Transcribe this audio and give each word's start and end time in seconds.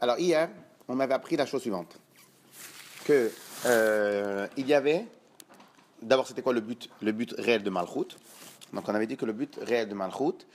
alors 0.00 0.18
hier, 0.18 0.48
on 0.88 0.94
m'avait 0.94 1.14
appris 1.14 1.36
la 1.36 1.46
chose 1.46 1.60
suivante. 1.60 1.98
Que 3.04 3.30
euh, 3.66 4.46
il 4.56 4.66
y 4.66 4.74
avait, 4.74 5.06
d'abord 6.02 6.26
c'était 6.26 6.42
quoi 6.42 6.52
le 6.52 6.60
but, 6.60 6.90
le 7.02 7.12
but 7.12 7.34
réel 7.38 7.62
de 7.62 7.70
Malchut? 7.70 8.16
Donc 8.72 8.88
on 8.88 8.94
avait 8.94 9.06
dit 9.06 9.16
que 9.16 9.24
le 9.24 9.32
but 9.32 9.58
réel 9.62 9.88
de 9.88 9.94
Malchut, 9.94 10.46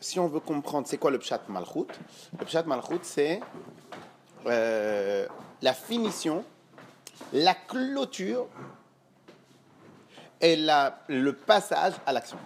si 0.00 0.18
on 0.18 0.28
veut 0.28 0.40
comprendre 0.40 0.86
c'est 0.86 0.98
quoi 0.98 1.10
le 1.10 1.18
Pshat 1.18 1.42
Malchut, 1.48 1.86
le 2.38 2.44
Pshat 2.44 2.62
Malchut 2.64 3.00
c'est 3.02 3.40
euh, 4.46 5.26
la 5.60 5.74
finition, 5.74 6.44
la 7.32 7.54
clôture 7.54 8.46
et 10.40 10.56
la, 10.56 11.04
le 11.08 11.34
passage 11.34 11.94
à 12.06 12.12
l'action. 12.12 12.38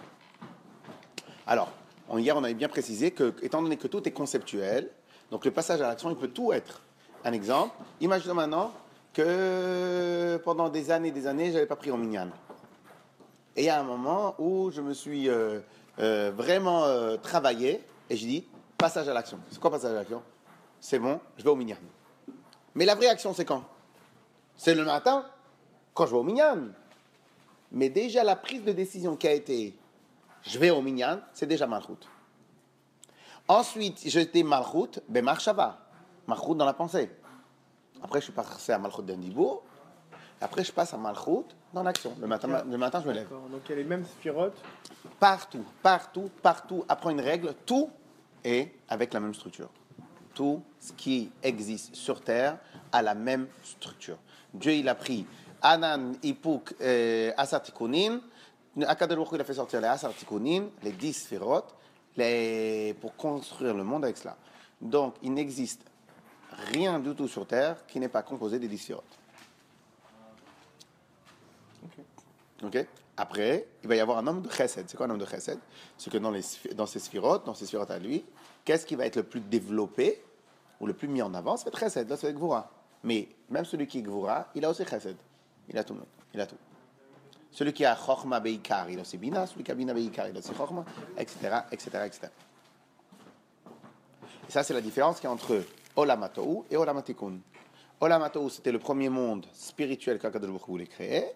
Alors, 1.47 1.71
hier, 2.17 2.35
on 2.35 2.43
avait 2.43 2.53
bien 2.53 2.67
précisé 2.67 3.11
que, 3.11 3.33
étant 3.41 3.61
donné 3.61 3.77
que 3.77 3.87
tout 3.87 4.05
est 4.07 4.11
conceptuel, 4.11 4.89
donc 5.35 5.43
le 5.43 5.51
passage 5.51 5.81
à 5.81 5.87
l'action, 5.89 6.09
il 6.09 6.15
peut 6.15 6.29
tout 6.29 6.53
être. 6.53 6.79
Un 7.25 7.33
exemple, 7.33 7.75
imaginons 7.99 8.35
maintenant 8.35 8.71
que 9.11 10.39
pendant 10.45 10.69
des 10.69 10.91
années 10.91 11.09
et 11.09 11.11
des 11.11 11.27
années, 11.27 11.47
je 11.47 11.55
n'avais 11.55 11.65
pas 11.65 11.75
pris 11.75 11.91
en 11.91 11.97
mignonne. 11.97 12.31
Et 13.57 13.63
il 13.63 13.65
y 13.65 13.69
a 13.69 13.77
un 13.77 13.83
moment 13.83 14.35
où 14.39 14.71
je 14.71 14.79
me 14.79 14.93
suis 14.93 15.27
euh, 15.27 15.59
euh, 15.99 16.31
vraiment 16.33 16.85
euh, 16.85 17.17
travaillé 17.17 17.83
et 18.09 18.15
je 18.15 18.25
dis 18.25 18.45
passage 18.77 19.09
à 19.09 19.13
l'action. 19.13 19.37
C'est 19.51 19.59
quoi 19.59 19.69
passage 19.69 19.91
à 19.91 19.95
l'action? 19.95 20.23
C'est 20.79 20.99
bon, 20.99 21.19
je 21.37 21.43
vais 21.43 21.49
au 21.49 21.57
mignonne. 21.57 21.79
Mais 22.73 22.85
la 22.85 22.95
vraie 22.95 23.09
action, 23.09 23.33
c'est 23.33 23.43
quand? 23.43 23.65
C'est 24.55 24.73
le 24.73 24.85
matin, 24.85 25.25
quand 25.93 26.05
je 26.05 26.11
vais 26.11 26.17
au 26.17 26.23
mignonne. 26.23 26.71
Mais 27.73 27.89
déjà, 27.89 28.23
la 28.23 28.37
prise 28.37 28.63
de 28.63 28.71
décision 28.71 29.17
qui 29.17 29.27
a 29.27 29.33
été 29.33 29.75
je 30.43 30.57
vais 30.57 30.69
au 30.69 30.81
minyan, 30.81 31.19
c'est 31.33 31.45
déjà 31.45 31.67
malchut. 31.67 32.07
Ensuite, 33.47 34.01
j'étais 34.05 34.43
malchut, 34.43 34.99
ben 35.07 35.23
marchava. 35.23 35.77
Malchut 36.27 36.55
dans 36.55 36.65
la 36.65 36.73
pensée. 36.73 37.09
Après, 38.01 38.19
je 38.19 38.25
suis 38.25 38.33
passé 38.33 38.71
à 38.71 38.79
malchut 38.79 39.03
d'un 39.03 39.17
dibour. 39.17 39.63
Après, 40.41 40.63
je 40.63 40.71
passe 40.71 40.93
à 40.93 40.97
malchut 40.97 41.45
dans 41.73 41.83
l'action. 41.83 42.15
Le 42.19 42.27
matin, 42.27 42.63
le 42.67 42.77
matin, 42.77 43.01
je 43.01 43.07
me 43.07 43.13
lève. 43.13 43.29
Donc, 43.29 43.61
il 43.65 43.69
y 43.69 43.73
a 43.73 43.75
les 43.75 43.83
mêmes 43.83 44.05
sphirotes 44.05 44.57
Partout, 45.19 45.63
partout, 45.81 46.29
partout. 46.41 46.83
Après 46.89 47.11
une 47.11 47.21
règle, 47.21 47.53
tout 47.65 47.89
est 48.43 48.73
avec 48.89 49.13
la 49.13 49.19
même 49.19 49.33
structure. 49.33 49.69
Tout 50.33 50.61
ce 50.79 50.91
qui 50.93 51.31
existe 51.41 51.95
sur 51.95 52.21
Terre 52.21 52.57
a 52.91 53.01
la 53.01 53.15
même 53.15 53.47
structure. 53.63 54.17
Dieu, 54.53 54.73
il 54.73 54.89
a 54.89 54.95
pris 54.95 55.25
Anan, 55.61 56.13
Ipuk, 56.23 56.75
euh, 56.81 57.31
Asatikunin 57.37 58.19
Akadosh 58.83 59.29
il 59.31 59.41
a 59.41 59.43
fait 59.43 59.53
sortir 59.53 59.79
les 59.79 59.87
Asar 59.87 60.11
les 60.83 60.91
10 60.91 61.13
sphérotes, 61.13 61.73
les... 62.17 62.95
pour 63.01 63.15
construire 63.15 63.73
le 63.73 63.83
monde 63.83 64.03
avec 64.03 64.17
cela. 64.17 64.37
Donc, 64.81 65.15
il 65.21 65.33
n'existe 65.33 65.81
rien 66.71 66.99
du 66.99 67.13
tout 67.15 67.27
sur 67.27 67.45
Terre 67.45 67.85
qui 67.87 67.99
n'est 67.99 68.09
pas 68.09 68.23
composé 68.23 68.59
des 68.59 68.67
10 68.67 68.77
sphérotes. 68.77 69.19
Ok 72.63 72.85
Après, 73.17 73.67
il 73.83 73.89
va 73.89 73.95
y 73.95 73.99
avoir 73.99 74.17
un 74.17 74.27
homme 74.27 74.41
de 74.41 74.49
chesed. 74.49 74.85
C'est 74.87 74.97
quoi 74.97 75.05
un 75.05 75.09
homme 75.09 75.19
de 75.19 75.25
chesed? 75.25 75.59
C'est 75.97 76.09
que 76.09 76.17
dans, 76.17 76.31
les, 76.31 76.41
dans 76.75 76.85
ces 76.85 76.99
sphérotes, 76.99 77.45
dans 77.45 77.53
ces 77.53 77.65
sphérotes 77.65 77.91
à 77.91 77.99
lui, 77.99 78.25
qu'est-ce 78.63 78.85
qui 78.85 78.95
va 78.95 79.05
être 79.05 79.17
le 79.17 79.23
plus 79.23 79.41
développé 79.41 80.23
ou 80.79 80.87
le 80.87 80.93
plus 80.93 81.07
mis 81.07 81.21
en 81.21 81.33
avant? 81.33 81.57
C'est 81.57 81.75
chesed, 81.75 82.09
là 82.09 82.17
c'est 82.17 82.33
Gvura. 82.33 82.71
Mais 83.03 83.27
même 83.49 83.65
celui 83.65 83.87
qui 83.87 83.99
est 83.99 84.01
Gvura, 84.01 84.47
il 84.55 84.65
a 84.65 84.69
aussi 84.69 84.85
chesed. 84.85 85.17
Il 85.69 85.77
a 85.77 85.83
tout. 85.83 85.97
Il 86.33 86.41
a 86.41 86.47
tout. 86.47 86.57
Celui 87.55 87.71
qui 87.71 87.85
a 87.85 87.95
Chochma 87.95 88.41
Beikar, 88.41 88.89
il 88.89 88.99
a 88.99 89.03
aussi 89.03 89.17
Bina. 89.17 89.47
Celui 89.47 89.63
qui 89.63 89.71
a 89.71 89.75
Bina 89.75 89.93
Beikar, 89.93 90.27
il 90.27 90.35
a 90.35 90.39
aussi 90.39 90.53
Chochma, 90.53 90.83
etc., 91.17 91.59
etc., 91.71 91.89
etc. 92.05 92.27
Et 94.45 94.51
ça, 94.51 94.61
c'est 94.61 94.73
la 94.73 94.81
différence 94.81 95.21
qu'il 95.21 95.23
y 95.23 95.27
a 95.27 95.31
entre 95.31 95.63
Olamatou 95.95 96.65
et 96.69 96.75
Olamatikun. 96.75 97.37
Olamatou, 98.01 98.49
c'était 98.49 98.73
le 98.73 98.79
premier 98.79 99.07
monde 99.07 99.45
spirituel 99.53 100.19
qu'Akadosh 100.19 100.49
voulait 100.67 100.85
créer, 100.85 101.27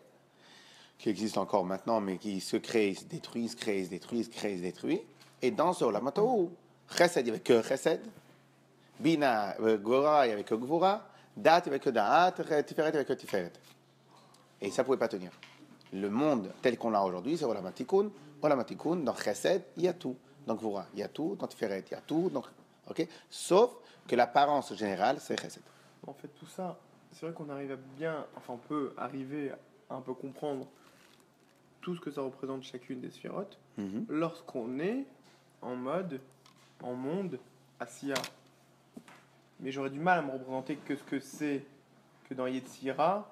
qui 0.97 1.07
existe 1.07 1.37
encore 1.37 1.63
maintenant, 1.63 2.01
mais 2.01 2.17
qui 2.17 2.41
se 2.41 2.57
crée, 2.57 2.93
se 2.95 3.05
détruit, 3.05 3.47
se 3.47 3.55
crée, 3.55 3.85
se 3.85 3.89
détruit, 3.89 4.25
se 4.25 4.29
crée, 4.29 4.57
se 4.57 4.61
détruit. 4.61 5.01
Et 5.41 5.51
dans 5.51 5.71
ce 5.71 5.85
Olamatou, 5.85 6.51
Chesed, 6.97 7.21
il 7.21 7.23
n'y 7.23 7.29
avait 7.29 7.39
que 7.39 7.61
Chesed. 7.61 8.01
Bina, 8.99 9.55
Gora, 9.77 10.25
il 10.25 10.31
n'y 10.31 10.33
avait 10.33 10.43
que 10.43 10.55
Gvura. 10.55 11.07
Dat, 11.37 11.59
il 11.59 11.69
n'y 11.69 11.75
avait 11.75 11.79
que 11.79 11.91
Da'at. 11.91 12.33
Tiferet, 12.33 12.89
il 12.89 12.91
n'y 12.91 12.97
avait 12.97 13.05
que 13.05 13.13
Tiferet. 13.13 13.53
Et 14.59 14.69
ça 14.69 14.81
ne 14.81 14.85
pouvait 14.85 14.97
pas 14.97 15.07
tenir 15.07 15.31
le 15.93 16.09
monde 16.09 16.51
tel 16.61 16.77
qu'on 16.77 16.91
l'a 16.91 17.03
aujourd'hui, 17.03 17.37
c'est 17.37 17.45
Olam 17.45 17.71
Tikkun. 17.71 18.09
Olam 18.41 18.63
Tikkun, 18.63 18.97
dans 18.97 19.15
Chesed, 19.15 19.63
il 19.77 19.83
y 19.83 19.87
a 19.87 19.93
tout. 19.93 20.15
Donc 20.47 20.61
Voura, 20.61 20.85
il 20.93 20.99
y 20.99 21.03
a 21.03 21.07
tout. 21.07 21.35
Dans 21.39 21.47
Tiferet, 21.47 21.83
il 21.87 21.91
y 21.91 21.95
a 21.95 22.01
tout. 22.01 22.29
Donc, 22.29 22.45
ok? 22.89 23.07
Sauf 23.29 23.71
que 24.07 24.15
l'apparence 24.15 24.73
générale, 24.75 25.17
c'est 25.19 25.39
Chesed. 25.39 25.63
En 26.07 26.13
fait, 26.13 26.29
tout 26.39 26.45
ça, 26.45 26.77
c'est 27.11 27.25
vrai 27.25 27.33
qu'on 27.33 27.49
arrive 27.49 27.71
à 27.71 27.77
bien, 27.97 28.25
enfin, 28.35 28.53
on 28.53 28.57
peut 28.57 28.93
arriver 28.97 29.51
à 29.89 29.95
un 29.95 30.01
peu 30.01 30.13
comprendre 30.13 30.67
tout 31.81 31.95
ce 31.95 32.01
que 32.01 32.11
ça 32.11 32.21
représente 32.21 32.63
chacune 32.63 32.99
des 32.99 33.09
sphérotes 33.09 33.57
mhm. 33.77 34.05
lorsqu'on 34.09 34.79
est 34.79 35.05
en 35.61 35.75
mode, 35.75 36.19
en 36.81 36.93
monde, 36.93 37.39
Asiya. 37.79 38.15
Mais 39.59 39.71
j'aurais 39.71 39.89
du 39.89 39.99
mal 39.99 40.19
à 40.19 40.21
me 40.21 40.31
représenter 40.31 40.75
que 40.77 40.95
ce 40.95 41.03
que 41.03 41.19
c'est 41.19 41.63
que 42.29 42.33
dans 42.33 42.47
Yetzira, 42.47 43.27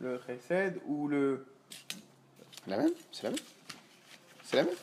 le 0.00 0.20
Chesed 0.26 0.80
ou 0.86 1.08
le 1.08 1.44
la 2.66 2.76
même? 2.78 2.92
C'est 3.12 3.24
la 3.24 3.30
même? 3.30 3.38
C'est 4.44 4.56
la 4.56 4.64
même? 4.64 4.74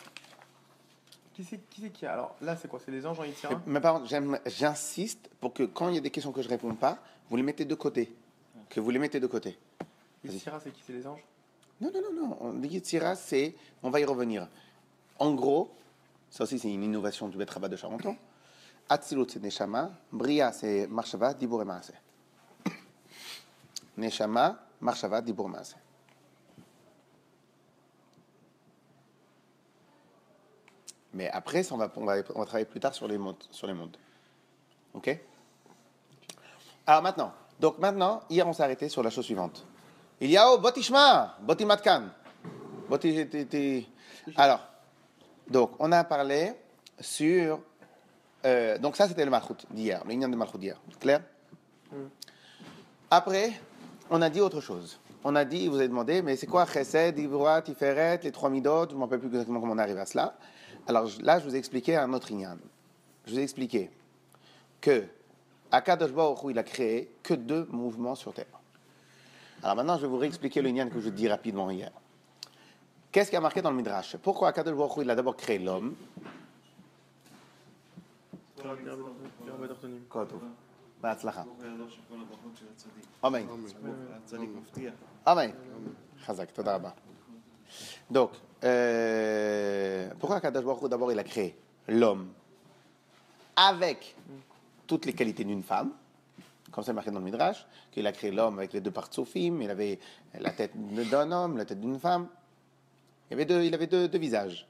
Qui 1.33 1.43
c'est 1.43 1.59
qui, 1.69 1.89
qui 1.91 2.05
a 2.05 2.13
Alors 2.13 2.35
là, 2.41 2.55
c'est 2.55 2.67
quoi? 2.67 2.79
C'est 2.83 2.91
les 2.91 3.05
anges 3.05 3.19
en 3.19 3.25
Yitzhak 3.25 3.57
Mais 3.67 3.81
par 3.81 3.95
contre, 3.95 4.09
j'insiste 4.45 5.29
pour 5.41 5.53
que 5.53 5.63
quand 5.63 5.89
il 5.89 5.95
y 5.95 5.97
a 5.97 6.01
des 6.01 6.09
questions 6.09 6.31
que 6.31 6.41
je 6.41 6.47
ne 6.47 6.53
réponds 6.53 6.75
pas, 6.75 6.97
vous 7.29 7.35
les 7.35 7.43
mettez 7.43 7.65
de 7.65 7.75
côté. 7.75 8.15
Que 8.69 8.79
vous 8.79 8.89
les 8.89 8.99
mettez 8.99 9.19
de 9.19 9.27
côté. 9.27 9.57
Yitzhak, 10.23 10.61
c'est 10.63 10.71
qui? 10.71 10.81
C'est 10.85 10.93
les 10.93 11.05
anges? 11.05 11.23
Non, 11.81 11.91
non, 11.93 12.01
non, 12.13 12.53
non. 12.53 12.63
Yitzhak, 12.63 13.17
c'est. 13.17 13.55
On 13.83 13.89
va 13.89 13.99
y 13.99 14.05
revenir. 14.05 14.47
En 15.19 15.33
gros, 15.33 15.75
ça 16.29 16.43
aussi, 16.43 16.57
c'est 16.59 16.71
une 16.71 16.83
innovation 16.83 17.27
du 17.27 17.37
Betraba 17.37 17.67
de 17.67 17.75
Charenton. 17.75 18.15
Atzilut, 18.89 19.27
c'est 19.29 19.41
Neshama. 19.41 19.91
Bria, 20.11 20.51
c'est 20.51 20.87
Marshava, 20.87 21.33
Dibur 21.33 21.61
et 21.61 21.65
Maase. 21.65 21.93
Neshama, 23.97 24.59
Marshava, 24.79 25.21
Dibur 25.21 25.49
Maase. 25.49 25.75
Mais 31.15 31.29
après, 31.29 31.63
on, 31.71 31.77
va, 31.77 31.89
on, 31.95 32.05
va, 32.05 32.17
on 32.35 32.39
va 32.39 32.45
travailler 32.45 32.65
plus 32.65 32.79
tard 32.79 32.93
sur 32.93 33.07
les 33.07 33.17
mondes. 33.17 33.37
OK? 34.93 35.17
Alors 36.85 37.01
maintenant, 37.01 37.33
donc 37.59 37.79
maintenant, 37.79 38.21
hier 38.29 38.47
on 38.47 38.53
s'est 38.53 38.63
arrêté 38.63 38.89
sur 38.89 39.01
la 39.01 39.09
chose 39.09 39.25
suivante. 39.25 39.65
Il 40.19 40.29
y 40.29 40.37
a 40.37 40.49
oh, 40.49 40.59
Botishma, 40.59 41.37
Botimatkan. 41.41 42.09
Alors, 44.35 44.59
donc 45.49 45.71
on 45.79 45.91
a 45.91 46.03
parlé 46.03 46.53
sur. 46.99 47.59
Euh, 48.45 48.77
donc 48.77 48.95
ça 48.95 49.07
c'était 49.07 49.25
le 49.25 49.31
Malchut 49.31 49.65
d'hier, 49.71 50.03
le 50.05 50.15
de 50.15 50.35
Malchut 50.35 50.57
d'hier. 50.57 50.79
Clair? 50.99 51.21
Après, 53.09 53.53
on 54.09 54.21
a 54.21 54.29
dit 54.29 54.41
autre 54.41 54.61
chose. 54.61 54.99
On 55.23 55.35
a 55.35 55.43
dit, 55.43 55.67
vous 55.67 55.77
avez 55.77 55.87
demandé, 55.87 56.21
mais 56.21 56.35
c'est 56.35 56.45
quoi 56.45 56.67
Chesed, 56.67 57.17
Ivroa, 57.17 57.63
Tiferet, 57.63 58.19
les 58.21 58.31
trois 58.31 58.49
midot 58.49 58.85
Je 58.87 58.93
ne 58.93 58.99
me 58.99 59.03
rappelle 59.05 59.19
plus 59.19 59.29
exactement 59.29 59.59
comment 59.59 59.73
on 59.73 59.77
arrive 59.79 59.97
à 59.97 60.05
cela. 60.05 60.37
Alors 60.87 61.09
là, 61.21 61.39
je 61.39 61.45
vous 61.45 61.55
ai 61.55 61.57
expliqué 61.57 61.95
un 61.95 62.13
autre 62.13 62.31
inyan. 62.31 62.57
Je 63.25 63.31
vous 63.31 63.39
ai 63.39 63.43
expliqué 63.43 63.89
que 64.81 65.03
Akadosh 65.71 66.11
Baruch 66.11 66.39
il 66.49 66.59
a 66.59 66.63
créé 66.63 67.11
que 67.23 67.33
deux 67.33 67.65
mouvements 67.71 68.15
sur 68.15 68.33
Terre. 68.33 68.45
Alors 69.63 69.75
maintenant, 69.75 69.97
je 69.97 70.01
vais 70.01 70.07
vous 70.07 70.17
réexpliquer 70.17 70.61
le 70.61 70.69
inyan 70.69 70.89
que 70.89 70.99
je 70.99 71.09
dis 71.09 71.27
rapidement 71.27 71.71
hier. 71.71 71.91
Qu'est-ce 73.11 73.29
qui 73.29 73.35
a 73.35 73.41
marqué 73.41 73.61
dans 73.61 73.71
le 73.71 73.77
Midrash? 73.77 74.17
Pourquoi 74.17 74.49
Akadosh 74.49 74.75
Baruch 74.75 74.97
il 75.01 75.09
a 75.09 75.15
d'abord 75.15 75.35
créé 75.35 75.57
l'homme? 75.57 75.95
Amen. 83.23 83.47
Amen. 85.25 85.53
Chazak, 86.25 86.49
Donc, 88.09 88.31
euh, 88.63 90.09
pourquoi 90.19 90.41
Kadash 90.41 90.63
Baruch 90.63 90.89
d'abord 90.89 91.11
il 91.11 91.19
a 91.19 91.23
créé 91.23 91.55
l'homme 91.87 92.29
avec 93.55 94.15
toutes 94.87 95.05
les 95.05 95.13
qualités 95.13 95.43
d'une 95.43 95.63
femme, 95.63 95.91
comme 96.71 96.83
c'est 96.83 96.93
marqué 96.93 97.11
dans 97.11 97.19
le 97.19 97.25
Midrash, 97.25 97.65
qu'il 97.91 98.05
a 98.05 98.11
créé 98.11 98.31
l'homme 98.31 98.57
avec 98.59 98.73
les 98.73 98.81
deux 98.81 98.91
parties 98.91 99.15
sophim, 99.15 99.59
il 99.61 99.69
avait 99.69 99.99
la 100.39 100.51
tête 100.51 100.71
d'un 100.75 101.31
homme, 101.31 101.57
la 101.57 101.65
tête 101.65 101.79
d'une 101.79 101.99
femme, 101.99 102.27
il 103.29 103.33
avait 103.33 103.45
deux, 103.45 103.63
il 103.63 103.73
avait 103.73 103.87
deux, 103.87 104.07
visages. 104.17 104.67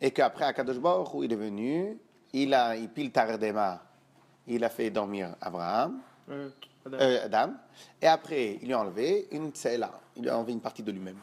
Et 0.00 0.10
qu'après, 0.10 0.44
à 0.44 0.52
Kadosh 0.52 0.78
Baruch 0.78 1.08
il 1.22 1.32
est 1.32 1.36
venu, 1.36 1.98
il 2.32 2.54
a, 2.54 2.76
il 2.76 2.88
pile 2.88 3.10
Tardema, 3.10 3.82
il 4.46 4.62
a 4.62 4.68
fait 4.68 4.90
dormir 4.90 5.34
Abraham, 5.40 6.00
euh, 6.30 7.24
Adam. 7.24 7.54
et 8.00 8.06
après, 8.06 8.58
il 8.62 8.66
lui 8.68 8.72
a 8.72 8.80
enlevé 8.80 9.28
une 9.32 9.50
tsela, 9.50 10.00
il 10.16 10.22
lui 10.22 10.30
a 10.30 10.38
enlevé 10.38 10.52
une 10.52 10.60
partie 10.60 10.82
de 10.82 10.92
lui-même. 10.92 11.18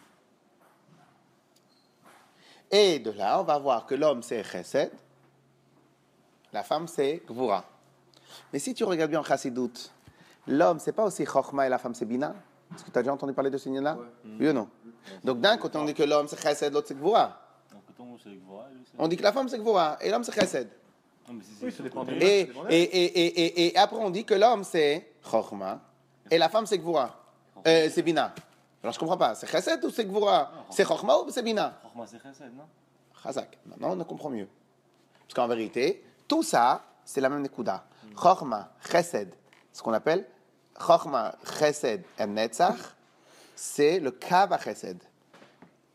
Et 2.71 2.99
de 2.99 3.11
là, 3.11 3.39
on 3.39 3.43
va 3.43 3.57
voir 3.57 3.85
que 3.85 3.95
l'homme 3.95 4.21
c'est 4.23 4.43
Chesed, 4.43 4.91
la 6.51 6.63
femme 6.63 6.87
c'est 6.87 7.21
Gvura. 7.27 7.63
Mais 8.51 8.59
si 8.59 8.73
tu 8.73 8.83
regardes 8.83 9.11
bien 9.11 9.19
en 9.19 9.23
Chassidut, 9.23 9.71
l'homme, 10.47 10.79
c'est 10.79 10.91
pas 10.91 11.03
aussi 11.05 11.25
Chochma 11.25 11.65
et 11.65 11.69
la 11.69 11.77
femme, 11.77 11.93
c'est 11.93 12.05
Bina? 12.05 12.35
Est-ce 12.73 12.83
que 12.83 12.91
tu 12.91 12.97
as 12.97 13.01
déjà 13.01 13.13
entendu 13.13 13.33
parler 13.33 13.49
de 13.49 13.57
ce 13.57 13.69
là 13.81 13.97
Oui 14.39 14.49
ou 14.49 14.53
non? 14.53 14.67
Donc 15.23 15.39
d'un 15.39 15.57
côté, 15.57 15.77
on 15.77 15.85
dit 15.85 15.93
que 15.93 16.03
l'homme, 16.03 16.27
c'est 16.27 16.41
Chesed, 16.41 16.73
l'autre, 16.73 16.87
c'est 16.87 16.95
Gvura. 16.95 17.39
On 18.97 19.07
dit 19.07 19.17
que 19.17 19.23
la 19.23 19.31
femme, 19.31 19.47
c'est 19.47 19.59
Gvura 19.59 19.97
et 20.01 20.09
l'homme, 20.09 20.23
c'est 20.23 20.33
Chesed. 20.33 20.67
Et, 22.19 22.49
et, 22.69 22.81
et, 22.81 23.67
et 23.67 23.77
après, 23.77 23.97
on 23.97 24.09
dit 24.09 24.25
que 24.25 24.33
l'homme, 24.33 24.63
c'est 24.63 25.13
Chochma 25.23 25.79
et 26.29 26.37
la 26.37 26.49
femme, 26.49 26.65
c'est 26.65 26.77
Gvura. 26.77 27.15
Euh, 27.67 27.89
c'est 27.91 28.01
Bina. 28.01 28.33
Alors, 28.85 28.93
je 28.93 28.99
comprends 28.99 29.17
pas. 29.17 29.33
C'est 29.33 29.47
Chesed 29.47 29.83
ou 29.83 29.89
c'est 29.89 30.05
Gvura? 30.05 30.51
C'est 30.69 30.85
Chochma 30.85 31.17
ou 31.17 31.31
c'est 31.31 31.41
Bina? 31.41 31.73
Chokhmah, 31.81 32.05
c'est 32.05 32.21
chesed, 32.21 32.55
non? 32.55 32.65
Chazak. 33.23 33.57
Maintenant, 33.65 33.99
on 33.99 34.03
comprend 34.03 34.29
mieux. 34.29 34.47
Parce 35.21 35.33
qu'en 35.33 35.47
vérité, 35.47 36.05
tout 36.27 36.43
ça, 36.43 36.83
c'est 37.03 37.19
la 37.19 37.29
même 37.29 37.41
Nekuda. 37.41 37.83
Chochma, 38.15 38.69
Chesed, 38.87 39.33
ce 39.73 39.81
qu'on 39.81 39.91
appelle 39.91 40.27
Chochma, 40.79 41.33
Chesed 41.57 42.03
et 42.19 42.25
Netzach, 42.27 42.77
c'est 43.55 43.99
le 43.99 44.11
Kav 44.11 44.53
à 44.53 44.59
Chesed. 44.59 45.01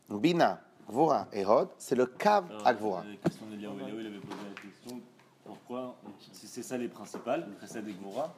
Bina, 0.09 0.59
Gvura 0.85 1.27
et 1.31 1.45
Hod, 1.45 1.69
c'est 1.77 1.95
le 1.95 2.07
Kav 2.07 2.43
à 2.65 2.73
Gvura. 2.73 3.05
La 3.07 3.15
question 3.15 3.45
d'Eliaou, 3.45 3.79
Eliaou, 3.79 3.99
il 4.01 4.07
avait 4.07 4.19
posé 4.19 4.37
la 4.53 4.61
question 4.61 5.01
pourquoi, 5.45 5.95
si 6.33 6.45
c'est 6.45 6.61
ça 6.63 6.77
les 6.77 6.89
principales, 6.89 7.47
chesed 7.61 7.87
et 7.87 7.93
Chazak, 7.93 8.29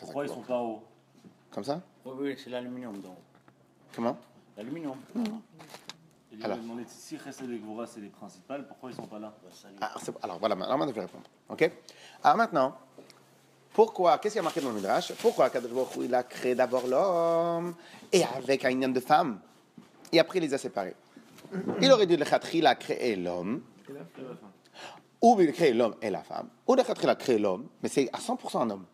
pourquoi 0.00 0.24
ils 0.24 0.26
Gvura. 0.30 0.40
sont 0.40 0.46
pas 0.48 0.58
hauts 0.58 0.82
Comme 1.52 1.62
ça? 1.62 1.80
Oui, 2.04 2.12
oui, 2.18 2.36
c'est 2.42 2.50
l'aluminium. 2.50 3.00
donc. 3.00 3.14
Comment? 3.94 4.16
L'aluminium. 4.56 4.96
Eliaou 5.14 6.44
Alors. 6.44 6.58
a 6.58 6.60
demandé 6.60 6.84
si 6.86 7.16
chesed 7.18 7.50
et 7.50 7.58
Gvora 7.58 7.86
c'est 7.86 8.00
les 8.00 8.08
principales, 8.08 8.66
pourquoi 8.66 8.90
ils 8.90 8.96
sont 8.96 9.06
pas 9.06 9.18
là? 9.18 9.32
Bah, 9.80 9.90
Ah. 9.96 9.98
Alors 10.22 10.38
voilà, 10.38 10.54
alors 10.54 10.78
maintenant 10.78 10.88
je 10.92 10.94
vais 10.94 11.00
répondre. 11.06 11.24
Ok? 11.48 11.70
Alors 12.22 12.36
maintenant, 12.36 12.76
pourquoi, 13.72 14.18
qu'est-ce 14.18 14.34
qu'il 14.34 14.38
y 14.40 14.40
a 14.40 14.42
marqué 14.42 14.60
dans 14.60 14.68
le 14.70 14.74
Midrash? 14.74 15.12
Pourquoi 15.14 15.50
Kadosh 15.50 15.70
il 16.00 16.14
a 16.14 16.22
créé 16.24 16.54
d'abord 16.54 16.86
l'homme 16.86 17.74
et 18.12 18.24
avec 18.24 18.64
un 18.64 18.70
union 18.70 18.88
de 18.88 19.00
femme 19.00 19.40
et 20.12 20.18
après 20.18 20.38
il 20.38 20.42
les 20.42 20.54
a 20.54 20.58
séparés 20.58 20.94
Il 21.80 21.90
aurait 21.92 22.06
dû 22.06 22.16
le 22.16 22.24
Khatri, 22.24 22.58
il 22.58 22.66
a 22.66 22.74
créé 22.74 23.16
l'homme, 23.16 23.62
ou 25.22 25.40
il 25.40 25.48
a 25.48 25.52
créé 25.52 25.72
l'homme 25.72 25.94
et 26.02 26.10
la 26.10 26.22
femme, 26.22 26.48
ou 26.66 26.74
le 26.74 26.82
Khatri, 26.82 27.04
il 27.04 27.10
a 27.10 27.14
créé 27.16 27.38
l'homme, 27.38 27.68
mais 27.82 27.88
c'est 27.88 28.08
à 28.12 28.18
100% 28.18 28.62
un 28.62 28.70
homme. 28.70 28.86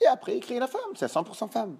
Et 0.00 0.06
après 0.06 0.36
il 0.36 0.40
crée 0.40 0.58
la 0.60 0.68
femme, 0.68 0.92
c'est 0.94 1.06
à 1.06 1.08
100% 1.08 1.50
femme. 1.50 1.76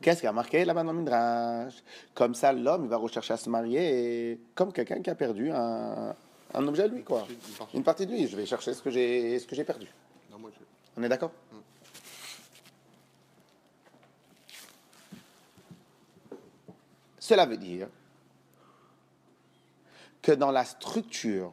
Qu'est-ce 0.00 0.18
qu'il 0.20 0.26
y 0.26 0.28
a 0.28 0.32
marqué 0.32 0.64
là-bas 0.64 0.82
dans 0.84 0.92
le 0.92 0.98
Midrash 0.98 1.74
Comme 2.14 2.34
ça, 2.34 2.52
l'homme, 2.52 2.84
il 2.84 2.88
va 2.90 2.96
rechercher 2.98 3.32
à 3.34 3.36
se 3.36 3.48
marier 3.48 4.38
comme 4.54 4.72
quelqu'un 4.72 5.00
qui 5.00 5.08
a 5.10 5.14
perdu 5.14 5.50
un, 5.50 6.14
un 6.54 6.68
objet 6.68 6.82
à 6.84 6.86
lui, 6.86 7.02
quoi. 7.02 7.26
Une 7.28 7.36
partie. 7.56 7.76
Une 7.76 7.82
partie 7.82 8.06
de 8.06 8.12
lui. 8.12 8.26
Je 8.28 8.36
vais 8.36 8.46
chercher 8.46 8.74
ce 8.74 8.82
que 8.82 8.90
j'ai, 8.90 9.38
ce 9.38 9.46
que 9.46 9.56
j'ai 9.56 9.64
perdu. 9.64 9.86
Non, 10.30 10.38
moi, 10.38 10.50
je- 10.54 10.64
On 11.00 11.02
est 11.02 11.08
d'accord? 11.08 11.32
Cela 17.18 17.46
veut 17.46 17.56
dire 17.56 17.88
que 20.22 20.32
dans 20.32 20.50
la 20.50 20.64
structure, 20.64 21.52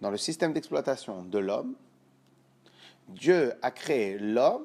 dans 0.00 0.10
le 0.10 0.16
système 0.16 0.52
d'exploitation 0.52 1.22
de 1.22 1.38
l'homme, 1.38 1.74
Dieu 3.08 3.52
a 3.62 3.70
créé 3.70 4.18
l'homme, 4.18 4.64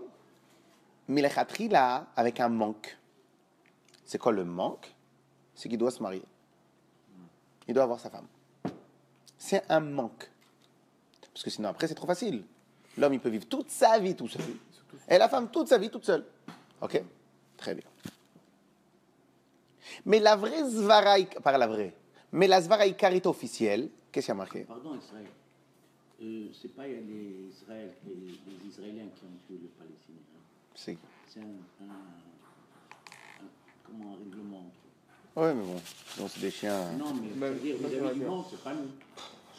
là 1.08 2.08
avec 2.16 2.40
un 2.40 2.50
manque. 2.50 2.98
C'est 4.06 4.18
quoi 4.18 4.32
le 4.32 4.46
manque? 4.46 4.94
C'est 5.56 5.70
qu'il 5.70 5.78
doit 5.78 5.92
se 5.92 6.02
marier. 6.02 6.24
Il 7.68 7.74
doit 7.74 7.84
avoir 7.84 8.00
sa 8.00 8.10
femme. 8.10 8.28
C'est 9.38 9.64
un 9.70 9.80
manque. 9.80 10.30
Parce 11.34 11.44
que 11.44 11.50
sinon, 11.50 11.70
après, 11.70 11.88
c'est 11.88 11.96
trop 11.96 12.08
facile. 12.08 12.44
L'homme, 12.98 13.14
il 13.14 13.20
peut 13.20 13.30
vivre 13.30 13.46
toute 13.48 13.70
sa 13.70 14.00
vie 14.00 14.16
tout 14.16 14.28
seul. 14.28 14.42
Et 15.08 15.18
la 15.18 15.30
femme, 15.30 15.50
toute 15.52 15.68
sa 15.68 15.78
vie 15.78 15.90
toute 15.90 16.06
seule. 16.06 16.26
OK? 16.82 17.02
Très 17.58 17.76
bien. 17.76 17.86
Mais 20.06 20.20
la 20.20 20.36
vraie 20.36 20.64
Zvara, 20.64 21.18
par 21.44 21.58
la 21.58 21.68
vraie, 21.68 21.94
mais 22.32 22.48
la 22.48 22.62
Zvara 22.62 22.86
Ikarite 22.88 23.26
officielle, 23.26 23.90
qu'est-ce 24.12 24.28
qu'il 24.28 24.32
y 24.32 24.36
a 24.36 24.36
marqué? 24.36 24.64
Pardon, 24.64 24.96
Israël. 24.96 25.28
Euh, 26.22 26.48
c'est 26.60 26.74
pas 26.76 26.88
les, 26.88 27.02
les, 27.02 27.52
les 28.08 28.68
Israéliens 28.68 29.08
qui 29.16 29.26
ont 29.26 29.38
tué 29.46 29.60
le 29.62 29.68
Palestinien. 29.70 30.22
Hein. 30.78 30.94
C'est... 31.28 31.40
Un, 31.40 31.44
un, 31.44 31.94
un- 31.94 33.50
comment, 33.86 34.14
un 34.14 34.18
règlement. 34.18 34.64
Ouais, 35.36 35.54
mais 35.54 35.64
bon, 35.64 35.80
sinon, 36.14 36.28
c'est 36.28 36.40
des 36.42 36.52
chiens. 36.52 36.92
Non, 36.94 37.14
mais 37.14 37.30
Bah, 37.36 37.48
bah, 37.52 38.44
c'est 38.50 38.64
pas 38.64 38.74
nous. 38.74 38.88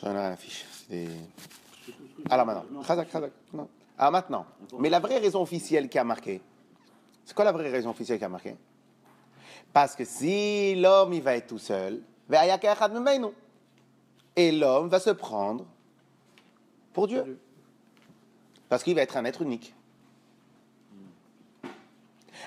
J'en 0.02 0.10
ai 0.14 0.18
rien 0.18 0.30
à 0.32 0.36
fiche. 0.36 0.64
C'est 0.70 0.90
des... 1.06 1.08
Alors 2.30 2.46
veux 2.46 2.52
maintenant, 2.54 2.62
dire. 2.70 2.72
Non, 2.78 2.82
Khazak, 2.82 3.10
Khazak, 3.10 3.32
non. 3.52 3.68
Alors 3.96 4.12
maintenant, 4.12 4.46
mais 4.78 4.88
la 4.90 5.00
vraie 5.00 5.18
raison 5.18 5.42
officielle 5.42 5.88
qui 5.88 5.98
a 5.98 6.04
marqué, 6.04 6.40
c'est 7.24 7.34
quoi 7.34 7.44
la 7.44 7.52
vraie 7.52 7.70
raison 7.70 7.90
officielle 7.90 8.18
qui 8.18 8.24
a 8.24 8.28
marqué? 8.28 8.56
Parce 9.72 9.96
que 9.96 10.04
si 10.04 10.74
l'homme 10.76 11.12
il 11.14 11.22
va 11.22 11.34
être 11.34 11.48
tout 11.48 11.58
seul, 11.58 12.00
et 14.36 14.52
l'homme 14.52 14.88
va 14.88 15.00
se 15.00 15.10
prendre 15.10 15.66
pour 16.92 17.08
Dieu. 17.08 17.38
Parce 18.68 18.82
qu'il 18.84 18.94
va 18.94 19.02
être 19.02 19.16
un 19.16 19.24
être 19.24 19.42
unique. 19.42 19.74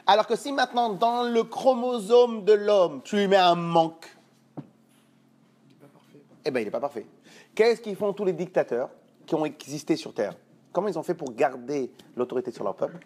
Alors 0.07 0.27
que 0.27 0.35
si 0.35 0.51
maintenant, 0.51 0.89
dans 0.89 1.23
le 1.23 1.43
chromosome 1.43 2.43
de 2.43 2.53
l'homme, 2.53 3.01
tu 3.03 3.17
lui 3.17 3.27
mets 3.27 3.37
un 3.37 3.55
manque, 3.55 4.07
c'est 4.55 5.79
pas 5.79 5.87
parfait. 5.87 6.19
eh 6.45 6.51
bien, 6.51 6.61
il 6.61 6.65
n'est 6.65 6.71
pas 6.71 6.79
parfait. 6.79 7.05
Qu'est-ce 7.53 7.81
qu'ils 7.81 7.95
font 7.95 8.13
tous 8.13 8.25
les 8.25 8.33
dictateurs 8.33 8.89
qui 9.25 9.35
ont 9.35 9.45
existé 9.45 9.95
sur 9.95 10.13
Terre? 10.13 10.35
Comment 10.71 10.87
ils 10.87 10.97
ont 10.97 11.03
fait 11.03 11.13
pour 11.13 11.33
garder 11.33 11.91
l'autorité 12.15 12.51
sur 12.51 12.63
leur 12.63 12.75
peuple? 12.75 13.05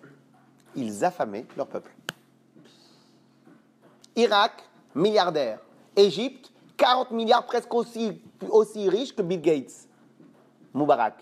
Ils 0.76 1.04
affamaient 1.04 1.46
leur 1.58 1.68
peuple. 1.68 1.92
Irak, 4.16 4.64
milliardaire. 4.94 5.60
Égypte, 5.96 6.52
40 6.78 7.12
milliards, 7.12 7.46
presque 7.46 7.74
aussi, 7.74 8.22
aussi 8.50 8.88
riche 8.90 9.16
que 9.16 9.22
Bill 9.22 9.42
Gates. 9.42 9.88
Moubarak. 10.74 11.16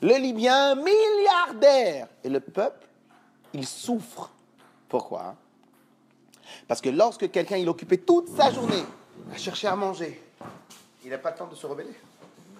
Le 0.00 0.16
Libyen, 0.18 0.76
milliardaire. 0.76 2.08
Et 2.22 2.28
le 2.28 2.40
peuple, 2.40 2.86
il 3.52 3.66
souffre. 3.66 4.30
Pourquoi 4.88 5.36
Parce 6.66 6.80
que 6.80 6.88
lorsque 6.88 7.30
quelqu'un, 7.30 7.56
il 7.56 7.68
occupait 7.68 7.98
toute 7.98 8.28
sa 8.28 8.50
journée 8.50 8.84
à 9.32 9.36
chercher 9.36 9.68
à 9.68 9.76
manger, 9.76 10.22
il 11.04 11.10
n'a 11.10 11.18
pas 11.18 11.30
le 11.30 11.36
temps 11.36 11.46
de 11.46 11.54
se 11.54 11.66
rebeller. 11.66 11.94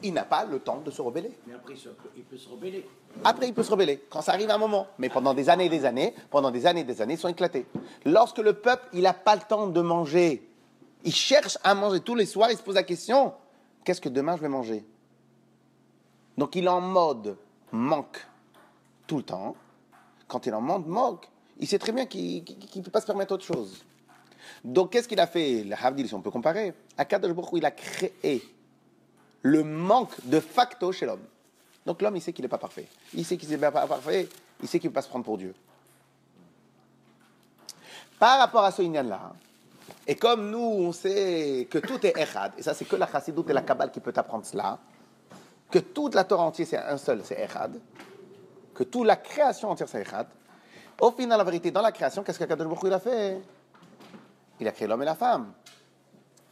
Il 0.03 0.15
n'a 0.15 0.25
pas 0.25 0.45
le 0.45 0.61
temps 0.61 0.81
de 0.85 0.91
se 0.91 1.03
rebeller. 1.03 1.33
Mais 1.47 1.55
après, 1.55 1.75
il, 2.17 2.23
peut 2.23 2.37
se 2.37 2.49
rebeller. 2.49 2.89
Après, 3.25 3.49
il 3.49 3.55
peut 3.55 3.65
se 3.65 3.71
rebeller 3.71 4.05
quand 4.09 4.23
ça 4.23 4.33
arrive 4.33 4.51
à 4.51 4.55
un 4.55 4.59
moment. 4.59 4.87
Mais 4.99 5.09
pendant 5.09 5.35
des 5.35 5.49
années 5.49 5.67
et 5.67 5.71
des 5.71 5.85
années, 5.85 6.15
pendant 6.31 6.53
des 6.53 6.67
années 6.67 6.83
et 6.83 6.85
des 6.85 7.03
années, 7.03 7.15
ils 7.15 7.19
sont 7.19 7.29
éclatés. 7.29 7.67
Lorsque 8.05 8.39
le 8.39 8.53
peuple, 8.53 8.87
il 8.93 9.03
n'a 9.03 9.15
pas 9.15 9.35
le 9.35 9.43
temps 9.43 9.67
de 9.67 9.81
manger, 9.81 10.49
il 11.05 11.15
cherche 11.15 11.59
à 11.65 11.75
manger 11.75 12.01
tous 12.01 12.15
les 12.15 12.27
soirs, 12.27 12.51
il 12.51 12.57
se 12.57 12.63
pose 12.63 12.77
la 12.77 12.85
question 12.85 13.33
qu'est-ce 13.89 14.01
que 14.03 14.11
demain 14.11 14.37
je 14.37 14.43
vais 14.43 14.49
manger? 14.49 14.85
Donc, 16.37 16.55
il 16.55 16.67
est 16.67 16.69
en 16.69 16.83
mode 16.83 17.39
manque 17.73 18.25
tout 19.07 19.17
le 19.17 19.23
temps. 19.23 19.57
Quand 20.29 20.47
il 20.47 20.51
est 20.51 20.57
en 20.57 20.61
mode 20.61 20.87
manque, 20.87 21.27
il 21.59 21.67
sait 21.67 21.79
très 21.79 21.93
bien 21.93 22.07
qu'il 22.07 22.45
ne 22.77 22.83
peut 22.83 22.91
pas 22.91 23.01
se 23.01 23.07
permettre 23.07 23.35
autre 23.35 23.45
chose. 23.45 23.85
Donc, 24.65 24.93
qu'est-ce 24.93 25.09
qu'il 25.09 25.21
a 25.21 25.27
fait? 25.27 25.65
Le 25.65 25.75
Havdil, 25.75 26.09
si 26.09 26.15
on 26.15 26.21
peut 26.21 26.31
comparer, 26.31 26.75
à 26.97 27.05
Kadosh 27.05 27.33
il 27.53 27.65
a 27.65 27.71
créé 27.71 28.43
le 29.43 29.63
manque 29.63 30.15
de 30.25 30.41
facto 30.41 30.93
chez 30.93 31.07
l'homme. 31.07 31.25
Donc 31.87 32.03
l'homme, 32.03 32.17
il 32.17 32.23
sait 32.23 32.33
qu'il 32.33 32.43
n'est 32.43 32.51
pas 32.51 32.59
parfait. 32.59 32.87
Il 33.15 33.25
sait 33.25 33.37
qu'il 33.37 33.49
n'est 33.49 33.57
pas 33.57 33.71
parfait, 33.87 34.29
il 34.63 34.69
sait 34.69 34.79
qu'il 34.79 34.89
ne 34.89 34.93
peut 34.93 34.97
pas 34.97 35.03
se 35.03 35.09
prendre 35.09 35.25
pour 35.25 35.39
Dieu. 35.39 35.55
Par 38.19 38.39
rapport 38.39 38.65
à 38.65 38.73
ce 38.73 38.83
Inyan-là, 38.83 39.33
et 40.07 40.17
comme 40.17 40.51
nous, 40.51 40.59
on 40.59 40.93
sait 40.93 41.67
que 41.71 41.79
tout 41.79 42.05
est 42.05 42.17
Echad, 42.19 42.53
et 42.59 42.63
ça 42.63 42.75
c'est 42.75 42.85
que 42.85 42.97
la 42.97 43.07
Chassidoute 43.07 43.49
et 43.51 43.53
la 43.53 43.63
Kabbale 43.63 43.91
qui 43.91 44.01
peut 44.01 44.13
apprendre 44.17 44.45
cela, 44.45 44.79
que 45.71 45.79
toute 45.79 46.15
la 46.15 46.25
Torah 46.25 46.45
entière 46.45 46.67
c'est 46.69 46.77
un 46.79 46.99
seul, 46.99 47.23
c'est 47.25 47.41
Echad, 47.41 47.81
que 48.75 48.85
toute 48.85 49.07
la 49.07 49.17
création 49.17 49.71
entière 49.71 49.89
c'est 49.89 50.03
Echad, 50.03 50.27
au 51.01 51.11
final, 51.13 51.39
la 51.39 51.45
vérité, 51.45 51.71
dans 51.71 51.83
la 51.83 51.93
création, 51.93 52.23
qu'est-ce 52.23 52.39
qu'Akadosh 52.39 52.67
Baruch 52.67 52.83
il 52.85 52.93
a 52.93 53.01
fait? 53.01 53.41
Il 54.61 54.67
a 54.67 54.73
créé 54.73 54.89
l'homme 54.89 55.03
et 55.03 55.07
la 55.07 55.15
femme. 55.15 55.53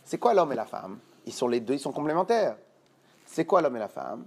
C'est 0.05 0.19
quoi 0.19 0.35
l'homme 0.35 0.53
et 0.53 0.57
la 0.57 0.67
femme? 0.67 0.99
Ils 1.27 1.33
sont 1.33 1.49
les 1.49 1.61
deux, 1.61 1.75
ils 1.75 1.81
sont 1.81 1.93
complémentaires. 1.93 2.57
C'est 3.27 3.45
quoi 3.45 3.61
l'homme 3.61 3.77
et 3.77 3.81
la 3.81 3.89
femme? 3.89 4.25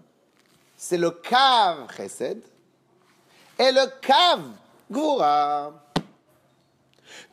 C'est 0.75 0.97
le 0.97 1.11
Kav 1.11 1.89
Chesed 1.95 2.41
et 3.57 3.71
le 3.71 3.85
Kav 4.01 4.41
Gvura. 4.91 5.71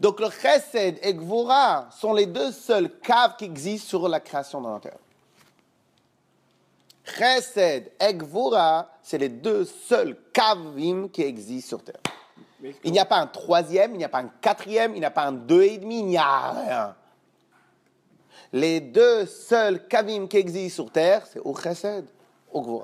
Donc 0.01 0.21
le 0.21 0.31
Chesed 0.31 0.99
et 1.03 1.15
Gvura 1.15 1.89
sont 1.91 2.13
les 2.13 2.27
deux 2.27 2.53
seuls 2.53 2.99
caves 3.01 3.37
qui 3.37 3.45
existent 3.45 3.89
sur 3.89 4.09
la 4.09 4.21
création 4.21 4.61
de 4.61 4.69
la 4.69 4.79
terre. 4.79 4.99
Chesed 7.05 7.93
et 8.01 8.15
Gvura, 8.15 8.89
c'est 9.03 9.19
les 9.19 9.29
deux 9.29 9.65
seuls 9.65 10.17
kavim 10.33 11.09
qui 11.09 11.23
existent 11.23 11.69
sur 11.69 11.85
terre. 11.85 12.01
Il 12.85 12.93
n'y 12.93 12.99
a 12.99 13.05
pas 13.05 13.19
un 13.19 13.27
troisième, 13.27 13.95
il 13.95 13.99
n'y 13.99 14.05
a 14.05 14.09
pas 14.09 14.21
un 14.21 14.31
quatrième, 14.41 14.95
il 14.95 15.01
n'y 15.01 15.07
a 15.07 15.11
pas 15.11 15.27
un 15.27 15.33
deux 15.33 15.63
et 15.63 15.79
demi, 15.79 16.01
il 16.01 16.07
n'y 16.07 16.17
a 16.17 16.51
rien. 16.51 16.97
Les 18.53 18.81
deux 18.81 19.27
seuls 19.27 19.87
kavim 19.87 20.27
qui 20.27 20.39
existent 20.39 20.85
sur 20.85 20.93
terre, 20.93 21.27
c'est 21.27 21.41
au 21.41 21.55
chesed, 21.55 22.07
au 22.53 22.83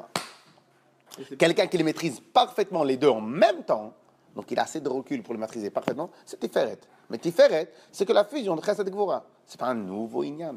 Quelqu'un 1.38 1.66
qui 1.66 1.76
les 1.76 1.84
maîtrise 1.84 2.20
parfaitement 2.20 2.84
les 2.84 2.96
deux 2.96 3.08
en 3.08 3.20
même 3.20 3.62
temps, 3.64 3.94
donc 4.34 4.50
il 4.50 4.58
a 4.58 4.62
assez 4.62 4.80
de 4.80 4.88
recul 4.88 5.22
pour 5.22 5.34
les 5.34 5.40
maîtriser 5.40 5.70
parfaitement, 5.70 6.10
c'est 6.24 6.40
Tiferet. 6.40 6.78
Mais 7.10 7.18
Tiferet, 7.18 7.70
c'est 7.90 8.06
que 8.06 8.12
la 8.12 8.24
fusion 8.24 8.56
de 8.56 8.64
Chesed 8.64 8.86
et 8.86 8.90
Gvura. 8.90 9.24
C'est 9.46 9.60
pas 9.60 9.66
un 9.66 9.74
nouveau 9.74 10.22
Inyan. 10.22 10.56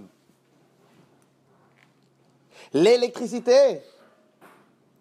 L'électricité, 2.73 3.81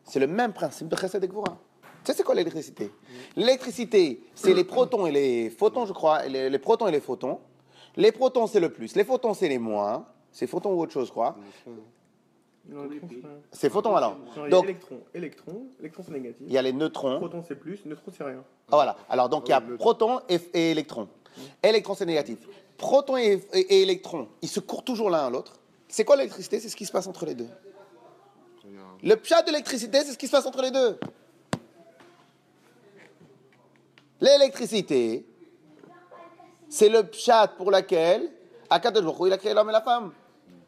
c'est 0.04 0.18
le 0.18 0.26
même 0.26 0.52
principe 0.52 0.88
de 0.88 0.96
Chesed 0.96 1.22
et 1.22 1.28
Gvura. 1.28 1.56
Tu 2.04 2.12
sais 2.12 2.18
c'est 2.18 2.22
quoi 2.22 2.34
l'électricité? 2.34 2.90
L'électricité, 3.34 4.20
c'est 4.34 4.52
les 4.52 4.64
protons 4.64 5.06
et 5.06 5.10
les 5.12 5.48
photons, 5.50 5.86
je 5.86 5.92
crois, 5.94 6.24
les, 6.26 6.50
les 6.50 6.58
protons 6.58 6.86
et 6.86 6.92
les 6.92 7.00
photons. 7.00 7.40
Les 7.96 8.12
protons, 8.12 8.46
c'est 8.46 8.60
le 8.60 8.70
plus. 8.70 8.94
Les 8.94 9.04
photons, 9.04 9.32
c'est 9.34 9.48
les 9.48 9.58
moins. 9.58 10.04
C'est 10.30 10.46
photons 10.46 10.72
ou 10.74 10.80
autre 10.82 10.92
chose, 10.92 11.06
je 11.06 11.12
crois. 11.12 11.36
C'est 13.52 13.70
photons 13.70 13.94
alors. 13.96 14.16
Non, 14.16 14.26
il 14.36 14.40
y 14.42 14.46
a 14.46 14.48
Donc, 14.50 14.64
électron. 14.64 15.00
Électron, 15.14 15.66
électron 15.80 16.02
c'est 16.06 16.12
négatif. 16.12 16.42
il 16.46 16.52
y 16.52 16.58
a 16.58 16.62
les 16.62 16.72
neutrons. 16.72 17.18
Proton 17.18 17.42
c'est 17.46 17.54
plus, 17.56 17.84
neutron 17.84 18.10
c'est 18.16 18.24
rien. 18.24 18.42
Ah, 18.68 18.76
voilà. 18.76 18.96
Alors, 19.08 19.28
donc, 19.28 19.46
il 19.48 19.50
y 19.50 19.54
a 19.54 19.60
Ouais, 19.60 19.68
le- 19.68 19.76
proton 19.76 20.20
et, 20.28 20.38
et 20.54 20.70
électron. 20.70 21.08
Électron, 21.62 21.94
c'est 21.94 22.06
négatif. 22.06 22.38
Proton 22.78 23.16
et, 23.16 23.40
et- 23.52 23.58
et 23.60 23.82
électron, 23.82 24.28
ils 24.42 24.48
se 24.48 24.60
courent 24.60 24.84
toujours 24.84 25.08
l'un 25.10 25.26
à 25.26 25.30
l'autre. 25.30 25.54
C'est 25.88 26.04
quoi 26.04 26.16
l'électricité? 26.16 26.58
C'est 26.60 26.68
ce 26.68 26.76
qui 26.76 26.86
se 26.86 26.92
passe 26.92 27.06
entre 27.06 27.24
les 27.26 27.34
deux. 27.34 27.48
Le 29.02 29.14
pchat 29.16 29.42
de 29.42 29.48
l'électricité, 29.50 29.98
c'est 30.04 30.12
ce 30.12 30.18
qui 30.18 30.26
se 30.26 30.32
passe 30.32 30.46
entre 30.46 30.62
les 30.62 30.70
deux. 30.70 30.98
L'électricité, 34.20 35.26
c'est 36.68 36.88
le 36.88 37.02
pchat 37.04 37.48
pour 37.56 37.70
lequel 37.70 38.30
Akadosh 38.70 39.04
Baruch 39.04 39.26
il 39.26 39.32
a 39.32 39.38
créé 39.38 39.54
l'homme 39.54 39.68
et 39.68 39.72
la 39.72 39.80
femme. 39.82 40.12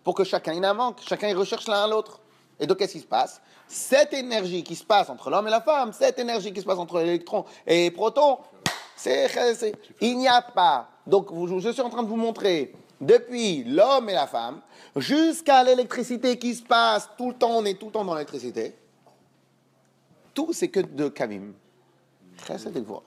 Pour 0.05 0.15
que 0.15 0.25
chacun 0.25 0.53
il 0.53 0.65
en 0.65 0.75
manque, 0.75 1.01
chacun 1.01 1.29
il 1.29 1.37
recherche 1.37 1.67
l'un 1.67 1.85
à 1.85 1.87
l'autre. 1.89 2.21
Et 2.61 2.67
donc 2.67 2.79
qu'est-ce 2.79 2.93
qui 2.93 3.01
se 3.01 3.07
passe? 3.07 3.41
Cette 3.67 4.13
énergie 4.15 4.63
qui 4.63 4.77
se 4.77 4.85
passe 4.85 5.11
entre 5.11 5.31
l'homme 5.31 5.49
et 5.49 5.51
la 5.51 5.61
femme, 5.61 5.93
cette 5.93 6.19
énergie 6.19 6.53
qui 6.53 6.61
se 6.61 6.67
passe 6.67 6.79
entre 6.79 6.99
l'électron 7.01 7.45
et 7.67 7.91
protons, 7.91 8.39
c'est, 8.95 9.29
c'est- 9.55 9.75
il 10.01 10.17
n'y 10.19 10.29
a 10.29 10.41
pas. 10.43 10.89
Donc 11.07 11.29
je 11.61 11.71
suis 11.71 11.83
en 11.83 11.91
train 11.91 12.03
de 12.03 12.09
vous 12.09 12.17
montrer 12.17 12.73
depuis 13.01 13.65
l'homme 13.65 14.09
et 14.09 14.15
la 14.15 14.27
femme 14.27 14.61
jusqu'à 14.97 15.63
l'électricité 15.65 16.39
qui 16.39 16.55
se 16.55 16.63
passe 16.63 17.11
tout 17.19 17.29
le 17.31 17.35
temps, 17.35 17.51
on 17.51 17.65
est 17.65 17.75
tout 17.75 17.87
le 17.87 17.93
temps 17.93 18.05
dans 18.05 18.15
l'électricité. 18.15 18.75
Tout 20.35 20.53
c'est 20.53 20.69
que 20.69 20.81
de 20.81 21.09
Gvura. 21.09 21.53
Ça 22.47 22.59
fait 22.59 22.71
Tiferet. 22.81 23.01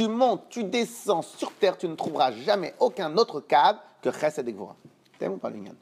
Tu 0.00 0.08
montes, 0.08 0.44
tu 0.48 0.64
descends 0.64 1.20
sur 1.20 1.52
terre, 1.52 1.76
tu 1.76 1.86
ne 1.86 1.94
trouveras 1.94 2.32
jamais 2.32 2.72
aucun 2.80 3.14
autre 3.18 3.42
cadre 3.42 3.82
que 4.00 4.10
Chesed 4.10 4.48
et 4.48 4.52
Gvura. 4.54 4.74
T'aimes 5.18 5.32
ou 5.32 5.36
pas, 5.36 5.50
Lignan 5.50 5.74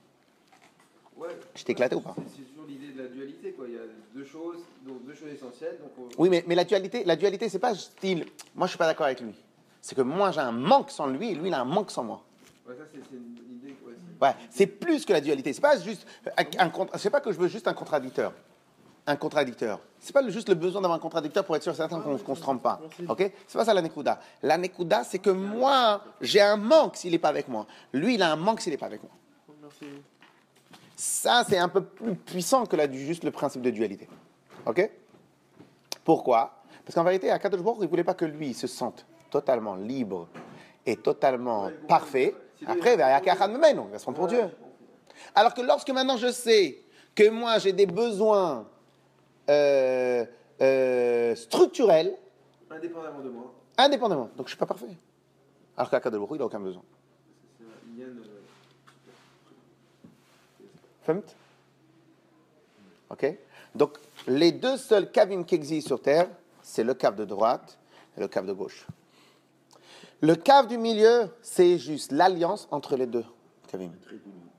Ouais. 1.16 1.28
Je 1.54 1.62
t'ai 1.62 1.70
éclaté 1.70 1.94
ou 1.94 2.00
pas? 2.00 2.16
C'est 2.36 2.42
toujours 2.42 2.66
l'idée 2.66 2.88
de 2.94 3.00
la 3.04 3.08
dualité, 3.10 3.52
quoi. 3.52 3.66
Il 3.68 3.74
y 3.74 3.78
a 3.78 3.82
deux 4.12 4.24
choses, 4.24 4.56
donc 4.84 5.04
deux 5.06 5.14
choses 5.14 5.28
essentielles. 5.32 5.78
Donc 5.80 5.92
on- 6.18 6.20
Oui, 6.20 6.30
mais, 6.30 6.42
mais 6.48 6.56
la 6.56 6.64
dualité, 6.64 7.04
la 7.04 7.14
dualité, 7.14 7.48
c'est 7.48 7.60
pas 7.60 7.76
style. 7.76 8.26
Moi, 8.56 8.66
je 8.66 8.70
suis 8.72 8.78
pas 8.78 8.86
d'accord 8.86 9.06
avec 9.06 9.20
lui. 9.20 9.36
C'est 9.80 9.94
que 9.94 10.02
moi, 10.02 10.32
j'ai 10.32 10.40
un 10.40 10.50
manque 10.50 10.90
sans 10.90 11.06
lui, 11.06 11.30
et 11.30 11.34
lui, 11.36 11.46
il 11.50 11.54
a 11.54 11.60
un 11.60 11.64
manque 11.64 11.92
sans 11.92 12.02
moi. 12.02 12.20
Ouais, 12.68 12.74
ça 12.74 12.82
c'est 12.92 12.98
c'est 13.08 13.14
une 13.16 13.36
idée. 13.56 13.76
Ouais, 13.86 13.92
c'est- 14.18 14.24
Ouais, 14.26 14.34
c'est 14.50 14.66
plus 14.66 15.04
que 15.04 15.12
la 15.12 15.20
dualité. 15.20 15.52
C'est 15.52 15.60
pas 15.60 15.78
juste 15.78 16.04
un, 16.36 16.66
un 16.66 16.98
C'est 16.98 17.10
pas 17.10 17.20
que 17.20 17.30
je 17.30 17.38
veux 17.38 17.46
juste 17.46 17.68
un 17.68 17.74
contradicteur. 17.74 18.32
Un 19.08 19.16
contradicteur. 19.16 19.80
C'est 19.98 20.12
pas 20.12 20.28
juste 20.28 20.50
le 20.50 20.54
besoin 20.54 20.82
d'avoir 20.82 20.98
un 20.98 21.00
contradicteur 21.00 21.42
pour 21.42 21.56
être 21.56 21.62
sûr 21.62 21.74
certain 21.74 21.98
qu'on 21.98 22.34
se 22.34 22.40
trompe 22.42 22.62
pas. 22.62 22.78
Ok? 23.08 23.32
C'est 23.46 23.56
pas 23.56 23.64
ça 23.64 23.72
la 23.72 23.80
nekuda. 23.80 24.20
La 24.42 24.58
nekuda, 24.58 25.02
c'est 25.02 25.18
que 25.18 25.30
moi, 25.30 26.02
j'ai 26.20 26.42
un 26.42 26.58
manque 26.58 26.96
s'il 26.96 27.12
n'est 27.12 27.18
pas 27.18 27.30
avec 27.30 27.48
moi. 27.48 27.66
Lui, 27.94 28.16
il 28.16 28.22
a 28.22 28.30
un 28.30 28.36
manque 28.36 28.60
s'il 28.60 28.70
n'est 28.70 28.76
pas 28.76 28.84
avec 28.84 29.00
moi. 29.02 29.12
Ça, 30.94 31.42
c'est 31.48 31.56
un 31.56 31.70
peu 31.70 31.82
plus 31.82 32.14
puissant 32.16 32.66
que 32.66 32.76
la, 32.76 32.90
juste 32.92 33.24
le 33.24 33.30
principe 33.30 33.62
de 33.62 33.70
dualité. 33.70 34.06
OK? 34.66 34.90
Pourquoi? 36.04 36.62
Parce 36.84 36.94
qu'en 36.94 37.04
vérité, 37.04 37.30
à 37.30 37.38
Kadosh 37.38 37.62
Baruch, 37.62 37.78
il 37.80 37.84
ne 37.84 37.88
voulait 37.88 38.04
pas 38.04 38.14
que 38.14 38.26
lui 38.26 38.52
se 38.52 38.66
sente 38.66 39.06
totalement 39.30 39.74
libre 39.74 40.28
et 40.84 40.96
totalement 40.96 41.70
parfait. 41.88 42.34
Après, 42.66 42.92
il 42.92 42.98
va 42.98 43.18
se 43.18 44.02
prendre 44.02 44.18
pour 44.18 44.26
Dieu. 44.26 44.44
Alors 45.34 45.54
que 45.54 45.62
lorsque 45.62 45.90
maintenant 45.90 46.16
je 46.16 46.30
sais 46.30 46.82
que 47.14 47.28
moi 47.30 47.58
j'ai 47.58 47.72
des 47.72 47.86
besoins 47.86 48.66
euh, 49.48 50.24
euh, 50.60 51.34
structurels, 51.34 52.16
Indépendamment 52.70 53.20
de 53.20 53.30
moi, 53.30 53.54
indépendamment, 53.78 54.24
donc 54.36 54.38
je 54.38 54.42
ne 54.42 54.48
suis 54.48 54.56
pas 54.58 54.66
parfait. 54.66 54.86
Alors 55.76 55.90
Baruch, 55.90 56.28
il 56.32 56.38
n'a 56.38 56.44
aucun 56.44 56.60
besoin. 56.60 56.82
euh, 57.62 58.14
Femt 61.02 61.36
Ok 63.10 63.38
Donc, 63.74 63.96
les 64.26 64.52
deux 64.52 64.76
seuls 64.76 65.10
kavim 65.10 65.44
qui 65.44 65.54
existent 65.54 65.88
sur 65.88 66.02
Terre, 66.02 66.28
c'est 66.62 66.84
le 66.84 66.92
cave 66.94 67.16
de 67.16 67.24
droite 67.24 67.78
et 68.16 68.20
le 68.20 68.28
cave 68.28 68.46
de 68.46 68.52
gauche. 68.52 68.86
Le 70.20 70.34
cave 70.34 70.66
du 70.66 70.76
milieu, 70.76 71.30
c'est 71.40 71.78
juste 71.78 72.12
l'alliance 72.12 72.68
entre 72.70 72.96
les 72.96 73.06
deux 73.06 73.24
kavim. 73.68 73.86
Un 73.86 74.04
trait 74.04 74.16
d'union. 74.16 74.50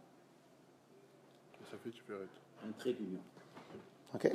Ça 1.69 1.77
fait 1.83 1.89
Tiferet. 1.91 2.27
Un 2.67 2.71
trait 2.79 2.93
d'union. 2.93 3.19
Ok 4.15 4.31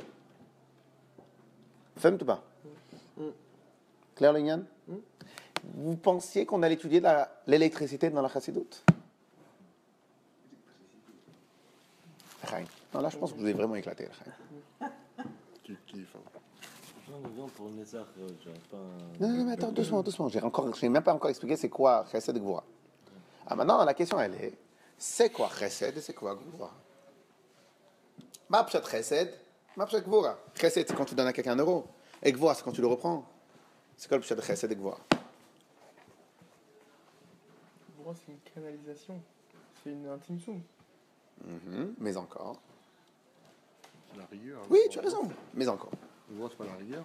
Femt 1.97 2.21
ou 2.21 2.25
pas? 2.25 2.43
Claire 4.15 4.33
Lignan? 4.33 4.63
Vous 5.73 5.95
pensiez 5.95 6.45
qu'on 6.45 6.61
allait 6.63 6.75
étudier 6.75 7.01
l'électricité 7.47 8.09
dans 8.09 8.21
la 8.21 8.29
chassidoute? 8.29 8.83
Non, 12.93 13.01
là, 13.01 13.09
je 13.09 13.17
pense 13.17 13.31
que 13.31 13.37
je 13.37 13.41
vous 13.41 13.47
ai 13.49 13.53
vraiment 13.53 13.75
éclaté. 13.75 14.07
Chaim. 14.79 14.89
Qui 15.63 15.75
kiffe. 15.87 16.15
hein. 16.15 16.39
Non, 17.09 17.17
mais 17.21 17.29
non, 17.41 17.47
pour 17.49 17.69
Nézar, 17.69 18.05
euh, 18.19 18.27
Non, 19.19 19.27
non, 19.27 19.43
mais 19.45 19.51
attends, 19.53 19.71
doucement, 19.71 20.01
doucement. 20.01 20.29
J'ai 20.29 20.41
encore, 20.41 20.73
j'ai 20.75 20.87
même 20.87 21.03
pas 21.03 21.13
encore 21.13 21.29
expliqué 21.29 21.57
c'est 21.57 21.69
quoi 21.69 22.05
Chesed 22.11 22.37
et 22.37 22.39
Gvura. 22.39 22.63
Ah, 23.47 23.55
maintenant, 23.55 23.83
la 23.83 23.93
question, 23.93 24.19
elle 24.19 24.35
est, 24.35 24.53
c'est 24.97 25.29
quoi 25.31 25.49
Chesed 25.59 25.97
et 25.97 26.01
c'est 26.01 26.13
quoi 26.13 26.35
Gvura? 26.35 26.71
Ma 28.49 28.63
pshat 28.63 28.83
Chesed, 28.89 29.33
ma 29.77 29.85
pshat 29.85 30.01
Gvura. 30.01 30.37
Chesed, 30.55 30.87
c'est 30.87 30.95
quand 30.95 31.05
tu 31.05 31.15
donnes 31.15 31.27
à 31.27 31.33
quelqu'un 31.33 31.53
un 31.53 31.57
euro. 31.57 31.87
Et 32.23 32.31
Gvura, 32.31 32.53
c'est 32.55 32.63
quand 32.63 32.71
tu 32.71 32.81
le 32.81 32.87
reprends. 32.87 33.27
C'est 33.97 34.07
quoi 34.07 34.17
le 34.17 34.23
pshat 34.23 34.35
de 34.35 34.41
Chesed 34.41 34.71
et 34.71 34.75
Pour 34.75 34.99
moi, 38.03 38.13
c'est 38.13 38.31
une 38.31 38.39
canalisation. 38.53 39.21
C'est 39.83 39.91
une 39.91 40.07
intime 40.07 40.39
sous. 40.39 40.59
Mhm, 41.43 41.95
Mais 41.99 42.15
encore. 42.17 42.57
C'est 44.11 44.17
la 44.17 44.25
rigueur. 44.25 44.61
Oui, 44.69 44.79
tu 44.89 44.99
as 44.99 45.01
raison. 45.01 45.29
Mais 45.53 45.67
encore. 45.67 45.91
Voit, 46.29 46.49
c'est 46.49 46.57
pas 46.57 46.65
la 46.65 46.75
rigueur. 46.75 47.03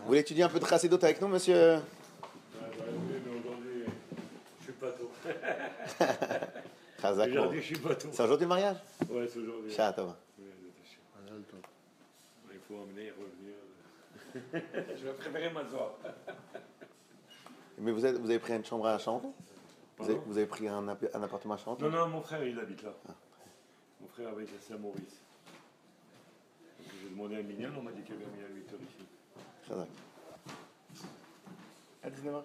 Vous 0.00 0.06
voulez 0.06 0.20
étudier 0.20 0.44
un 0.44 0.48
peu 0.48 0.60
de 0.60 0.66
Chassidot 0.66 0.96
avec 1.02 1.20
nous, 1.20 1.28
monsieur? 1.28 1.76
Voulu, 1.76 3.20
mais 3.24 3.38
aujourd'hui, 3.38 3.84
je 4.58 4.64
suis 4.64 4.72
pas 4.72 4.90
tôt. 4.92 5.10
Chazako. 7.02 7.32
Aujourd'hui, 7.32 7.60
je 7.60 7.66
suis 7.66 7.78
pas 7.78 7.94
tôt. 7.94 8.08
C'est 8.12 8.22
aujourd'hui 8.22 8.44
le 8.44 8.48
mariage? 8.48 8.76
Ouais, 9.10 9.28
c'est 9.28 9.38
aujourd'hui. 9.38 9.72
Shatov. 9.72 10.08
Ouais, 10.08 10.14
c'est 10.38 10.88
chiant. 10.90 11.00
Ah, 11.16 11.26
là, 11.26 11.32
le 11.36 11.42
top. 11.42 11.66
Il 12.52 12.58
faut 12.70 12.82
emmener 12.82 13.06
et 13.06 13.10
revenir. 13.10 13.54
je 14.96 15.04
vais 15.04 15.12
préférer 15.14 15.50
m'asseoir. 15.52 15.94
Mais 17.78 17.92
vous, 17.92 18.04
êtes, 18.04 18.16
vous 18.18 18.28
avez 18.28 18.38
pris 18.38 18.54
une 18.54 18.64
chambre 18.64 18.86
à 18.86 18.98
Charenton 18.98 19.32
vous 19.98 20.10
avez, 20.10 20.18
vous 20.26 20.38
avez 20.38 20.46
pris 20.46 20.66
un, 20.66 20.88
un 20.88 21.22
appartement 21.22 21.54
à 21.54 21.58
Charenton 21.58 21.90
Non, 21.90 21.98
non, 21.98 22.08
mon 22.08 22.22
frère, 22.22 22.42
il 22.42 22.58
habite 22.58 22.82
là. 22.82 22.94
Mon 24.00 24.08
frère 24.08 24.28
avait 24.28 24.46
laissé 24.46 24.72
à 24.72 24.78
Maurice. 24.78 25.20
Donc, 26.78 26.88
J'ai 27.02 27.10
demandé 27.10 27.36
à 27.36 27.42
Mignon, 27.42 27.70
on 27.78 27.82
m'a 27.82 27.92
dit 27.92 28.02
qu'il 28.02 28.14
avait 28.14 28.24
mis 28.24 28.42
à 28.42 28.48
8 28.48 28.72
heures 28.72 28.80
ici. 28.80 29.06
Chazak. 29.68 29.88
À 32.02 32.08
19h. 32.08 32.42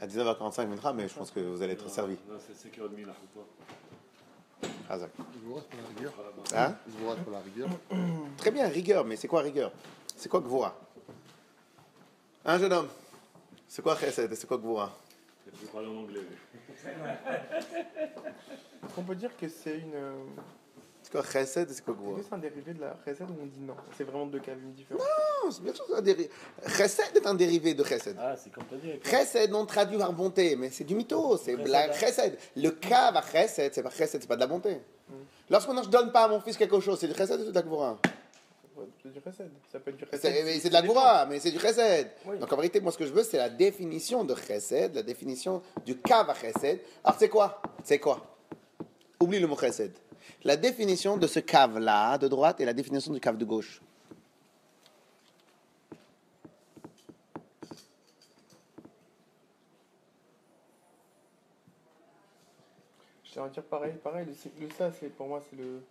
À 0.00 0.06
19h45 0.08 0.66
minutes, 0.66 0.82
mais 0.96 1.08
je 1.08 1.14
pense 1.14 1.30
que 1.30 1.38
vous 1.38 1.62
allez 1.62 1.74
être 1.74 1.84
Non, 1.84 1.90
servi. 1.90 2.16
Non, 2.28 2.36
c'est 2.40 2.68
5h30 2.68 3.06
là, 3.06 3.12
faut 3.12 3.40
pas. 3.40 3.46
Chazak. 4.88 5.10
Je 5.18 5.46
vous 5.46 5.54
reste 5.54 5.68
pour 5.68 5.80
la 5.80 5.88
rigueur. 5.88 6.12
Hein 6.54 6.76
Je 6.86 6.92
vous 6.98 7.08
reste 7.10 7.22
pour 7.22 7.32
la 7.32 7.40
rigueur. 7.40 7.68
Très 8.36 8.50
bien, 8.50 8.68
rigueur, 8.68 9.04
mais 9.04 9.16
c'est 9.16 9.28
quoi 9.28 9.42
rigueur? 9.42 9.72
C'est 10.16 10.28
quoi 10.28 10.40
Gvura? 10.40 10.76
Un 12.44 12.58
jeune 12.58 12.72
homme? 12.72 12.88
C'est 13.68 13.82
quoi 13.82 13.96
Chesed? 13.96 14.34
C'est 14.34 14.46
quoi 14.46 14.58
Gvura? 14.58 14.92
Il 15.46 15.52
faut 15.58 15.72
parler 15.72 15.88
en 15.88 15.96
anglais. 15.98 16.20
Est-ce 18.82 18.94
qu'on 18.94 19.02
peut 19.02 19.14
dire 19.14 19.36
que 19.36 19.48
c'est 19.48 19.78
une. 19.78 19.94
C'est 21.12 21.18
quoi 21.18 21.30
Chesed 21.30 21.70
et 21.70 21.74
c'est 21.74 21.84
quoi 21.84 21.94
c'est 22.26 22.34
un 22.34 22.38
dérivé 22.38 22.72
de 22.72 22.80
la 22.80 22.96
recette 23.06 23.28
ou 23.28 23.36
on 23.42 23.44
dit 23.44 23.60
non 23.60 23.74
C'est 23.98 24.04
vraiment 24.04 24.24
deux 24.24 24.38
cas 24.38 24.52
différents. 24.74 25.00
Non, 25.00 25.50
c'est 25.50 25.62
bien 25.62 25.74
sûr 25.74 25.84
c'est 25.86 25.94
un 25.94 26.00
dérivé. 26.00 26.30
Chesed 26.66 27.16
est 27.16 27.26
un 27.26 27.34
dérivé 27.34 27.74
de 27.74 27.84
Chesed. 27.84 28.16
Ah, 28.18 28.34
c'est 28.34 28.50
comme 28.50 28.64
t'as 28.64 28.76
dit. 28.76 28.92
Chesed, 29.04 29.50
non 29.50 29.66
traduit 29.66 29.98
par 29.98 30.12
bonté, 30.14 30.56
mais 30.56 30.70
c'est 30.70 30.84
du 30.84 30.94
mytho, 30.94 31.36
c'est 31.36 31.56
Chesed, 31.56 31.68
la 31.68 31.84
hein. 31.84 31.92
chesed. 31.92 32.38
Le 32.56 32.70
cave 32.70 33.14
à 33.16 33.22
chesed, 33.22 33.74
c'est 33.74 33.82
pas 33.82 33.90
chesed, 33.90 34.22
c'est 34.22 34.26
pas 34.26 34.36
de 34.36 34.40
la 34.40 34.46
bonté. 34.46 34.80
Lorsque 35.50 35.68
moi, 35.68 35.82
je 35.82 35.90
donne 35.90 36.12
pas 36.12 36.24
à 36.24 36.28
mon 36.28 36.40
fils 36.40 36.56
quelque 36.56 36.80
chose, 36.80 36.98
c'est 36.98 37.08
du 37.08 37.14
chesed 37.14 37.40
ou 37.40 37.44
c'est 37.44 37.52
de 37.52 37.60
la 37.60 37.90
Ouais, 38.74 38.86
C'est 39.02 39.12
du 39.12 39.20
chesed. 39.20 39.50
Ça 39.70 39.80
peut 39.80 39.90
être 39.90 39.98
du 39.98 40.04
chesed. 40.06 40.18
C'est 40.18 40.44
mais 40.44 40.58
c'est 40.60 40.68
de 40.70 40.74
la 40.74 40.80
goura, 40.80 41.26
mais 41.26 41.40
c'est 41.40 41.50
du 41.50 41.58
chesed. 41.58 42.10
Oui. 42.24 42.38
Donc 42.38 42.50
en 42.50 42.56
vérité, 42.56 42.80
moi 42.80 42.90
ce 42.90 42.96
que 42.96 43.04
je 43.04 43.12
veux, 43.12 43.22
c'est 43.22 43.36
la 43.36 43.50
définition 43.50 44.24
de 44.24 44.34
chesed, 44.34 44.94
la 44.94 45.02
définition 45.02 45.60
du 45.84 45.98
kav 45.98 46.30
à 46.30 46.34
chesed. 46.34 46.80
Alors 47.04 47.18
c'est 47.18 47.28
quoi? 47.28 47.60
C'est 47.84 47.98
quoi? 47.98 48.34
Oublie 49.20 49.40
le 49.40 49.46
mot 49.46 49.58
chesed. 49.58 49.92
La 50.44 50.56
définition 50.56 51.16
de 51.16 51.26
ce 51.26 51.38
cave-là, 51.40 52.18
de 52.18 52.28
droite, 52.28 52.60
et 52.60 52.64
la 52.64 52.72
définition 52.74 53.12
du 53.12 53.20
cave 53.20 53.36
de 53.36 53.44
gauche. 53.44 53.80
Je 63.24 63.32
tiens 63.32 63.44
à 63.44 63.48
dire 63.48 63.62
pareil, 63.64 63.94
pareil. 64.02 64.26
Le, 64.26 64.66
le 64.66 64.70
ça, 64.72 64.90
c'est 64.92 65.08
pour 65.08 65.26
moi, 65.28 65.42
c'est 65.48 65.56
le 65.56 65.82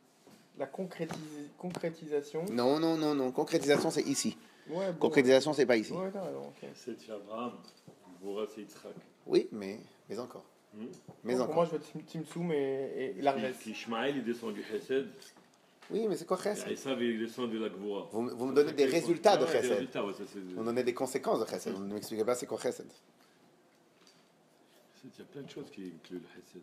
la 0.58 0.66
concrétis- 0.68 1.50
concrétisation. 1.58 2.46
Non, 2.52 2.80
non, 2.80 2.98
non, 2.98 3.16
non. 3.16 3.32
Concrétisation, 3.32 3.90
c'est 3.90 4.04
ici. 4.04 4.38
Ouais, 4.70 4.92
bon. 4.92 5.00
Concrétisation, 5.00 5.54
c'est 5.54 5.66
pas 5.66 5.78
ici. 5.78 5.94
Ouais, 5.94 6.12
t'as 6.12 6.22
raison, 6.24 6.48
ok. 6.50 6.70
C'est 6.76 7.10
Abraham, 7.10 7.54
Gvora 8.22 8.46
c'est 8.54 8.62
Yitzhak. 8.62 8.94
Oui, 9.26 9.48
mais, 9.52 9.80
mais 10.10 10.20
encore. 10.20 10.44
Hmm. 10.74 10.86
Mais 11.24 11.34
Pour 11.34 11.44
encore. 11.44 11.56
moi, 11.56 11.66
je 11.66 11.72
veux 11.72 11.80
Tim- 11.80 12.00
Timsoum 12.06 12.52
et, 12.54 13.16
et 13.18 13.22
Larges. 13.22 13.42
Qui 13.62 13.72
Ishmaël 13.72 14.16
il 14.18 14.24
descend 14.24 14.54
du 14.54 14.64
Chesed, 14.64 15.08
Oui, 15.90 16.08
mais 16.08 16.16
c'est 16.16 16.26
quoi 16.26 16.38
et 16.40 16.44
chesed 16.44 16.72
Esav 16.72 17.02
il 17.04 17.20
descend 17.20 17.52
de 17.52 17.60
la 17.60 17.68
Gvora. 17.70 18.08
vous, 18.14 18.30
vous 18.30 18.46
me 18.46 18.54
donnez 18.56 18.72
des 18.72 18.86
résultats 18.86 19.36
de 19.38 19.46
chesed. 19.46 19.72
résultats, 19.72 20.06
ouais, 20.06 20.14
ça, 20.14 20.24
c'est- 20.32 20.40
Vous 20.40 20.62
me 20.62 20.66
donnez 20.66 20.84
des 20.84 20.94
conséquences 20.94 21.42
de 21.42 21.46
chesed. 21.46 21.74
Vous 21.74 21.84
ne 21.84 21.94
m'expliquez 21.94 22.24
pas 22.24 22.36
c'est 22.36 22.46
quoi 22.46 22.58
chesed. 22.60 22.88
Il 25.04 25.10
y 25.18 25.22
a 25.22 25.26
plein 25.26 25.42
de 25.42 25.50
choses 25.50 25.70
qui 25.72 25.92
incluent 25.96 26.20
le 26.20 26.28
Chesed. 26.36 26.62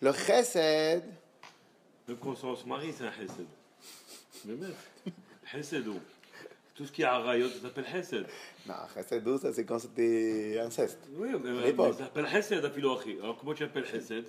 Le 0.00 0.12
chesed, 0.12 1.04
Même 2.08 2.16
quand 2.18 2.44
on 2.44 2.56
se 2.56 2.66
marie, 2.66 2.92
c'est 2.92 3.04
un 3.04 3.12
Chesed. 3.12 3.46
Mais 4.46 4.54
même, 4.54 4.74
Chesed, 5.44 5.86
oh. 5.88 5.98
Tout 6.82 6.88
ce 6.88 6.92
qui 6.92 7.02
est 7.02 7.04
Arayot, 7.04 7.48
ça 7.48 7.60
s'appelle 7.62 7.84
Chesed. 7.86 8.26
non, 8.66 8.74
chesed, 8.92 9.22
oh, 9.28 9.38
ça 9.38 9.52
c'est 9.52 9.64
quand 9.64 9.78
c'était 9.78 10.58
inceste. 10.60 10.98
Oui, 11.14 11.28
mais, 11.44 11.72
ça 11.92 11.98
s'appelle 11.98 12.26
Chesed 12.26 12.64
à 12.64 12.70
Philoachi. 12.70 13.18
Alors 13.22 13.36
comment 13.38 13.54
tu 13.54 13.62
appelles 13.62 13.86
Chesed 13.86 14.24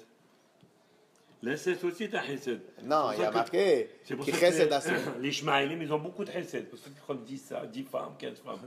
L'inceste 1.41 1.83
aussi 1.83 2.03
est 2.03 2.15
un 2.15 2.21
Chesed. 2.21 2.61
Non, 2.83 3.11
il 3.13 3.21
y 3.21 3.25
a 3.25 3.31
marqué 3.31 3.89
C'est 4.03 4.15
pour 4.15 4.23
qui 4.23 4.31
ça 4.31 4.51
que 4.51 5.19
les 5.19 5.29
Ishmaélim, 5.29 5.81
ils 5.81 5.91
ont 5.91 5.97
beaucoup 5.97 6.23
de 6.23 6.29
Chesed. 6.31 6.69
Pour 6.69 6.77
ça 6.77 6.91
qu'ils 6.91 7.01
prennent 7.01 7.23
10, 7.23 7.37
ça, 7.39 7.65
10 7.65 7.83
femmes, 7.85 8.13
15 8.19 8.39
femmes. 8.39 8.59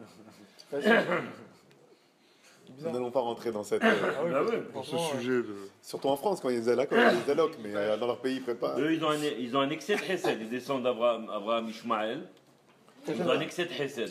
Nous 2.80 2.90
n'allons 2.90 3.12
pas 3.12 3.20
rentrer 3.20 3.52
dans 3.52 3.62
cette. 3.62 3.84
euh, 3.84 3.88
Ah 4.34 4.42
Bah 4.74 4.80
ce 4.82 4.98
sujet 5.16 5.42
de. 5.42 5.54
surtout 5.80 6.08
en 6.08 6.16
France, 6.16 6.40
quand 6.40 6.48
il 6.48 6.56
y 6.56 6.58
a 6.58 6.60
des 6.62 6.68
allocs, 6.70 6.88
il 6.90 6.98
y 6.98 7.00
a 7.00 7.14
des 7.14 7.30
allocs, 7.30 7.56
mais 7.62 7.70
euh, 7.72 7.96
dans 7.96 8.08
leur 8.08 8.18
pays, 8.18 8.34
ils 8.36 8.42
prennent 8.42 8.56
pas. 8.56 8.74
Eux, 8.76 8.92
ils 8.92 9.04
ont 9.04 9.10
un, 9.10 9.22
ils 9.22 9.56
ont 9.56 9.60
un 9.60 9.70
excès 9.70 9.94
de 9.94 10.00
Chesed. 10.00 10.38
Ils 10.40 10.50
descendent 10.50 10.82
d'Abraham, 10.82 11.30
Abraham 11.30 11.68
Ishmaël. 11.68 12.26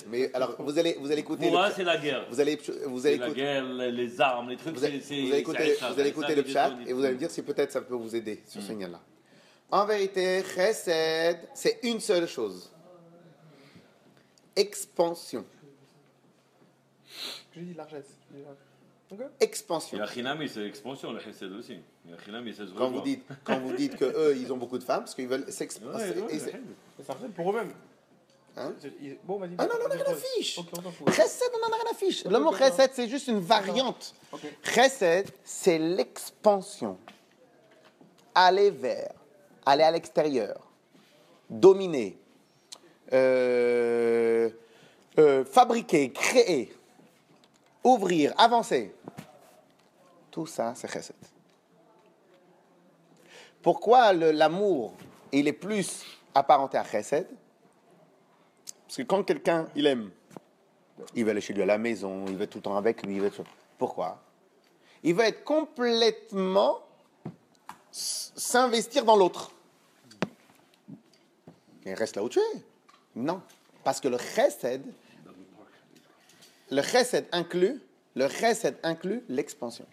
Mais 0.09 0.31
alors, 0.33 0.55
vous 0.59 0.77
allez, 0.79 0.95
vous 0.99 1.11
allez 1.11 1.21
écouter. 1.21 1.47
Pour 1.49 1.59
eux, 1.59 1.69
c'est 1.75 1.83
la 1.83 1.97
guerre. 1.97 2.25
Vous 2.29 2.39
allez, 2.39 2.59
vous 2.85 3.05
allez 3.05 3.15
C'est 3.15 3.19
la 3.19 3.25
écouter. 3.27 3.41
guerre, 3.41 3.63
les 3.65 4.21
armes, 4.21 4.49
les 4.49 4.57
trucs, 4.57 4.75
Vous 4.75 4.83
allez, 4.83 4.99
vous 4.99 5.11
allez 5.31 5.37
écouter, 5.39 5.73
vous 5.93 5.99
allez 5.99 6.09
écouter 6.09 6.35
le 6.35 6.45
il 6.47 6.51
chat 6.53 6.73
et 6.87 6.93
vous 6.93 7.03
allez 7.03 7.13
me 7.13 7.19
dire 7.19 7.31
si 7.31 7.41
peut-être 7.41 7.71
ça 7.71 7.81
peut 7.81 7.95
vous 7.95 8.15
aider 8.15 8.41
sur 8.47 8.61
Mm. 8.61 8.65
ce 8.65 8.71
lien-là. 8.73 9.01
En 9.71 9.85
vérité, 9.85 10.43
chesed, 10.43 11.37
c'est 11.53 11.79
une 11.83 11.99
seule 11.99 12.27
chose. 12.27 12.71
Expansion. 14.55 15.45
J'ai 17.53 17.61
dit 17.61 17.73
Larges. 17.73 17.91
j'ai 18.31 18.37
dit 18.37 18.43
Larges. 18.43 18.57
Ok. 19.11 19.19
Expansion. 19.39 20.05
Chinami, 20.07 20.49
c'est 20.49 20.61
l'expansion, 20.61 21.13
le 21.13 21.19
Chesed 21.19 21.51
aussi. 21.51 21.73
Et 21.73 22.11
la 22.11 22.17
Chinami, 22.23 22.53
ça 22.53 22.65
se 22.65 22.71
Quand 22.73 22.89
vous 22.89 23.01
dites, 23.01 23.23
quand 23.43 23.59
vous 23.59 23.73
dites 23.75 23.97
que 23.97 24.05
eux, 24.31 24.35
ils 24.35 24.51
ont 24.51 24.57
beaucoup 24.57 24.79
de 24.79 24.83
femmes, 24.83 25.01
parce 25.01 25.13
qu'ils 25.13 25.27
veulent 25.27 25.51
s'expanser. 25.51 26.09
Ouais, 26.21 26.21
ouais, 26.21 27.29
pour 27.35 27.51
eux-mêmes. 27.51 27.71
Hein 28.57 28.73
Bon, 29.23 29.37
vas-y. 29.37 29.55
Ah 29.57 29.65
non, 29.65 29.73
on 29.83 29.87
n'a 29.87 29.95
rien 29.95 30.05
à 30.05 30.15
fiche. 30.15 30.55
Chesed, 30.55 31.51
on 31.53 31.59
n'en 31.59 31.73
a 31.73 31.77
rien 31.77 31.91
à 31.91 31.93
fiche. 31.93 32.23
Le 32.23 32.39
mot 32.39 32.53
chesed, 32.55 32.91
c'est 32.93 33.09
juste 33.09 33.27
une 33.27 33.39
variante. 33.39 34.13
Chesed, 34.63 35.29
c'est 35.43 35.77
l'expansion. 35.77 36.97
Aller 38.33 38.71
vers, 38.71 39.11
aller 39.65 39.83
à 39.83 39.91
l'extérieur, 39.91 40.59
dominer, 41.49 42.17
euh, 43.13 44.49
euh, 45.19 45.45
fabriquer, 45.45 46.11
créer, 46.11 46.73
ouvrir, 47.83 48.33
avancer. 48.37 48.93
Tout 50.31 50.45
ça, 50.45 50.73
c'est 50.75 50.89
chesed. 50.89 51.15
Pourquoi 53.61 54.13
l'amour, 54.13 54.93
il 55.31 55.47
est 55.47 55.53
plus 55.53 56.05
apparenté 56.33 56.77
à 56.77 56.83
chesed 56.85 57.27
Parce 58.85 58.97
que 58.97 59.03
quand 59.03 59.23
quelqu'un, 59.23 59.67
il 59.75 59.87
aime, 59.87 60.11
il 61.13 61.25
veut 61.25 61.31
aller 61.31 61.41
chez 61.41 61.53
lui 61.53 61.61
à 61.63 61.65
la 61.65 61.77
maison, 61.77 62.25
il 62.27 62.35
veut 62.35 62.43
être 62.43 62.51
tout 62.51 62.59
le 62.59 62.63
temps 62.63 62.77
avec 62.77 63.05
lui, 63.05 63.15
il 63.15 63.21
veut 63.21 63.27
être... 63.27 63.43
Pourquoi? 63.77 64.21
Il 65.03 65.15
va 65.15 65.27
être 65.27 65.43
complètement 65.43 66.79
s'investir 67.91 69.05
dans 69.05 69.15
l'autre. 69.15 69.51
Mais 71.85 71.93
reste 71.93 72.15
là 72.15 72.23
où 72.23 72.29
tu 72.29 72.39
es. 72.39 72.61
Non. 73.15 73.41
Parce 73.83 73.99
que 73.99 74.07
le 74.07 74.17
chesed, 74.17 74.81
le 76.71 76.81
chesed 76.81 77.27
inclut, 77.31 77.81
le 78.15 78.27
chesed 78.27 78.77
inclut 78.83 79.23
l'expansion. 79.29 79.85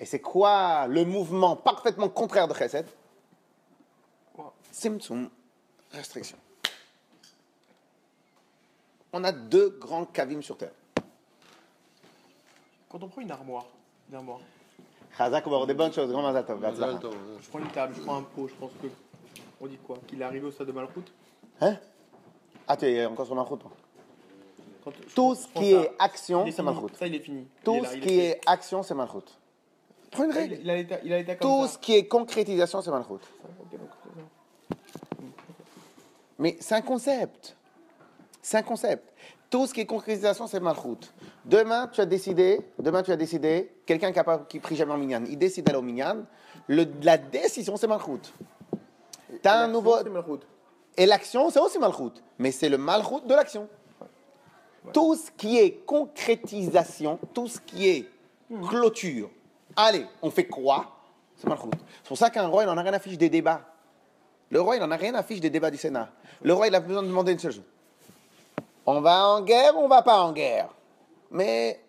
Et 0.00 0.06
c'est 0.06 0.20
quoi 0.20 0.86
le 0.86 1.04
mouvement 1.04 1.56
parfaitement 1.56 2.08
contraire 2.08 2.48
de 2.48 2.54
chesed? 2.54 2.86
Simtsum, 4.72 5.30
restriction 5.92 6.36
on 9.12 9.24
a 9.24 9.32
deux 9.32 9.70
grands 9.80 10.04
kavim 10.04 10.42
sur 10.42 10.56
terre. 10.56 10.72
Quand 12.88 13.02
on 13.02 13.08
prend 13.08 13.20
une 13.20 13.30
armoire, 13.30 13.66
une 14.08 14.16
armoire. 14.16 14.40
Chazak, 15.16 15.46
on 15.46 15.50
va 15.50 15.56
avoir 15.56 15.66
des 15.66 15.74
bonnes 15.74 15.92
choses. 15.92 16.10
Grand 16.10 16.22
Mazal 16.22 16.44
Tov. 17.00 17.14
Je 17.40 17.48
prends 17.48 17.58
une 17.58 17.68
table, 17.68 17.94
je 17.96 18.02
prends 18.02 18.16
un 18.16 18.22
pot, 18.22 18.48
je 18.48 18.54
pense 18.54 18.70
que. 18.82 18.88
On 19.60 19.66
dit 19.66 19.78
quoi? 19.78 19.96
Qu'il 20.06 20.20
est 20.20 20.24
arrivé 20.24 20.46
au 20.46 20.50
stade 20.50 20.66
de 20.66 20.72
Malchut 20.72 21.00
Hein? 21.60 21.76
Ah, 22.68 22.76
t'es 22.76 23.06
encore 23.06 23.26
sur 23.26 23.34
Malchut, 23.34 23.56
toi 23.56 23.70
Quand, 24.84 24.92
Tout 25.14 25.34
ce 25.34 25.46
qui 25.48 25.72
est 25.72 25.90
action, 25.98 26.44
c'est 26.50 26.62
Malchut. 26.62 26.94
Ça, 26.98 27.06
il 27.06 27.14
est 27.14 27.20
fini. 27.20 27.46
Tout 27.64 27.84
ce 27.84 27.96
qui 27.96 28.20
est 28.20 28.40
action, 28.46 28.82
c'est 28.82 28.94
Malchut. 28.94 29.24
Prends 30.10 30.24
une 30.24 30.32
règle. 30.32 30.58
Il 30.62 30.70
a 30.70 31.18
l'état 31.18 31.36
comme 31.36 31.50
Tout 31.50 31.66
ce 31.68 31.78
qui 31.78 31.94
est 31.94 32.06
concrétisation, 32.06 32.82
c'est 32.82 32.90
Malchut. 32.90 33.24
Mais 36.38 36.56
c'est 36.60 36.74
un 36.74 36.82
concept. 36.82 37.56
C'est 38.46 38.58
un 38.58 38.62
concept. 38.62 39.12
Tout 39.50 39.66
ce 39.66 39.74
qui 39.74 39.80
est 39.80 39.86
concrétisation, 39.86 40.46
c'est 40.46 40.60
Malchut. 40.60 41.00
Demain, 41.44 41.88
tu 41.88 42.00
as 42.00 42.06
décidé, 42.06 42.60
demain, 42.78 43.02
tu 43.02 43.10
as 43.10 43.16
décidé, 43.16 43.72
quelqu'un 43.84 44.12
qui 44.12 44.20
qui 44.48 44.60
prie 44.60 44.76
jamais 44.76 44.92
en 44.92 44.98
Minyan, 44.98 45.24
il 45.28 45.36
décide 45.36 45.64
d'aller 45.64 45.78
au 45.78 45.82
Minyan, 45.82 46.18
le- 46.68 46.86
la 47.02 47.18
décision, 47.18 47.76
c'est 47.76 47.88
Malchut. 47.88 48.20
Tu 49.42 49.48
as 49.48 49.62
un 49.64 49.66
nouveau. 49.66 49.96
Et 50.96 51.06
l'action, 51.06 51.50
c'est 51.50 51.58
aussi 51.58 51.80
Malchut. 51.80 52.22
Mais 52.38 52.52
c'est 52.52 52.68
le 52.68 52.78
Malchut 52.78 53.26
de 53.26 53.34
l'action. 53.34 53.68
Tout 54.92 55.16
ce 55.16 55.28
qui 55.32 55.58
est 55.58 55.84
concrétisation, 55.84 57.18
tout 57.34 57.48
ce 57.48 57.58
qui 57.60 57.88
est 57.88 58.08
clôture. 58.68 59.28
Allez, 59.74 60.06
on 60.22 60.30
fait 60.30 60.46
quoi? 60.46 61.00
C'est 61.34 61.48
Malchut. 61.48 61.70
C'est 62.04 62.08
pour 62.08 62.16
ça 62.16 62.30
qu'un 62.30 62.46
roi, 62.46 62.62
il 62.62 62.66
n'en 62.66 62.76
a 62.78 62.82
rien 62.82 62.92
à 62.94 63.00
fiche 63.00 63.18
des 63.18 63.28
débats. 63.28 63.62
Le 64.50 64.60
roi, 64.60 64.76
il 64.76 64.80
n'en 64.80 64.92
a 64.92 64.96
rien 64.96 65.16
à 65.16 65.24
fiche 65.24 65.40
des 65.40 65.50
débats 65.50 65.72
du 65.72 65.78
Sénat. 65.78 66.10
Le 66.42 66.52
roi, 66.54 66.68
il 66.68 66.74
a 66.76 66.78
besoin 66.78 67.02
de 67.02 67.08
demander 67.08 67.32
une 67.32 67.40
seule 67.40 67.50
chose. 67.50 67.64
On 68.86 69.00
va 69.00 69.26
en 69.28 69.40
guerre 69.42 69.76
ou 69.76 69.80
on 69.80 69.88
va 69.88 70.02
pas 70.02 70.20
en 70.20 70.32
guerre? 70.32 70.68
Mais 71.30 71.80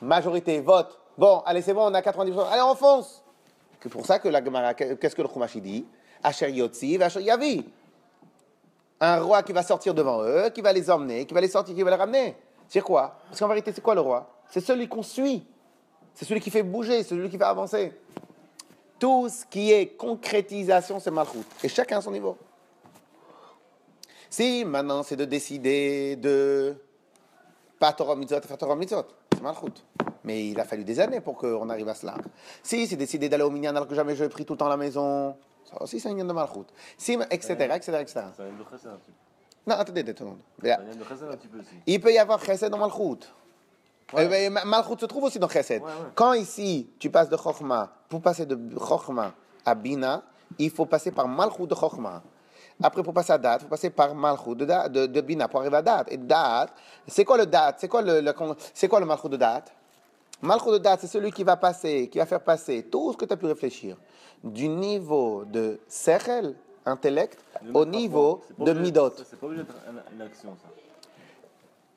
majorité, 0.00 0.60
vote. 0.60 0.98
Bon, 1.16 1.42
allez, 1.46 1.62
c'est 1.62 1.72
bon, 1.72 1.90
on 1.90 1.94
a 1.94 2.00
90%. 2.00 2.48
Allez, 2.50 2.62
on 2.62 2.74
fonce. 2.74 3.22
C'est 3.80 3.88
pour 3.88 4.04
ça 4.04 4.18
que 4.18 4.28
la 4.28 4.42
Gemara, 4.42 4.74
qu'est-ce 4.74 5.14
que 5.14 5.22
le 5.22 5.28
Chumash 5.28 5.56
dit? 5.58 5.86
Asher 6.22 6.50
Yotzi, 6.50 7.00
Asher 7.00 7.22
Yavi. 7.22 7.64
Un 9.00 9.20
roi 9.20 9.42
qui 9.42 9.52
va 9.52 9.62
sortir 9.62 9.92
devant 9.92 10.22
eux, 10.22 10.48
qui 10.48 10.62
va 10.62 10.72
les 10.72 10.90
emmener, 10.90 11.26
qui 11.26 11.34
va 11.34 11.40
les 11.40 11.48
sortir, 11.48 11.74
qui 11.74 11.82
va 11.82 11.90
les 11.90 11.96
ramener. 11.96 12.34
C'est 12.66 12.80
quoi? 12.80 13.18
Parce 13.28 13.38
qu'en 13.38 13.48
vérité, 13.48 13.72
c'est 13.72 13.82
quoi 13.82 13.94
le 13.94 14.00
roi? 14.00 14.26
C'est 14.48 14.60
celui 14.60 14.88
qu'on 14.88 15.02
suit. 15.02 15.46
C'est 16.14 16.24
celui 16.24 16.40
qui 16.40 16.50
fait 16.50 16.62
bouger, 16.62 17.02
celui 17.02 17.28
qui 17.28 17.36
fait 17.36 17.44
avancer. 17.44 17.92
Tout 18.98 19.28
ce 19.28 19.44
qui 19.44 19.70
est 19.70 19.88
concrétisation, 19.88 20.98
c'est 20.98 21.10
Malchut. 21.10 21.44
Et 21.62 21.68
chacun 21.68 21.98
à 21.98 22.00
son 22.00 22.10
niveau. 22.10 22.38
Si 24.34 24.64
maintenant 24.64 25.04
c'est 25.04 25.14
de 25.14 25.26
décider 25.26 26.16
de 26.16 26.74
pas 27.78 27.92
Torah 27.92 28.16
mitzvot, 28.16 28.40
faire 28.40 28.58
Torah 28.58 28.74
mitzvot, 28.74 29.04
c'est 29.32 29.40
Malchut. 29.40 29.84
Mais 30.24 30.48
il 30.48 30.58
a 30.58 30.64
fallu 30.64 30.82
des 30.82 30.98
années 30.98 31.20
pour 31.20 31.36
qu'on 31.36 31.70
arrive 31.70 31.88
à 31.88 31.94
cela. 31.94 32.16
Si 32.60 32.88
c'est 32.88 32.96
décidé 32.96 33.28
d'aller 33.28 33.44
au 33.44 33.50
minyan 33.50 33.76
alors 33.76 33.86
que 33.86 33.94
jamais 33.94 34.16
je 34.16 34.24
pris 34.24 34.44
tout 34.44 34.54
le 34.54 34.58
temps 34.58 34.66
à 34.66 34.70
la 34.70 34.76
maison, 34.76 35.36
ça 35.64 35.80
aussi 35.80 36.00
c'est 36.00 36.08
un 36.08 36.16
lien 36.16 36.24
de 36.24 36.32
Malchut. 36.32 36.64
Si, 36.98 37.12
etc., 37.30 37.52
etc., 37.76 37.98
etc. 38.00 38.20
De 38.38 38.76
chesed 38.76 38.90
un. 38.90 38.98
Non, 39.68 39.76
attendez, 39.76 40.00
attendez. 40.00 40.32
Là, 40.62 40.78
Ça 40.78 40.82
vient 40.82 40.96
de 40.96 41.04
chesed 41.04 41.28
un 41.30 41.36
petit 41.36 41.46
peu 41.46 41.60
aussi. 41.60 41.68
Il 41.86 42.00
peut 42.00 42.12
y 42.12 42.18
avoir 42.18 42.42
chesed 42.44 42.70
dans 42.70 42.78
Malchut. 42.78 43.28
Ben, 44.12 44.52
Ma- 44.52 44.64
Malchut 44.64 44.98
se 44.98 45.06
trouve 45.06 45.22
aussi 45.22 45.38
dans 45.38 45.48
chesed. 45.48 45.80
Ouais, 45.80 45.86
ouais. 45.88 45.92
Quand 46.16 46.32
ici, 46.32 46.90
tu 46.98 47.08
passes 47.08 47.28
de 47.28 47.36
Chokhmah, 47.36 47.88
pour 48.08 48.20
passer 48.20 48.46
de 48.46 48.58
Chokhmah 48.80 49.32
à 49.64 49.74
Bina, 49.76 50.24
il 50.58 50.70
faut 50.70 50.86
passer 50.86 51.12
par 51.12 51.28
Malchut 51.28 51.68
de 51.68 51.74
Chokhmah. 51.76 52.20
Après, 52.82 53.02
pour 53.02 53.14
passer 53.14 53.32
à 53.32 53.38
date, 53.38 53.60
il 53.60 53.64
faut 53.64 53.70
passer 53.70 53.90
par 53.90 54.14
malchut 54.14 54.54
de, 54.56 54.64
da- 54.64 54.88
de, 54.88 55.06
de 55.06 55.20
bina 55.20 55.46
pour 55.48 55.60
arriver 55.60 55.76
à 55.76 55.82
date. 55.82 56.10
Et 56.12 56.16
date, 56.16 56.72
c'est 57.06 57.24
quoi 57.24 57.36
le 57.38 57.46
date? 57.46 57.76
C'est 57.78 57.88
quoi 57.88 58.02
le, 58.02 58.20
le, 58.20 58.32
c'est 58.74 58.88
quoi 58.88 59.00
le 59.00 59.06
malchut 59.06 59.28
de 59.28 59.36
date? 59.36 59.72
Malchut 60.42 60.70
de 60.72 60.78
date, 60.78 61.00
c'est 61.00 61.06
celui 61.06 61.30
qui 61.30 61.44
va 61.44 61.56
passer, 61.56 62.08
qui 62.08 62.18
va 62.18 62.26
faire 62.26 62.40
passer 62.42 62.82
tout 62.90 63.12
ce 63.12 63.16
que 63.16 63.24
tu 63.24 63.32
as 63.32 63.36
pu 63.36 63.46
réfléchir 63.46 63.96
du 64.42 64.68
niveau 64.68 65.44
de 65.44 65.78
sechel, 65.88 66.54
intellect, 66.84 67.38
au 67.72 67.84
niveau 67.86 68.42
de 68.58 68.72
midot. 68.82 69.10
C'est 69.24 69.38
pas 69.38 69.46
obligé 69.46 69.62
d'être 69.62 69.76
un- 69.88 70.12
une 70.14 70.22
action, 70.22 70.56
ça. 70.62 70.68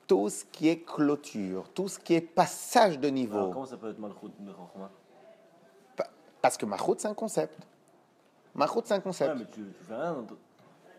Tout 0.06 0.30
ce 0.30 0.44
qui 0.46 0.68
est 0.70 0.78
clôture, 0.86 1.64
tout 1.74 1.88
ce 1.88 1.98
qui 1.98 2.14
est 2.14 2.20
passage 2.22 2.98
de 2.98 3.08
niveau. 3.08 3.36
Alors, 3.36 3.50
comment 3.52 3.66
ça 3.66 3.76
peut 3.76 3.90
être 3.90 3.98
malchut 3.98 4.30
Parce 6.40 6.56
que 6.56 6.64
malchut, 6.64 6.94
c'est 6.98 7.08
un 7.08 7.14
concept. 7.14 7.58
Malchut, 8.54 8.80
c'est 8.84 8.94
un 8.94 9.00
concept. 9.00 9.34
Ouais, 9.34 9.40
mais 9.40 9.44
tu, 9.52 9.60
tu 9.76 9.84
fais 9.86 9.94
rien 9.94 10.12
dans 10.14 10.22
ton- 10.22 10.36
malchut 10.36 10.36
de 10.36 10.36
Chokhmah. 10.38 10.97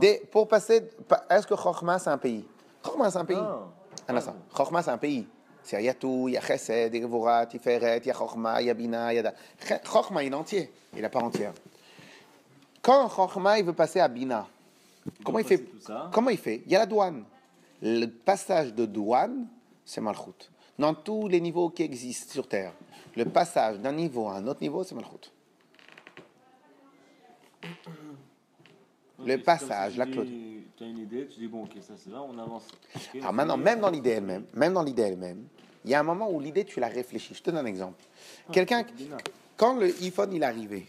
Des- 0.00 0.22
pour 0.30 0.46
passer, 0.48 0.82
pa- 1.08 1.24
est-ce 1.30 1.46
que 1.46 1.56
Chokhmah 1.56 1.98
c'est 1.98 2.10
un 2.10 2.18
pays? 2.18 2.44
Chokhmah 2.84 3.10
c'est 3.10 3.18
un 3.18 3.24
pays. 3.24 3.36
Ah. 3.40 3.60
Un 4.08 4.16
instant. 4.16 4.36
Chokhmah 4.56 4.82
c'est 4.82 4.90
un 4.90 4.98
pays. 4.98 5.26
C'est 5.62 5.80
il 5.82 5.86
y 5.86 5.88
a 5.88 5.94
tout, 5.94 6.26
il 6.28 6.32
y 6.34 6.36
a 6.36 6.40
Chesed, 6.42 6.92
il 6.94 7.00
y 7.00 7.04
a 7.04 7.06
Gevurah, 7.06 7.46
Tiferet, 7.46 7.98
il 7.98 8.06
y 8.06 8.10
a 8.10 8.14
Chokhmah, 8.14 8.60
il 8.62 8.68
est 8.68 10.34
entier, 10.34 10.70
il 10.94 11.00
n'est 11.00 11.08
pas 11.08 11.20
entière. 11.20 11.52
Quand 12.82 13.08
Chokhmah 13.08 13.58
il 13.58 13.64
veut 13.64 13.72
passer 13.72 14.00
à 14.00 14.08
Bina, 14.08 14.46
comment 15.24 15.38
il 15.38 15.46
fait. 15.46 15.64
Comment 16.12 16.28
il 16.30 16.36
fait? 16.38 16.62
Il 16.66 16.72
y 16.72 16.76
a 16.76 16.80
la 16.80 16.86
douane. 16.86 17.24
Le 17.80 18.06
passage 18.06 18.74
de 18.74 18.84
douane, 18.84 19.46
c'est 19.86 20.00
Malchut. 20.02 20.50
Dans 20.78 20.92
tous 20.94 21.28
les 21.28 21.40
niveaux 21.40 21.70
qui 21.70 21.82
existent 21.82 22.32
sur 22.32 22.46
Terre, 22.46 22.72
le 23.16 23.24
passage 23.24 23.78
d'un 23.78 23.92
niveau 23.92 24.28
à 24.28 24.34
un 24.36 24.46
autre 24.46 24.60
niveau, 24.60 24.84
c'est 24.84 24.94
Malchut. 24.94 25.30
Le 29.26 29.38
passage, 29.38 29.96
la 29.96 30.06
clôture. 30.06 30.32
tu 30.76 30.84
as 30.84 30.86
une 30.86 30.98
idée, 30.98 31.26
tu 31.28 31.40
dis 31.40 31.48
bon, 31.48 31.64
ok, 31.64 31.70
ça 31.80 31.94
c'est 31.96 32.10
là, 32.10 32.22
on 32.22 32.38
avance. 32.38 32.66
Alors 33.20 33.32
maintenant, 33.32 33.56
même 33.56 33.80
dans 33.80 33.90
l'idée 33.90 34.10
elle-même, 34.10 34.44
même 34.54 34.72
dans 34.72 34.82
l'idée 34.82 35.02
elle-même, 35.02 35.44
il 35.84 35.90
y 35.90 35.94
a 35.94 36.00
un 36.00 36.04
moment 36.04 36.30
où 36.30 36.40
l'idée, 36.40 36.64
tu 36.64 36.80
la 36.80 36.88
réfléchis. 36.88 37.34
Je 37.34 37.42
te 37.42 37.50
donne 37.50 37.58
un 37.64 37.66
exemple. 37.66 38.02
Quelqu'un, 38.52 38.84
c'est 38.88 38.94
bizarre. 38.94 39.18
quand 39.56 39.76
le 39.76 39.86
iPhone 40.02 40.32
il 40.32 40.42
est 40.42 40.46
arrivé, 40.46 40.86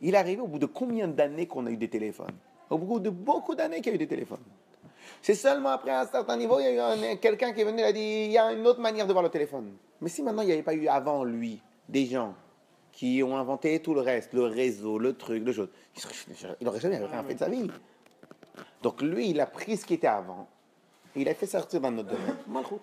il 0.00 0.14
est 0.14 0.18
arrivé 0.18 0.40
au 0.42 0.46
bout 0.46 0.58
de 0.58 0.66
combien 0.66 1.08
d'années 1.08 1.46
qu'on 1.46 1.66
a 1.66 1.70
eu 1.70 1.76
des 1.76 1.88
téléphones? 1.88 2.34
Au 2.68 2.78
bout 2.78 3.00
de 3.00 3.10
beaucoup 3.10 3.54
d'années 3.54 3.76
qu'il 3.80 3.88
y 3.88 3.90
a 3.92 3.94
eu 3.94 3.98
des 3.98 4.06
téléphones. 4.06 4.38
C'est 5.22 5.34
seulement 5.34 5.70
après 5.70 5.90
un 5.90 6.06
certain 6.06 6.36
niveau, 6.36 6.60
il 6.60 6.64
y 6.64 6.66
a 6.66 6.72
eu 6.72 6.78
un- 7.12 7.16
quelqu'un 7.16 7.52
qui 7.52 7.60
est 7.62 7.64
venu 7.64 7.80
et 7.80 7.84
a 7.84 7.92
dit 7.92 8.24
il 8.26 8.32
y 8.32 8.38
a 8.38 8.52
une 8.52 8.66
autre 8.66 8.80
manière 8.80 9.06
de 9.06 9.12
voir 9.12 9.22
le 9.22 9.28
téléphone. 9.30 9.72
Mais 10.00 10.08
si 10.08 10.22
maintenant 10.22 10.42
il 10.42 10.46
n'y 10.46 10.52
avait 10.52 10.62
pas 10.62 10.74
eu 10.74 10.86
avant 10.86 11.24
lui 11.24 11.60
des 11.88 12.06
gens 12.06 12.34
qui 12.92 13.22
ont 13.22 13.36
inventé 13.36 13.80
tout 13.80 13.94
le 13.94 14.00
reste, 14.00 14.32
le 14.32 14.44
réseau, 14.44 14.98
le 14.98 15.14
truc, 15.14 15.44
le 15.44 15.52
chose, 15.52 15.68
il 15.96 16.02
il 16.60 16.64
n'aurait 16.64 16.80
jamais 16.80 16.98
rien 16.98 17.22
fait 17.22 17.34
de 17.34 17.38
sa 17.38 17.48
vie. 17.48 17.70
Donc 18.82 19.02
lui, 19.02 19.30
il 19.30 19.40
a 19.40 19.46
pris 19.46 19.76
ce 19.76 19.84
qui 19.84 19.94
était 19.94 20.06
avant, 20.06 20.48
et 21.14 21.22
il 21.22 21.28
a 21.28 21.34
fait 21.34 21.46
sortir 21.46 21.80
dans 21.80 21.90
notre 21.90 22.10
domaine. 22.10 22.36
Malchut. 22.48 22.76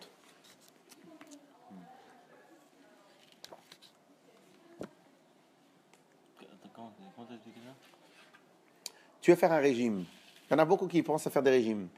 Tu 9.22 9.32
veux 9.32 9.38
faire 9.38 9.52
un 9.52 9.60
régime. 9.60 10.06
Il 10.50 10.54
y 10.54 10.56
en 10.56 10.60
a 10.60 10.64
beaucoup 10.64 10.88
qui 10.88 11.04
pensent 11.04 11.28
à 11.28 11.30
faire 11.30 11.44
des 11.44 11.50
régimes. 11.50 11.90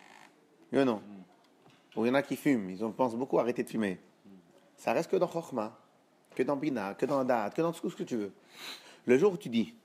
Oui 0.72 0.80
ou 0.80 0.84
non 0.84 1.00
Ou 1.96 2.06
il 2.06 2.08
y 2.08 2.12
en 2.12 2.16
a 2.16 2.24
qui 2.24 2.36
fument. 2.36 2.72
Ils 2.72 2.84
en 2.84 2.92
pensent 2.92 3.16
beaucoup 3.16 3.38
à 3.38 3.44
arrêter 3.44 3.62
de 3.62 3.70
fumer. 3.70 4.00
Ça 4.76 4.94
reste 4.94 5.12
que 5.12 5.16
dans 5.16 5.28
Chokhmah, 5.28 5.78
que 6.40 6.44
dans 6.46 6.56
Bina, 6.56 6.94
que 6.94 7.06
dans 7.06 7.22
Da'at, 7.26 7.50
que 7.50 7.62
dans 7.62 7.74
tout 7.74 7.90
ce 7.90 7.96
que 7.98 8.04
tu 8.04 8.16
veux. 8.16 8.32
Le 9.06 9.18
jour 9.18 9.34
où 9.34 9.38
tu 9.38 9.50
dis, 9.50 9.76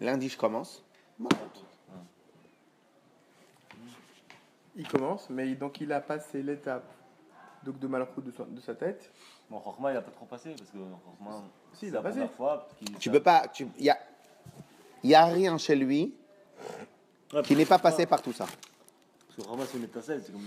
lundi 0.00 0.28
je 0.28 0.36
commence. 0.36 0.82
Il 4.74 4.88
commence, 4.88 5.30
mais 5.30 5.54
donc 5.54 5.80
il 5.80 5.92
a 5.92 6.00
passé 6.00 6.42
l'étape 6.42 6.84
donc 7.62 7.78
de 7.78 7.86
Malchut 7.86 8.22
de, 8.22 8.32
de 8.56 8.60
sa 8.60 8.74
tête. 8.74 9.08
Bon, 9.48 9.62
Chokhmah, 9.62 9.92
il 9.92 9.96
a 9.96 10.02
pas 10.02 10.10
trop 10.10 10.26
passé 10.26 10.50
parce 10.58 10.70
que 10.70 10.78
Chokhmah, 10.78 11.44
Si, 11.74 11.86
il 11.86 11.90
a 11.90 11.92
la 11.98 12.02
passé. 12.02 12.18
première 12.18 12.32
fois 12.32 12.68
tu 12.98 13.10
peux 13.10 13.22
pas. 13.22 13.44
Il 13.60 13.82
n'y 13.82 13.90
a, 13.90 13.98
y 15.04 15.14
a 15.14 15.24
rien 15.26 15.58
chez 15.58 15.76
lui 15.76 16.12
Ouais, 17.32 17.42
qui 17.42 17.54
n'est 17.54 17.66
pas 17.66 17.78
passé 17.78 18.04
par 18.06 18.20
tout 18.20 18.32
ça. 18.32 18.46
Parce 19.36 19.48
que 19.48 19.66
c'est 19.66 19.78
une 19.78 19.84
étincelle, 19.84 20.22
c'est 20.24 20.32
comme. 20.32 20.42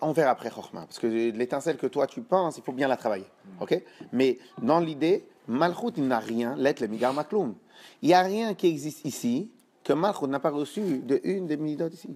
On 0.00 0.12
verra 0.12 0.30
après 0.30 0.50
Chokhmah. 0.50 0.82
Parce 0.86 0.98
que 0.98 1.06
l'étincelle 1.06 1.76
que 1.76 1.86
toi 1.86 2.06
tu 2.06 2.20
penses, 2.22 2.56
il 2.58 2.62
faut 2.62 2.72
bien 2.72 2.88
la 2.88 2.96
travailler. 2.96 3.26
ok? 3.60 3.82
Mais 4.12 4.38
dans 4.60 4.80
l'idée, 4.80 5.26
Malchut 5.48 5.92
il 5.96 6.06
n'a 6.06 6.18
rien, 6.18 6.54
l'être 6.56 6.80
le 6.80 6.86
Migar 6.86 7.12
Makloum. 7.12 7.54
Il 8.00 8.08
n'y 8.08 8.14
a 8.14 8.22
rien 8.22 8.54
qui 8.54 8.68
existe 8.68 9.04
ici 9.04 9.50
que 9.82 9.92
Malchut 9.92 10.26
n'a 10.28 10.38
pas 10.40 10.50
reçu 10.50 10.98
de 11.00 11.20
une 11.24 11.46
des 11.46 11.56
midot 11.56 11.88
ici. 11.88 12.08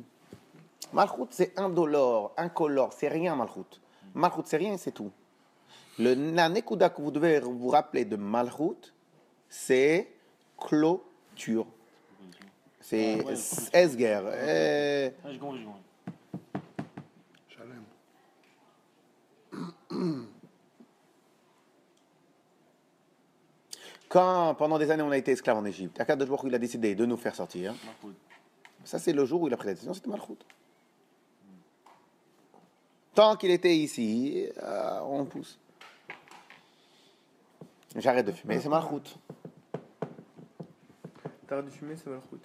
Malchut 0.93 1.27
c'est 1.31 1.59
indolore, 1.59 2.33
incolore, 2.37 2.93
c'est 2.93 3.09
rien 3.09 3.35
Malchut. 3.35 3.81
Malchut 4.15 4.43
c'est 4.45 4.57
rien, 4.59 4.77
c'est 4.77 4.93
tout. 4.93 5.11
Le 5.99 6.15
la 6.35 6.49
nekuda 6.49 6.91
que 6.91 7.01
vous 7.03 7.11
devez 7.11 7.41
vous 7.41 7.69
rappeler 7.69 8.05
de 8.05 8.17
Malchut, 8.17 8.93
c'est 9.49 10.09
clôture. 10.59 11.67
C'est 12.81 13.19
Ah 13.27 13.79
esger. 13.79 14.21
euh, 14.25 15.11
Ah, 15.25 15.33
j'ai 15.33 15.39
compris, 15.39 15.59
j'ai 15.59 15.65
compris. 15.65 15.83
Shalem. 17.49 17.83
Quand 24.09 24.55
pendant 24.55 24.79
des 24.79 24.91
années 24.91 25.03
on 25.03 25.11
a 25.11 25.19
été 25.19 25.33
esclave 25.33 25.57
en 25.59 25.65
Égypte, 25.65 25.99
Akadosh 26.01 26.29
Baruch 26.29 26.45
Hu, 26.45 26.49
il 26.49 26.55
a 26.55 26.59
décidé 26.59 26.95
de 26.95 27.05
nous 27.05 27.17
faire 27.17 27.35
sortir. 27.35 27.75
Ça 28.85 28.99
c'est 28.99 29.13
le 29.13 29.25
jour 29.25 29.43
où 29.43 29.49
il 29.49 29.55
a 29.55 29.57
pris 29.57 29.67
la 29.67 29.75
décision, 29.75 29.95
c'était 29.95 30.09
Malchut. 30.09 30.39
Tant 33.15 33.37
qu'il 33.37 33.51
était 33.51 33.77
ici, 33.77 34.47
euh, 34.63 35.01
on 35.03 35.25
pousse. 35.25 35.59
J'arrête 37.97 38.27
de 38.27 38.33
fumer, 38.33 38.61
c'est 38.61 38.69
Malchut. 38.69 39.17
T'arrêtes 41.47 41.65
de 41.65 41.71
fumer, 41.71 41.97
c'est 41.97 42.11
Malchut. 42.11 42.43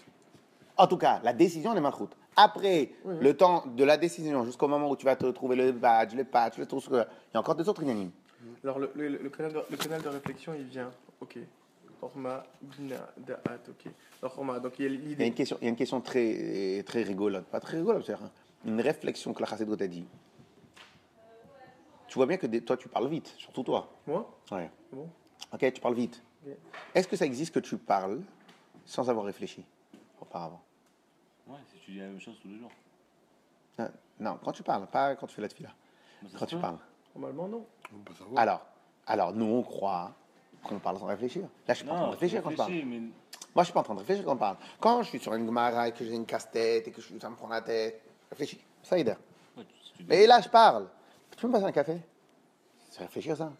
En 0.77 0.87
tout 0.87 0.97
cas, 0.97 1.19
la 1.23 1.33
décision 1.33 1.75
est 1.75 1.81
Malchut. 1.81 2.09
Après 2.35 2.91
le 3.05 3.33
temps 3.35 3.65
de 3.67 3.83
la 3.83 3.97
décision, 3.97 4.45
jusqu'au 4.45 4.67
moment 4.67 4.89
où 4.89 4.95
tu 4.95 5.05
vas 5.05 5.15
te 5.15 5.25
trouver 5.27 5.55
le 5.55 5.71
badge, 5.73 6.15
le 6.15 6.23
patch, 6.23 6.57
le 6.57 6.65
truc, 6.65 6.83
il 6.89 6.95
y 7.33 7.37
a 7.37 7.39
encore 7.39 7.55
des 7.55 7.67
autres 7.67 7.83
inanimes. 7.83 8.11
Alors 8.63 8.79
le, 8.79 8.91
le, 8.95 9.07
le 9.09 9.29
canal 9.29 9.53
de, 9.53 9.61
le 9.69 9.77
canal 9.77 10.01
de 10.01 10.07
réflexion, 10.09 10.53
il 10.53 10.63
vient. 10.65 10.91
Ok. 11.19 11.37
Orma, 12.01 12.43
Bina, 12.61 12.95
Da'at, 13.17 13.59
ok. 13.69 13.91
Alors 14.23 14.39
Orma, 14.39 14.59
donc 14.59 14.79
il 14.79 14.85
y 14.85 14.87
a 14.87 14.89
Il 14.89 14.95
y 14.95 14.97
a 14.97 15.03
une 15.03 15.09
l'idée. 15.09 15.31
question, 15.31 15.57
il 15.61 15.65
y 15.65 15.67
a 15.67 15.69
une 15.69 15.75
question 15.75 16.01
très, 16.01 16.81
très 16.85 17.03
rigolote. 17.03 17.45
Pas 17.45 17.59
très 17.59 17.77
rigolote, 17.77 18.05
c'est 18.05 18.15
une 18.65 18.81
réflexion 18.81 19.33
que 19.33 19.41
la 19.41 19.45
Chassidut 19.47 19.77
t'a 19.77 19.87
dit. 19.87 20.05
Tu 22.07 22.15
vois 22.15 22.25
bien 22.25 22.37
que 22.37 22.47
des- 22.47 22.61
toi, 22.61 22.75
tu 22.77 22.89
parles 22.89 23.07
vite, 23.07 23.33
surtout 23.37 23.63
toi. 23.63 23.89
Moi? 24.07 24.27
Ouais. 24.51 24.69
Bon. 24.91 25.07
Ok, 25.53 25.71
tu 25.73 25.79
parles 25.81 25.95
vite. 25.95 26.23
Est-ce 26.95 27.07
que 27.07 27.15
ça 27.15 27.25
existe 27.25 27.53
que 27.53 27.59
tu 27.59 27.77
parles 27.77 28.21
sans 28.85 29.07
avoir 29.09 29.25
réfléchi 29.25 29.63
auparavant? 30.19 30.61
Ouais, 31.51 31.57
si 31.73 31.79
tu 31.79 31.91
dis 31.91 31.97
la 31.99 32.05
même 32.07 32.19
chose 32.19 32.35
tous 32.41 32.47
les 32.47 32.57
jours. 32.57 32.71
Euh, 33.79 33.87
Non, 34.19 34.37
quand 34.43 34.51
tu 34.51 34.63
parles, 34.63 34.87
pas 34.87 35.15
quand 35.15 35.27
tu 35.27 35.35
fais 35.35 35.41
la 35.41 35.47
tefila. 35.47 35.69
Ça 36.31 36.37
Quand 36.39 36.45
tu 36.45 36.57
parles. 36.57 36.77
Normalement, 37.15 37.47
non. 37.47 37.65
On 37.93 37.97
peut 37.99 38.13
pas 38.13 38.19
savoir. 38.19 38.39
Alors, 38.41 38.61
alors, 39.07 39.33
nous, 39.33 39.45
on 39.45 39.63
croit 39.63 40.13
qu'on 40.63 40.79
parle 40.79 40.99
sans 40.99 41.05
réfléchir. 41.07 41.43
Là, 41.67 41.73
je 41.73 41.79
suis 41.79 41.85
pas 41.87 41.93
en 41.93 41.97
train 41.97 42.05
de 42.07 42.11
réfléchir 42.11 42.43
quand 42.43 42.51
je 42.51 42.55
parle. 42.57 42.71
mais 42.71 42.99
Moi, 42.99 43.11
je 43.57 43.63
suis 43.63 43.73
pas 43.73 43.79
en 43.79 43.83
train 43.83 43.95
de 43.95 43.99
réfléchir 43.99 44.23
quand 44.23 44.33
je 44.35 44.39
parle. 44.39 44.57
Quand 44.79 45.03
je 45.03 45.09
suis 45.09 45.19
sur 45.19 45.33
une 45.33 45.45
Gemara 45.45 45.87
et 45.87 45.91
que 45.91 46.05
j'ai 46.05 46.13
une 46.15 46.25
casse-tête 46.25 46.87
et 46.87 46.91
que 46.91 47.01
je, 47.01 47.17
ça 47.19 47.29
me 47.29 47.35
prend 47.35 47.47
la 47.47 47.61
tête, 47.61 48.01
réfléchis. 48.29 48.63
Ça 48.83 48.97
aide. 48.97 49.17
ouais, 49.57 49.65
tu- 49.65 49.93
tu 49.97 50.05
Mais 50.07 50.25
là, 50.27 50.39
je 50.41 50.47
parle. 50.49 50.87
Tu 51.31 51.37
peux 51.37 51.47
me 51.47 51.53
passer 51.53 51.65
un 51.65 51.71
café? 51.71 51.97
C'est 52.89 53.01
réfléchir 53.01 53.35
ça. 53.35 53.51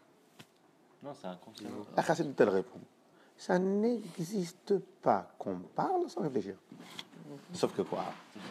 Non, 1.04 1.14
c'est 1.20 1.28
un 1.28 1.36
conseil. 1.38 1.68
La 1.96 2.04
Chassidut, 2.04 2.34
elle 2.38 2.50
répond. 2.50 2.80
Ça 3.38 3.58
n'existe 3.58 4.78
pas 5.02 5.32
qu'on 5.40 5.58
parle 5.76 6.08
sans 6.10 6.22
réfléchir. 6.22 6.56
Sauf 7.54 7.74
que 7.76 7.82
quoi? 7.82 8.06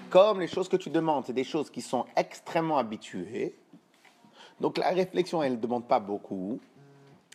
Comme 0.08 0.40
les 0.40 0.46
choses 0.46 0.68
que 0.68 0.76
tu 0.76 0.90
demandes, 0.90 1.24
c'est 1.26 1.32
des 1.32 1.44
choses 1.44 1.70
qui 1.70 1.82
sont 1.82 2.06
extrêmement 2.16 2.78
habituées. 2.78 3.56
Donc 4.60 4.78
la 4.78 4.90
réflexion, 4.90 5.42
elle 5.42 5.52
ne 5.52 5.58
demande 5.58 5.86
pas 5.86 6.00
beaucoup. 6.00 6.60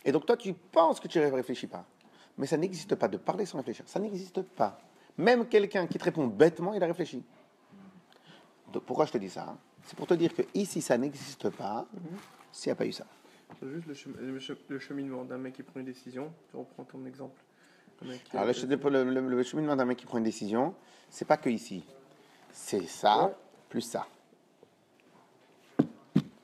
Et 0.04 0.12
donc 0.12 0.26
toi, 0.26 0.36
tu 0.36 0.52
penses 0.52 1.00
que 1.00 1.08
tu 1.08 1.18
ne 1.18 1.30
réfléchis 1.30 1.66
pas. 1.66 1.84
Mais 2.38 2.46
ça 2.46 2.56
n'existe 2.56 2.94
pas 2.94 3.08
de 3.08 3.16
parler 3.16 3.46
sans 3.46 3.58
réfléchir. 3.58 3.84
Ça 3.88 3.98
n'existe 3.98 4.42
pas. 4.42 4.78
Même 5.16 5.46
quelqu'un 5.46 5.86
qui 5.86 5.98
te 5.98 6.04
répond 6.04 6.26
bêtement, 6.26 6.74
il 6.74 6.82
a 6.82 6.86
réfléchi. 6.86 7.24
Donc, 8.72 8.82
pourquoi 8.84 9.06
je 9.06 9.12
te 9.12 9.18
dis 9.18 9.30
ça? 9.30 9.56
C'est 9.84 9.96
pour 9.96 10.06
te 10.06 10.14
dire 10.14 10.34
que 10.34 10.42
ici, 10.52 10.82
ça 10.82 10.98
n'existe 10.98 11.48
pas 11.50 11.86
s'il 12.52 12.70
n'y 12.70 12.72
a 12.72 12.76
pas 12.76 12.86
eu 12.86 12.92
ça. 12.92 13.06
Juste 13.62 14.68
le 14.68 14.78
cheminement 14.78 15.24
d'un 15.24 15.38
mec 15.38 15.54
qui 15.54 15.62
prend 15.62 15.80
une 15.80 15.86
décision. 15.86 16.32
Tu 16.50 16.56
reprends 16.56 16.84
ton 16.84 17.06
exemple. 17.06 17.40
Alors, 18.32 18.46
le, 18.46 19.04
le, 19.04 19.04
le- 19.20 19.28
le 19.36 19.42
cheminement 19.42 19.74
d'un 19.76 19.84
mec 19.84 19.96
qui 19.98 20.06
prend 20.06 20.18
une 20.18 20.24
décision, 20.24 20.74
c'est 21.10 21.24
pas 21.24 21.36
que 21.36 21.48
ici. 21.50 21.84
C'est 22.52 22.86
ça, 22.86 23.24
Ouais. 23.26 23.32
plus 23.68 23.80
ça. 23.82 24.06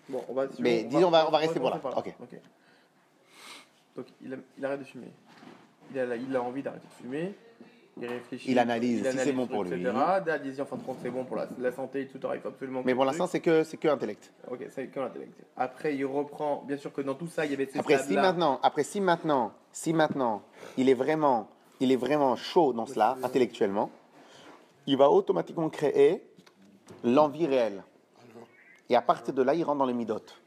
Bon, 0.08 0.24
on 0.28 0.34
va, 0.34 0.48
si 0.50 0.60
Mais 0.62 0.84
disons, 0.84 1.08
on 1.08 1.10
va- 1.10 1.26
on 1.26 1.30
va 1.30 1.38
rester 1.38 1.58
pour 1.60 1.70
là. 1.70 1.80
Ok. 1.96 2.14
Donc, 3.96 4.06
il, 4.22 4.32
a- 4.34 4.36
il 4.58 4.64
arrête 4.64 4.80
de 4.80 4.84
fumer. 4.84 5.12
Il 5.90 5.98
a, 5.98 6.16
il 6.16 6.34
a 6.36 6.42
envie 6.42 6.62
d'arrêter 6.62 6.86
de 6.86 7.02
fumer. 7.02 7.34
Il 8.00 8.06
réfléchit. 8.06 8.50
Il 8.50 8.58
analyse 8.58 9.08
si 9.10 9.18
c'est 9.18 9.32
bon 9.32 9.46
pour 9.46 9.64
lui. 9.64 9.80
etc. 9.80 9.92
Dad, 10.24 10.42
il 10.44 10.52
dit 10.52 10.60
en 10.60 10.64
fin 10.64 10.76
de 10.76 10.82
compte, 10.82 10.98
c'est 11.02 11.10
bon 11.10 11.24
pour 11.24 11.36
la, 11.36 11.46
la 11.58 11.72
santé, 11.72 12.06
tout 12.06 12.18
faut 12.20 12.48
absolument. 12.48 12.82
Mais 12.84 12.94
pour 12.94 13.04
l'instant, 13.04 13.26
c'est 13.26 13.40
que, 13.40 13.64
c'est 13.64 13.76
que 13.76 13.88
intellect. 13.88 14.32
Ok, 14.50 14.60
c'est 14.70 14.86
que 14.88 15.00
l'intellect. 15.00 15.34
Après, 15.56 15.94
il 15.94 16.04
reprend. 16.06 16.62
Bien 16.66 16.76
sûr 16.76 16.92
que 16.92 17.02
dans 17.02 17.14
tout 17.14 17.26
ça, 17.28 17.44
il 17.44 17.50
y 17.50 17.54
avait 17.54 17.66
ces 17.66 17.78
Après, 17.78 17.98
si 17.98 18.14
maintenant, 18.14 18.58
après, 18.62 18.84
si 18.84 19.00
maintenant, 19.00 19.52
si 19.72 19.92
maintenant, 19.92 20.42
il 20.76 20.88
est 20.88 20.94
vraiment, 20.94 21.48
il 21.80 21.92
est 21.92 21.96
vraiment 21.96 22.34
chaud 22.36 22.72
dans 22.72 22.86
cela, 22.86 23.16
intellectuellement, 23.22 23.90
il 24.86 24.96
va 24.96 25.10
automatiquement 25.10 25.68
créer 25.68 26.24
l'envie 27.04 27.46
réelle. 27.46 27.82
Et 28.88 28.96
à 28.96 29.02
partir 29.02 29.32
de 29.32 29.42
là, 29.42 29.54
il 29.54 29.64
rentre 29.64 29.78
dans 29.78 29.86
les 29.86 29.94
midotes. 29.94 30.40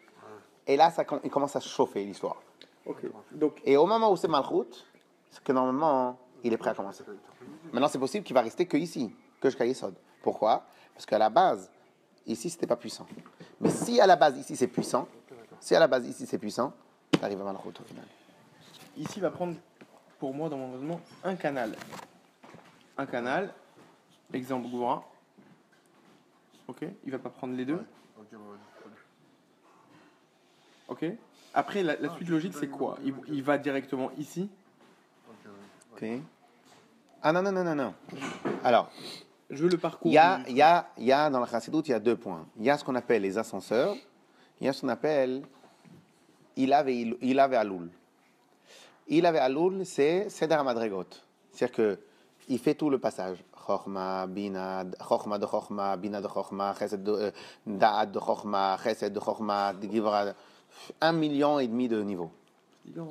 Et 0.67 0.75
là, 0.77 0.89
ça, 0.89 1.03
il 1.23 1.29
commence 1.29 1.55
à 1.55 1.59
se 1.59 1.69
chauffer 1.69 2.03
l'histoire. 2.03 2.37
Ok. 2.85 2.97
Donc, 3.31 3.61
Et 3.65 3.77
au 3.77 3.85
moment 3.85 4.11
où 4.11 4.17
c'est 4.17 4.27
malroute, 4.27 4.85
c'est 5.31 5.43
que 5.43 5.51
normalement, 5.51 6.17
il 6.45 6.53
est 6.53 6.57
prêt 6.57 6.69
à 6.69 6.73
commencer. 6.75 7.03
Maintenant, 7.73 7.87
c'est 7.87 7.97
possible 7.99 8.23
qu'il 8.23 8.35
va 8.35 8.41
rester 8.41 8.67
que 8.67 8.77
ici, 8.77 9.13
que 9.41 9.49
jusqu'à 9.49 9.65
Yesod. 9.65 9.95
Pourquoi? 10.21 10.63
Parce 10.93 11.05
qu'à 11.05 11.17
la 11.17 11.29
base, 11.29 11.69
ici, 12.27 12.49
c'était 12.49 12.67
pas 12.67 12.75
puissant. 12.75 13.07
Mais 13.59 13.69
si 13.69 13.99
à 13.99 14.05
la 14.05 14.15
base, 14.15 14.37
ici, 14.37 14.55
c'est 14.55 14.67
puissant, 14.67 15.07
si 15.59 15.75
à 15.75 15.79
la 15.79 15.87
base, 15.87 16.07
ici, 16.07 16.25
c'est 16.27 16.37
puissant, 16.37 16.71
t'arrives 17.19 17.41
à 17.41 17.43
malroute 17.43 17.79
au 17.81 17.83
final. 17.83 18.05
ici, 18.95 19.13
il 19.17 19.21
va 19.21 19.31
prendre, 19.31 19.55
pour 20.19 20.33
moi, 20.33 20.47
dans 20.47 20.57
mon 20.57 20.71
raisonnement, 20.71 21.01
un 21.23 21.35
canal. 21.35 21.75
Un 22.97 23.05
canal, 23.07 23.53
exemple 24.31 24.69
Goura. 24.69 25.03
Ok 26.67 26.85
Il 27.05 27.11
va 27.11 27.19
pas 27.19 27.29
prendre 27.29 27.55
les 27.55 27.65
deux. 27.65 27.83
Ok, 30.87 31.03
Après, 31.55 31.81
la, 31.81 31.95
la 31.95 32.15
suite 32.15 32.29
logique, 32.29 32.53
c'est 32.53 32.67
quoi? 32.67 32.97
Il, 33.03 33.15
il 33.29 33.41
va 33.41 33.57
directement 33.57 34.11
ici. 34.19 34.49
Ok. 35.93 36.05
Ah 37.27 37.31
non, 37.33 37.41
non, 37.41 37.51
non, 37.51 37.63
non, 37.63 37.73
non. 37.73 37.93
Alors, 38.63 38.87
Je 39.49 39.63
veux 39.63 39.69
le 39.69 39.79
parcours. 39.79 40.11
il 40.11 40.13
y 40.13 40.17
a, 40.19 40.41
il 40.47 40.55
y, 40.55 40.61
a, 40.61 40.85
il 40.95 41.05
y 41.05 41.11
a 41.11 41.27
dans 41.31 41.39
la 41.39 41.47
chassidoute, 41.47 41.87
il 41.87 41.91
y 41.91 41.93
a 41.95 41.99
deux 41.99 42.15
points. 42.15 42.45
Il 42.59 42.65
y 42.65 42.69
a 42.69 42.77
ce 42.77 42.83
qu'on 42.83 42.93
appelle 42.93 43.23
les 43.23 43.35
ascenseurs, 43.39 43.95
il 44.61 44.67
y 44.67 44.69
a 44.69 44.73
ce 44.73 44.81
qu'on 44.81 44.89
appelle 44.89 45.41
il 46.55 46.71
avait, 46.71 46.95
il 46.95 47.39
avait 47.39 47.55
Aloul. 47.55 47.89
Il 49.07 49.25
avait 49.25 49.39
Aloul, 49.39 49.87
c'est 49.87 50.29
Seder 50.29 50.61
Madregot. 50.63 51.05
C'est-à-dire 51.51 51.75
que 51.75 51.99
il 52.47 52.59
fait 52.59 52.75
tout 52.75 52.91
le 52.91 52.99
passage. 52.99 53.43
Chorma, 53.65 54.27
Bina, 54.27 54.85
Chorma 54.99 55.39
de 55.39 55.47
Chorma, 55.47 55.97
Bina 55.97 56.21
de 56.21 56.27
Chorma, 56.27 56.75
Chesed 56.77 57.01
de 57.01 57.11
euh, 57.11 57.31
Da'at 57.65 58.05
de 58.05 58.19
Chorma, 58.19 58.77
Chesed 58.83 59.11
de 59.11 59.89
Givra. 59.91 60.25
Un 61.01 61.11
million 61.11 61.57
et 61.57 61.67
demi 61.67 61.87
de 61.87 62.03
niveaux. 62.03 62.29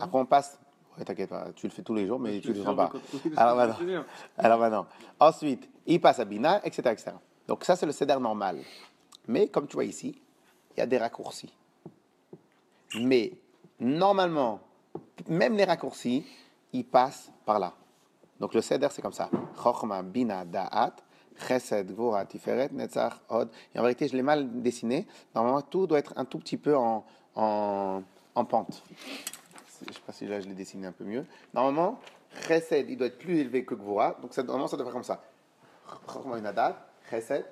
Après, 0.01 0.19
on 0.21 0.25
passe. 0.25 0.57
Ouais, 0.97 1.05
t'inquiète 1.05 1.31
pas, 1.31 1.49
tu 1.55 1.67
le 1.67 1.73
fais 1.73 1.83
tous 1.83 1.95
les 1.95 2.07
jours, 2.07 2.21
mais 2.21 2.41
tu 2.41 2.51
ne 2.51 2.55
le 2.55 2.63
sens 2.63 2.77
pas. 2.77 2.93
Alors 3.37 3.57
maintenant, 3.57 4.05
alors 4.39 4.59
maintenant. 4.61 4.87
Ensuite, 5.19 5.69
il 5.87 6.01
passe 6.01 6.21
à 6.21 6.25
Bina, 6.25 6.61
etc., 6.65 6.83
etc. 6.93 7.13
Donc 7.49 7.65
ça, 7.65 7.75
c'est 7.77 7.87
le 7.87 7.93
cédère 7.93 8.21
normal. 8.21 8.59
Mais 9.27 9.49
comme 9.49 9.67
tu 9.67 9.75
vois 9.75 9.85
ici, 9.85 10.21
il 10.77 10.81
y 10.81 10.83
a 10.83 10.87
des 10.87 10.99
raccourcis. 10.99 11.53
Mais 13.01 13.33
normalement, 13.81 14.61
même 15.29 15.57
les 15.57 15.65
raccourcis, 15.65 16.25
ils 16.73 16.85
passent 16.85 17.31
par 17.45 17.59
là. 17.59 17.73
Donc 18.39 18.55
le 18.55 18.61
cédère, 18.61 18.93
c'est 18.93 19.03
comme 19.03 19.13
ça. 19.13 19.29
Chochma, 19.63 20.03
Bina, 20.03 20.45
Da'at, 20.45 20.95
Chesed, 21.49 21.93
Gvura, 21.93 22.25
Tiferet, 22.25 22.71
Netzach, 22.73 23.15
Od. 23.29 23.49
Et 23.75 23.79
en 23.79 23.83
vérité, 23.83 24.07
je 24.07 24.17
l'ai 24.17 24.23
mal 24.23 24.63
dessiné. 24.63 25.07
Normalement, 25.35 25.63
tout 25.63 25.87
doit 25.87 25.99
être 25.99 26.13
un 26.17 26.25
tout 26.25 26.39
petit 26.39 26.57
peu 26.57 26.77
en, 26.77 27.05
en, 27.35 28.03
en 28.35 28.45
pente. 28.45 28.83
Je 29.85 29.91
ne 29.91 29.95
sais 29.95 30.01
pas 30.07 30.13
si 30.13 30.27
là, 30.27 30.41
je 30.41 30.49
l'ai 30.49 30.55
dessiné 30.55 30.87
un 30.87 30.93
peu 30.93 31.05
mieux. 31.05 31.25
Normalement, 31.53 32.01
Chesed, 32.47 32.89
il 32.89 32.97
doit 32.97 33.09
être 33.09 33.19
plus 33.19 33.39
élevé 33.39 33.65
que 33.65 33.75
Gvura. 33.75 34.17
Donc 34.21 34.33
ça, 34.33 34.43
normalement, 34.43 34.67
ça 34.67 34.77
doit 34.77 34.87
faire 34.87 34.93
comme 34.93 35.03
ça. 35.05 35.23
Chesed, 37.11 37.45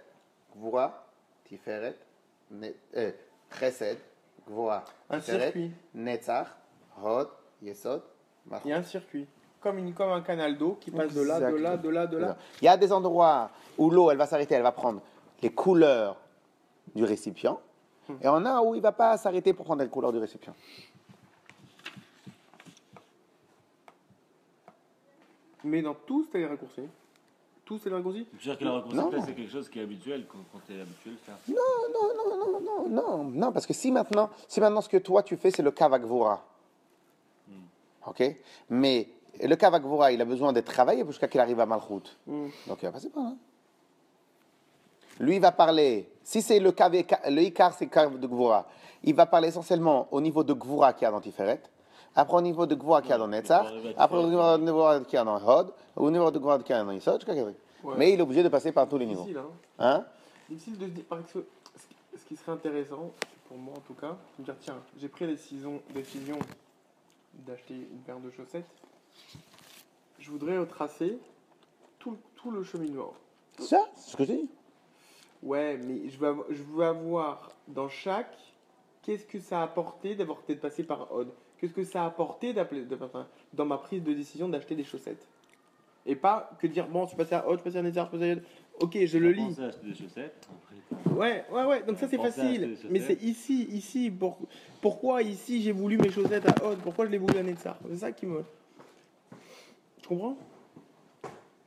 Gvura, 0.57 1.07
Tiferet, 1.45 1.97
euh, 2.97 3.13
Chesed, 3.59 3.99
Gvura, 4.47 4.85
Tiferet. 5.11 5.71
Netzach, 5.95 6.49
Hod, 7.03 7.29
Yesod. 7.63 8.03
Il 8.65 8.71
y 8.71 8.73
a 8.73 8.79
un 8.79 8.83
circuit. 8.83 9.27
Comme, 9.61 9.79
une, 9.79 9.95
comme 9.95 10.11
un 10.11 10.23
canal 10.23 10.59
d'eau 10.59 10.77
qui 10.81 10.91
passe 10.91 11.15
de 11.15 11.23
là, 11.23 11.39
de 11.39 11.55
là, 11.55 11.77
de 11.77 11.89
là, 11.89 12.07
de 12.09 12.17
là. 12.17 12.37
Il 12.61 12.65
y 12.65 12.69
a 12.69 12.77
des 12.77 12.93
endroits 12.93 13.51
où 13.79 13.91
l'eau, 13.91 14.11
elle 14.11 14.19
va 14.19 14.27
s'arrêter, 14.27 14.57
elle 14.57 14.63
va 14.63 14.73
prendre 14.73 15.01
les 15.41 15.51
couleurs 15.51 16.17
du 16.95 17.05
récipient. 17.05 17.61
Et 18.21 18.27
on 18.29 18.45
a 18.45 18.61
où 18.61 18.75
il 18.75 18.79
ne 18.79 18.83
va 18.83 18.91
pas 18.91 19.17
s'arrêter 19.17 19.53
pour 19.53 19.65
prendre 19.65 19.83
les 19.83 19.89
couleurs 19.89 20.13
du 20.13 20.19
récipient. 20.19 20.55
Mais 25.65 25.83
dans 25.83 25.95
tout, 25.95 26.27
c'est 26.31 26.39
les 26.39 26.47
raccourcis. 26.47 26.89
Tout, 27.65 27.79
c'est 27.79 27.89
les 27.91 27.95
raccourcis 27.97 28.27
Tu 28.31 28.37
veux 28.37 28.43
dire 28.43 28.59
que 28.59 28.65
la 28.65 28.71
Non. 28.71 28.77
reconnaissance, 28.83 29.25
c'est 29.27 29.35
quelque 29.35 29.53
chose 29.53 29.69
qui 29.69 29.79
est 29.79 29.83
habituel 29.83 30.27
quand, 30.31 30.39
quand 30.53 30.59
tu 30.67 30.75
es 30.77 30.81
habitué 30.81 31.11
à 31.11 31.13
le 31.13 31.19
faire? 31.19 31.37
Non, 31.49 31.55
non, 31.95 32.09
non, 32.17 32.37
non, 32.37 32.61
non, 32.61 32.89
non, 32.89 33.25
non, 33.25 33.53
parce 33.53 33.67
que 33.67 33.73
si 33.73 33.91
maintenant, 33.93 34.31
si 34.49 34.61
maintenant 34.61 34.81
ce 34.81 34.89
que 34.89 34.97
toi 34.99 35.23
tu 35.23 35.37
fais, 35.37 35.51
c'est 35.51 35.63
le 35.63 35.71
kavakvura, 35.71 36.45
ok? 38.07 38.37
Mais 38.71 39.09
le 39.43 39.55
kavakvura, 39.55 40.13
il 40.13 40.21
a 40.21 40.25
besoin 40.25 40.53
d'être 40.53 40.67
travaillé 40.73 41.05
jusqu'à 41.07 41.29
qu'il 41.29 41.41
arrive 41.41 41.61
à 41.61 41.67
Malchut. 41.67 42.03
Donc 42.27 42.79
il 42.83 42.87
va 42.87 42.93
passer 42.93 43.09
par 43.11 43.23
là. 43.25 43.33
Lui, 45.21 45.37
il 45.37 45.41
va 45.43 45.53
parler, 45.53 46.09
si 46.25 46.43
c'est 46.43 46.59
le 46.59 46.73
kav, 46.73 46.93
le 46.93 47.43
ikar, 47.43 47.75
c'est 47.75 47.87
kav 47.87 48.19
de 48.19 48.27
gvura, 48.27 48.67
il 49.05 49.15
va 49.15 49.27
parler 49.27 49.49
essentiellement 49.49 50.09
au 50.11 50.21
niveau 50.21 50.43
de 50.43 50.53
gvura 50.53 50.95
qu'il 50.95 51.05
y 51.05 51.07
a 51.07 51.11
dans 51.11 51.21
Tiferet, 51.21 51.61
après 52.15 52.37
au 52.37 52.41
niveau 52.41 52.67
de 52.67 52.75
gvura 52.75 53.01
qu'il 53.03 53.11
y 53.11 53.15
a 53.15 53.19
dans 53.19 53.29
Netzach, 53.29 53.67
après 53.97 54.19
au 54.19 54.27
niveau 54.29 54.57
de 54.59 54.65
gvura 54.65 55.01
qu'il 55.01 55.15
y 55.15 55.17
a 55.17 55.25
dans 55.25 55.37
Hod, 55.45 55.73
au 55.97 56.11
niveau 56.11 56.31
de 56.31 56.39
gvura 56.39 56.59
qu'il 56.59 56.75
y 56.75 56.79
a 56.79 56.85
dans 56.85 56.93
Yisod, 56.93 57.21
jusqu'à. 57.21 57.35
Mais 57.97 58.13
il 58.13 58.19
est 58.19 58.23
obligé 58.23 58.43
de 58.43 58.49
passer 58.49 58.71
par 58.73 58.89
tous 58.89 58.99
les 58.99 59.07
niveaux. 59.07 59.23
Difficile, 59.25 59.43
hein 59.79 59.97
Hein? 59.99 60.05
Difficile 60.49 60.79
de 60.79 60.87
dire. 60.87 61.05
Ce 62.17 62.25
qui- 62.29 62.37
serait 62.37 62.53
intéressant, 62.53 63.11
pour 63.49 63.57
moi 63.59 63.75
en 63.77 63.81
tout 63.81 63.95
cas, 63.95 64.17
c'est 64.37 64.43
de 64.43 64.47
dire 64.47 64.57
tiens, 64.61 64.77
j'ai 64.99 65.09
pris 65.09 65.27
la 65.27 65.33
décision, 65.33 65.81
décision 65.95 66.39
d'acheter 67.47 67.75
une 67.75 67.99
paire 68.07 68.19
de 68.21 68.31
chaussettes. 68.31 68.65
Je 70.19 70.31
voudrais 70.31 70.59
retracer 70.59 71.19
tout, 71.99 72.17
tout 72.37 72.51
le 72.51 72.63
cheminement. 72.63 73.13
Ça, 73.59 73.79
c'est 73.97 74.11
ce 74.13 74.17
que 74.17 74.25
je 74.25 74.33
dis. 74.33 74.51
Ouais, 75.43 75.77
mais 75.79 76.09
je 76.09 76.19
veux, 76.19 76.29
avoir, 76.29 76.47
je 76.51 76.63
veux 76.63 76.85
avoir 76.85 77.51
dans 77.69 77.89
chaque. 77.89 78.37
Qu'est-ce 79.03 79.25
que 79.27 79.41
ça 79.41 79.61
a 79.61 79.65
apporté 79.65 80.15
d'avoir 80.15 80.39
peut-être 80.39 80.61
passé 80.61 80.85
par 80.85 81.11
Odd 81.13 81.29
Qu'est-ce 81.63 81.73
que 81.75 81.85
ça 81.85 82.03
a 82.03 82.07
apporté 82.07 82.53
d'appeler- 82.53 82.83
de- 82.85 82.99
enfin, 83.01 83.25
dans 83.55 83.65
ma 83.65 83.79
prise 83.79 84.03
de 84.03 84.13
décision 84.13 84.49
d'acheter 84.49 84.75
des 84.75 84.83
chaussettes 84.83 85.29
Et 86.07 86.17
pas 86.17 86.51
que 86.59 86.67
dire 86.67 86.89
bon, 86.89 87.05
je 87.05 87.11
suis 87.11 87.17
passé 87.17 87.37
à 87.37 87.47
Odd, 87.49 87.59
je 87.59 87.61
suis 87.61 87.65
passé 87.71 87.77
à 87.79 87.83
Netzer, 87.83 88.01
je 88.01 88.09
suis 88.09 88.19
passé 88.19 88.33
à... 88.33 88.85
Ok, 88.85 88.99
je 89.07 89.19
le 89.19 89.31
lis. 89.31 89.45
pensé 89.47 89.63
à 89.63 89.67
acheter 89.67 89.87
des 89.87 89.95
chaussettes. 89.95 90.49
Ouais, 91.15 91.45
ouais, 91.53 91.65
ouais, 91.65 91.83
donc 91.85 91.99
ça 91.99 92.09
c'est 92.09 92.17
facile. 92.19 92.77
Mais 92.91 92.99
c'est 92.99 93.23
ici, 93.23 93.63
ici, 93.71 94.11
pour- 94.11 94.39
pourquoi 94.81 95.23
ici 95.23 95.63
j'ai 95.63 95.71
voulu 95.71 95.99
mes 95.99 96.11
chaussettes 96.11 96.45
à 96.49 96.67
Odd 96.67 96.79
Pourquoi 96.83 97.07
je 97.07 97.13
les 97.13 97.19
voulu 97.19 97.39
à 97.39 97.45
Netzar 97.45 97.79
C'est 97.89 97.99
ça 97.99 98.11
qui 98.11 98.27
me. 98.27 98.43
Tu 100.01 100.09
comprends? 100.09 100.37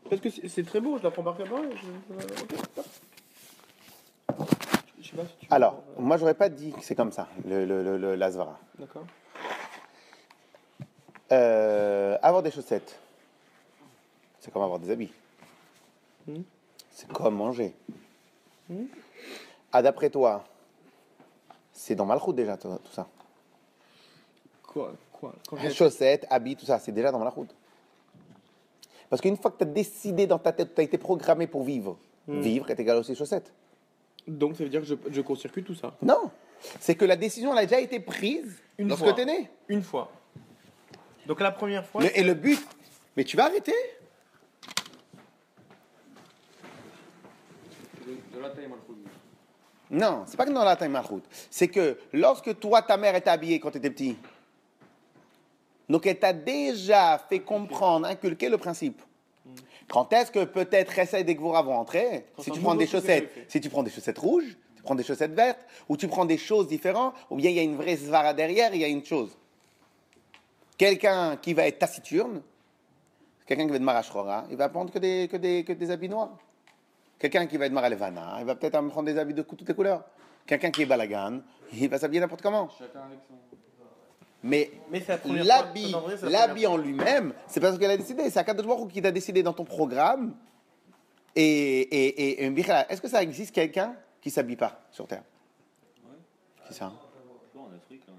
Parce 0.10 0.20
que 0.22 0.30
c'est 0.30 0.64
très 0.66 0.82
beau, 0.82 0.98
je 0.98 1.04
la 1.04 1.12
prends 1.12 1.24
par 1.24 1.38
cœur. 1.38 1.50
Ouais, 1.54 1.70
je- 1.72 2.14
je- 2.20 2.44
ok, 2.44 2.74
top. 2.76 2.86
Je 5.02 5.10
sais 5.10 5.16
pas 5.16 5.26
si 5.26 5.38
tu. 5.40 5.48
Alors, 5.50 5.76
comprends, 5.86 6.02
moi, 6.02 6.18
j'aurais 6.18 6.34
pas 6.34 6.50
dit 6.50 6.74
que 6.74 6.82
c'est 6.84 6.96
comme 6.96 7.14
ça, 7.14 7.30
le, 7.48 7.64
le, 7.66 7.82
le, 7.82 7.98
le- 7.98 8.16
la 8.16 8.30
Zvara. 8.32 8.60
D'accord. 8.78 9.06
Euh, 11.32 12.18
avoir 12.22 12.44
des 12.44 12.52
chaussettes, 12.52 13.00
c'est 14.40 14.52
comme 14.52 14.62
avoir 14.62 14.80
des 14.80 14.92
habits. 14.92 15.12
Hmm. 16.28 16.42
C'est 16.92 17.08
comme 17.12 17.36
manger. 17.36 17.74
Hmm. 18.70 18.86
Ah, 19.72 19.82
d'après 19.82 20.10
toi, 20.10 20.44
c'est 21.74 21.96
dans 21.96 22.06
Malchut 22.06 22.34
déjà, 22.34 22.58
tout, 22.58 22.70
tout 22.70 22.92
ça. 22.94 23.08
Quoi 24.64 24.94
Quoi 25.12 25.34
j'ai- 25.62 25.72
Chaussettes, 25.72 26.26
habits, 26.30 26.56
tout 26.56 26.66
ça, 26.66 26.78
c'est 26.80 26.92
déjà 26.92 27.12
dans 27.12 27.20
Malchut. 27.20 27.48
Parce 29.10 29.22
qu'une 29.22 29.38
fois 29.38 29.52
que 29.52 29.58
tu 29.58 29.64
as 29.64 29.68
décidé 29.68 30.28
dans 30.28 30.40
ta 30.40 30.52
tête, 30.52 30.74
tu 30.76 30.82
as 30.82 30.84
été 30.84 30.98
programmé 30.98 31.48
pour 31.48 31.64
vivre, 31.64 31.98
Hmm. 32.28 32.40
vivre 32.42 32.70
est 32.72 32.80
égal 32.80 32.98
aussi 32.98 33.16
chaussettes. 33.16 33.52
Donc 34.28 34.56
ça 34.58 34.64
veut 34.64 34.70
dire 34.70 34.82
que 34.82 34.88
je, 34.88 34.96
je 35.12 35.22
court-circuite 35.22 35.66
tout 35.66 35.76
ça. 35.76 35.94
Non, 36.02 36.32
c'est 36.80 36.96
que 36.96 37.06
la 37.06 37.16
décision 37.16 37.52
elle 37.54 37.60
a 37.60 37.66
déjà 37.68 37.80
été 37.80 38.00
prise 38.00 38.58
Une 38.80 38.88
lorsque 38.90 39.04
fois. 39.04 39.14
tu 39.14 39.22
es 39.22 39.26
né. 39.26 39.50
Une 39.68 39.84
fois. 39.84 40.10
Donc 41.26 41.42
la 41.42 41.52
première 41.52 41.86
fois. 41.86 42.02
Le- 42.02 42.18
et 42.18 42.24
le 42.24 42.34
but, 42.34 42.60
mais 43.18 43.24
tu 43.24 43.36
vas 43.38 43.46
arrêter 43.46 43.74
De 48.06 48.40
la 48.40 48.50
taille 48.50 48.68
malchoute. 48.68 48.98
Non, 49.90 50.24
c'est 50.28 50.38
pas 50.38 50.46
que 50.46 50.52
dans 50.52 50.64
la 50.64 50.76
taille 50.76 50.90
malchoute. 50.90 51.24
C'est 51.50 51.68
que 51.68 51.98
lorsque 52.14 52.60
toi, 52.60 52.82
ta 52.82 52.98
mère 52.98 53.16
était 53.16 53.30
habillée 53.30 53.60
quand 53.60 53.72
tu 53.72 53.78
étais 53.78 53.90
petit, 53.90 54.18
donc 55.90 56.06
elle 56.06 56.20
t'a 56.20 56.34
déjà 56.34 57.18
fait 57.30 57.40
comprendre, 57.40 58.08
inculquer 58.08 58.50
le 58.50 58.58
principe. 58.58 59.02
Quand 59.88 60.12
est-ce 60.14 60.32
que 60.32 60.44
peut-être 60.46 60.98
essayer 60.98 61.24
dès 61.24 61.36
que 61.36 61.42
vous 61.42 61.52
vont 61.52 61.76
entrer 61.76 62.26
Quand 62.36 62.42
Si 62.42 62.52
tu 62.52 62.60
prends 62.60 62.76
des 62.76 62.88
chaussettes, 62.88 63.30
si 63.48 63.62
tu 63.62 63.70
prends 63.70 63.84
des 63.84 63.92
chaussettes 63.92 64.18
rouges, 64.18 64.58
tu 64.76 64.82
prends 64.82 64.96
des 64.96 65.04
chaussettes 65.04 65.34
vertes, 65.34 65.64
ou 65.88 65.96
tu 65.98 66.08
prends 66.08 66.26
des 66.26 66.40
choses 66.40 66.68
différentes, 66.68 67.14
ou 67.30 67.36
bien 67.36 67.52
il 67.52 67.56
y 67.56 67.60
a 67.60 67.64
une 67.64 67.76
vraie 67.76 67.96
svara 67.98 68.34
derrière, 68.34 68.74
il 68.74 68.82
y 68.82 68.84
a 68.84 68.88
une 68.88 69.06
chose. 69.06 69.38
Quelqu'un 70.78 71.38
qui 71.38 71.54
va 71.54 71.68
être 71.68 71.80
taciturne, 71.80 72.42
Quelqu'un 73.46 73.66
qui 73.66 73.70
va 73.70 73.76
être 73.76 73.84
marachora, 73.84 74.46
il 74.50 74.58
va 74.58 74.70
prendre 74.70 74.92
que 74.92 74.98
des, 74.98 75.28
que 75.28 75.38
des, 75.38 75.64
que 75.64 75.74
des 75.74 75.92
habits 75.92 76.10
noirs. 76.10 76.36
Quelqu'un 77.20 77.46
qui 77.46 77.58
va 77.58 77.68
être 77.68 77.72
maralevana, 77.72 78.38
il 78.40 78.46
va 78.46 78.56
peut-être 78.56 78.82
prendre 78.88 79.04
des 79.04 79.18
habits 79.18 79.36
de 79.36 79.44
toutes 79.44 79.68
les 79.68 79.76
couleurs. 79.76 80.04
Quelqu'un 80.46 80.72
qui 80.72 80.82
est 80.82 80.86
balagan, 80.86 81.42
il 81.74 81.88
va 81.88 82.00
s'habiller 82.00 82.22
n'importe 82.22 82.42
comment. 82.42 82.70
Mais 84.44 84.72
Mais 84.92 85.04
l'habit, 85.44 85.96
l'habit 86.24 86.68
en 86.68 86.78
lui-même, 86.78 87.34
c'est 87.48 87.60
parce 87.60 87.78
qu'elle 87.78 87.92
a 87.92 87.98
décidé. 87.98 88.30
C'est 88.30 88.40
Akadosh 88.40 88.66
Baruch 88.66 88.92
qui 88.92 89.02
t'a 89.02 89.12
décidé 89.12 89.44
dans 89.44 89.54
ton 89.54 89.64
programme. 89.64 90.36
Et, 91.36 91.44
et, 91.44 92.44
et, 92.44 92.64
est-ce 92.90 93.02
que 93.02 93.08
ça 93.08 93.22
existe 93.22 93.54
quelqu'un 93.54 93.96
qui 94.22 94.30
s'habille 94.30 94.56
pas 94.56 94.82
sur 94.92 95.08
Terre? 95.08 95.24
C'est 96.68 96.76
ça. 96.76 96.92
Bon, 97.54 97.64
en 97.64 97.76
Afrique, 97.76 98.04
hein. 98.10 98.14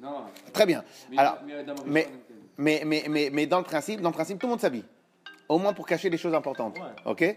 Non. 0.00 0.24
Très 0.52 0.66
bien. 0.66 0.82
Mais, 1.10 1.18
Alors, 1.18 1.38
mais, 1.44 1.62
dans 1.62 1.74
mais, 1.84 2.02
Maurice, 2.02 2.08
mais, 2.56 2.82
mais, 2.84 3.04
mais, 3.08 3.30
mais 3.32 3.46
dans 3.46 3.58
le 3.58 3.64
principe, 3.64 4.00
dans 4.00 4.08
le 4.08 4.14
principe, 4.14 4.38
tout 4.38 4.46
le 4.46 4.50
monde 4.50 4.60
s'habille. 4.60 4.84
Au 5.48 5.58
moins 5.58 5.72
pour 5.72 5.86
cacher 5.86 6.08
les 6.08 6.16
choses 6.16 6.34
importantes. 6.34 6.78
Ouais. 6.78 6.94
Ok? 7.04 7.36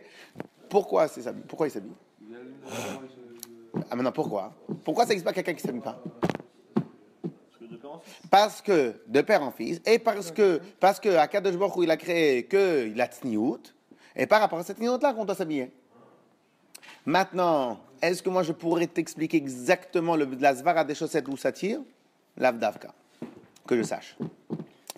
Pourquoi 0.69 1.07
c'est 1.07 1.21
s'habille? 1.21 1.43
Pourquoi 1.47 1.67
il 1.67 1.71
s'habille? 1.71 1.93
Ah 3.89 3.95
maintenant 3.95 4.11
pourquoi? 4.11 4.53
Pourquoi 4.83 5.03
ça 5.03 5.09
n'existe 5.09 5.25
pas 5.25 5.33
quelqu'un 5.33 5.53
qui 5.53 5.61
s'habille 5.61 5.81
pas? 5.81 6.01
Parce 7.49 7.61
que 7.61 7.63
de 7.67 7.77
père 7.77 7.91
en 7.91 7.99
fils. 7.99 8.29
Parce 8.29 8.61
que 8.61 8.93
de 9.07 9.21
père 9.21 9.43
en 9.43 9.51
fils 9.51 9.81
et 9.85 9.99
parce 9.99 10.31
que 10.31 10.61
parce 10.79 10.99
que 10.99 11.09
à 11.09 11.27
Kadosh 11.27 11.57
Baruch 11.57 11.75
Hu, 11.77 11.83
il 11.83 11.91
a 11.91 11.97
créé 11.97 12.45
que 12.45 12.91
la 12.95 13.07
tsniout 13.07 13.73
et 14.15 14.25
par 14.27 14.39
rapport 14.41 14.59
à 14.59 14.63
cette 14.63 14.77
tsniout 14.77 14.99
là 15.01 15.13
qu'on 15.13 15.25
doit 15.25 15.35
s'habiller. 15.35 15.71
Maintenant, 17.05 17.79
est-ce 18.01 18.23
que 18.23 18.29
moi 18.29 18.43
je 18.43 18.51
pourrais 18.51 18.87
t'expliquer 18.87 19.37
exactement 19.37 20.15
le, 20.15 20.25
la 20.39 20.53
zvara 20.53 20.83
des 20.83 20.95
chaussettes 20.95 21.27
où 21.27 21.35
ça 21.35 21.51
tire? 21.51 21.81
L'avdavka. 22.37 22.93
Que 23.67 23.77
je 23.77 23.83
sache. 23.83 24.17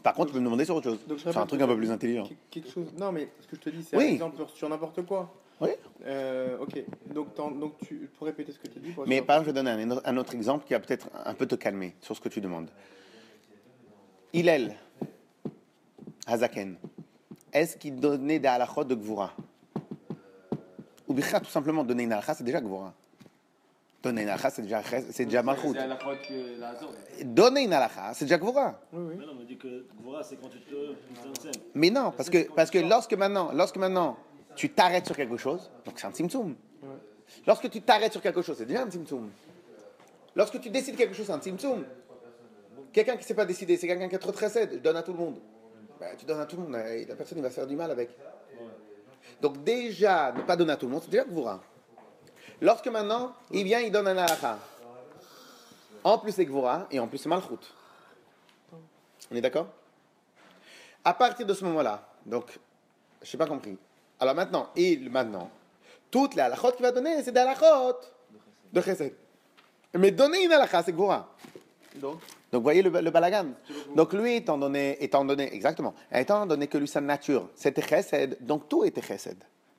Par 0.03 0.13
contre, 0.13 0.27
tu 0.27 0.33
peux 0.33 0.39
me 0.39 0.45
demander 0.45 0.65
sur 0.65 0.75
autre 0.75 0.89
chose. 0.91 0.99
Donc, 1.07 1.19
C'est 1.19 1.35
un 1.35 1.45
truc 1.45 1.61
un 1.61 1.67
peu 1.67 1.75
plus 1.77 1.91
intelligent. 1.91 2.27
Quelque- 2.49 2.69
chose. 2.69 2.87
Non, 2.97 3.11
mais 3.11 3.29
ce 3.41 3.47
que 3.47 3.55
je 3.55 3.61
te 3.61 3.69
dis, 3.69 3.83
c'est 3.83 3.97
Oui. 3.97 4.05
un 4.05 4.13
exemple 4.13 4.43
sur 4.53 4.69
n'importe 4.69 5.05
quoi. 5.05 5.33
Oui. 5.61 5.69
Euh, 6.05 6.57
ok. 6.59 6.83
Donc, 7.13 7.35
donc 7.35 7.73
tu 7.85 8.09
répéter 8.21 8.51
ce 8.51 8.59
que 8.59 8.67
tu 8.67 8.79
dis 8.79 8.91
pour 8.91 9.07
Mais 9.07 9.21
par 9.21 9.37
exemple, 9.37 9.49
je 9.49 9.53
vais 9.53 9.63
donner 9.73 9.83
un, 9.83 9.91
autre- 9.91 10.01
un 10.05 10.17
autre 10.17 10.35
exemple 10.35 10.65
qui 10.65 10.73
va 10.73 10.79
peut-être 10.79 11.09
un 11.25 11.33
peu 11.33 11.45
te 11.45 11.55
calmer 11.55 11.95
sur 12.01 12.15
ce 12.15 12.21
que 12.21 12.29
tu 12.29 12.41
demandes. 12.41 12.69
Hillel, 14.33 14.75
Hazaken, 16.27 16.75
est-ce 17.53 17.77
qu'il 17.77 17.95
donnait 17.99 18.39
des 18.39 18.47
halachot 18.47 18.83
de 18.83 18.95
Gvura? 18.95 19.31
Ou 21.07 21.13
tout 21.13 21.21
simplement, 21.49 21.83
donner 21.83 22.03
une 22.03 22.11
halakha, 22.13 22.33
c'est 22.33 22.43
déjà 22.43 22.59
Gvura. 22.59 22.93
Donner 24.05 24.21
une 24.21 24.29
halakha, 24.29 24.51
c'est 24.51 24.61
déjà, 24.61 24.83
c'est 25.09 25.25
déjà. 25.25 25.41
Donner 27.23 27.63
une 27.63 27.73
halakha, 27.73 28.13
c'est 28.13 28.25
déjà 28.25 28.37
Gvura. 28.37 28.79
Oui, 28.93 29.03
oui. 29.07 29.15
Mais 29.17 29.25
non, 29.25 29.31
on 29.31 29.35
m'a 29.39 29.45
dit 29.45 29.57
que 29.57 29.87
Gvora, 29.99 30.21
c'est 30.21 30.35
quand 30.35 30.47
tu 30.47 30.59
te 30.59 30.93
tzimtzem. 31.19 31.63
Mais 31.73 31.89
non, 31.89 32.13
parce 32.15 32.29
que, 32.29 32.47
parce 32.53 32.69
que 32.69 32.77
lorsque, 32.77 33.13
maintenant, 33.15 33.49
lorsque 33.51 33.77
maintenant 33.77 34.17
tu 34.55 34.69
t'arrêtes 34.69 35.07
sur 35.07 35.15
quelque 35.15 35.37
chose, 35.37 35.71
donc 35.85 35.95
c'est 35.97 36.05
un 36.05 36.11
tzimtzum. 36.11 36.55
Lorsque 37.47 37.67
tu 37.71 37.81
t'arrêtes 37.81 38.11
sur 38.11 38.21
quelque 38.21 38.43
chose, 38.43 38.57
c'est 38.59 38.67
déjà 38.67 38.83
un 38.83 38.91
tzimtzum. 38.91 39.31
Lorsque 40.35 40.61
tu 40.61 40.69
décides 40.69 40.97
quelque 40.97 41.15
chose, 41.15 41.25
c'est 41.25 41.31
un 41.31 41.39
tzimtzum. 41.39 41.83
Quelqu'un 42.93 43.13
qui 43.13 43.23
ne 43.23 43.23
s'est 43.23 43.33
pas 43.33 43.45
décidé, 43.45 43.75
c'est 43.75 43.87
quelqu'un 43.87 44.07
qui 44.07 44.15
a 44.15 44.19
trop 44.19 44.31
de 44.31 44.37
chesed, 44.37 44.69
je 44.71 44.77
donne 44.77 44.97
à 44.97 45.01
tout 45.01 45.13
le 45.13 45.17
monde. 45.17 45.39
Ben, 45.99 46.15
tu 46.15 46.27
donnes 46.27 46.41
à 46.41 46.45
tout 46.45 46.57
le 46.57 46.61
monde, 46.61 46.75
et 46.75 47.05
la 47.05 47.15
personne 47.15 47.39
il 47.39 47.41
va 47.41 47.49
se 47.49 47.55
faire 47.55 47.65
du 47.65 47.75
mal 47.75 47.89
avec. 47.89 48.11
Donc 49.41 49.63
déjà, 49.63 50.31
ne 50.31 50.43
pas 50.43 50.55
donner 50.55 50.73
à 50.73 50.77
tout 50.77 50.85
le 50.85 50.91
monde, 50.91 51.01
c'est 51.03 51.09
déjà 51.09 51.23
Gvura. 51.23 51.59
Lorsque 52.61 52.87
maintenant, 52.87 53.33
il 53.51 53.63
vient, 53.63 53.79
il 53.79 53.91
donne 53.91 54.07
un 54.07 54.17
halakha. 54.17 54.57
En 56.03 56.17
plus 56.17 56.31
c'est 56.31 56.45
Gvura, 56.45 56.87
et 56.91 56.99
en 56.99 57.07
plus 57.07 57.17
c'est 57.17 57.29
Malchut. 57.29 57.59
On 59.31 59.35
est 59.35 59.41
d'accord? 59.41 59.67
À 61.03 61.13
partir 61.13 61.45
de 61.45 61.53
ce 61.53 61.63
moment-là, 61.65 62.07
donc, 62.25 62.57
je 63.21 63.35
n'ai 63.35 63.37
pas 63.37 63.47
compris. 63.47 63.77
Alors 64.19 64.35
maintenant, 64.35 64.69
il, 64.75 65.09
maintenant, 65.09 65.49
toutes 66.09 66.35
les 66.35 66.41
halachot 66.41 66.71
qu'il 66.71 66.83
va 66.83 66.91
donner, 66.91 67.23
c'est 67.23 67.31
des 67.31 67.39
halachot 67.39 67.97
de 68.71 68.81
chesed. 68.81 69.13
Mais 69.95 70.11
donner 70.11 70.43
une 70.43 70.51
halakha, 70.51 70.83
c'est 70.83 70.93
Gvura. 70.93 71.27
Donc, 71.95 72.19
Donc, 72.51 72.61
vous 72.61 72.63
voyez 72.63 72.81
le, 72.81 72.89
le 72.89 73.11
balagan. 73.11 73.47
Donc, 73.95 74.13
lui, 74.13 74.35
étant 74.35 74.57
donné, 74.57 75.01
étant 75.03 75.25
donné, 75.25 75.53
exactement, 75.53 75.93
étant 76.11 76.45
donné 76.45 76.67
que 76.67 76.77
lui, 76.77 76.87
sa 76.87 77.01
nature, 77.01 77.49
c'était 77.55 77.81
chesed, 77.81 78.37
donc 78.41 78.69
tout 78.69 78.83
était 78.83 79.01
chesed. 79.01 79.37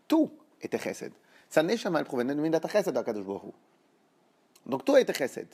Tout 0.08 0.30
était 0.60 0.78
chesed. 0.78 1.12
Sa 1.48 1.62
neshama, 1.62 2.00
elle 2.00 2.04
provenait 2.04 2.35
de 2.35 2.40
Midat 2.40 2.61
chesed 2.68 2.92
d'Akadosh 2.92 3.24
Baruch. 3.24 3.54
Donc, 4.64 4.85
tout 4.85 4.96
était 4.96 5.14
chesed. 5.14 5.48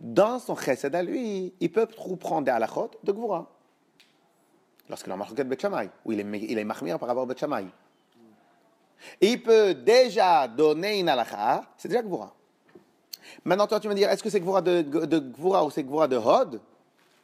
Dans 0.00 0.38
son 0.38 0.54
chesed 0.56 0.94
à 0.94 1.02
lui, 1.02 1.52
il 1.58 1.72
peut 1.72 1.86
prendre 1.86 2.42
des 2.42 2.50
halachot 2.50 2.90
de 3.02 3.12
Gvura. 3.12 3.50
Lorsqu'il 4.88 5.12
a 5.12 5.16
marqué 5.16 5.44
Bet 5.44 5.58
Shammai, 5.58 5.90
où 6.04 6.12
il 6.12 6.20
est, 6.20 6.40
il 6.42 6.58
est 6.58 6.64
mahmir 6.64 6.98
par 6.98 7.08
rapport 7.08 7.24
à 7.24 7.26
Bet 7.26 7.38
Shammai. 7.38 7.66
Il 9.20 9.42
peut 9.42 9.74
déjà 9.74 10.46
donner 10.46 11.00
une 11.00 11.08
halakha, 11.08 11.64
c'est 11.76 11.88
déjà 11.88 12.02
Gvura. 12.02 12.32
Maintenant, 13.44 13.66
toi, 13.66 13.80
tu 13.80 13.88
vas 13.88 13.94
me 13.94 13.98
dire, 13.98 14.10
est-ce 14.10 14.22
que 14.22 14.30
c'est 14.30 14.40
Gvura 14.40 14.62
de, 14.62 14.82
de 14.82 15.18
Gvura 15.18 15.64
ou 15.64 15.70
c'est 15.70 15.82
Gvura 15.82 16.06
de 16.06 16.16
Hod? 16.16 16.60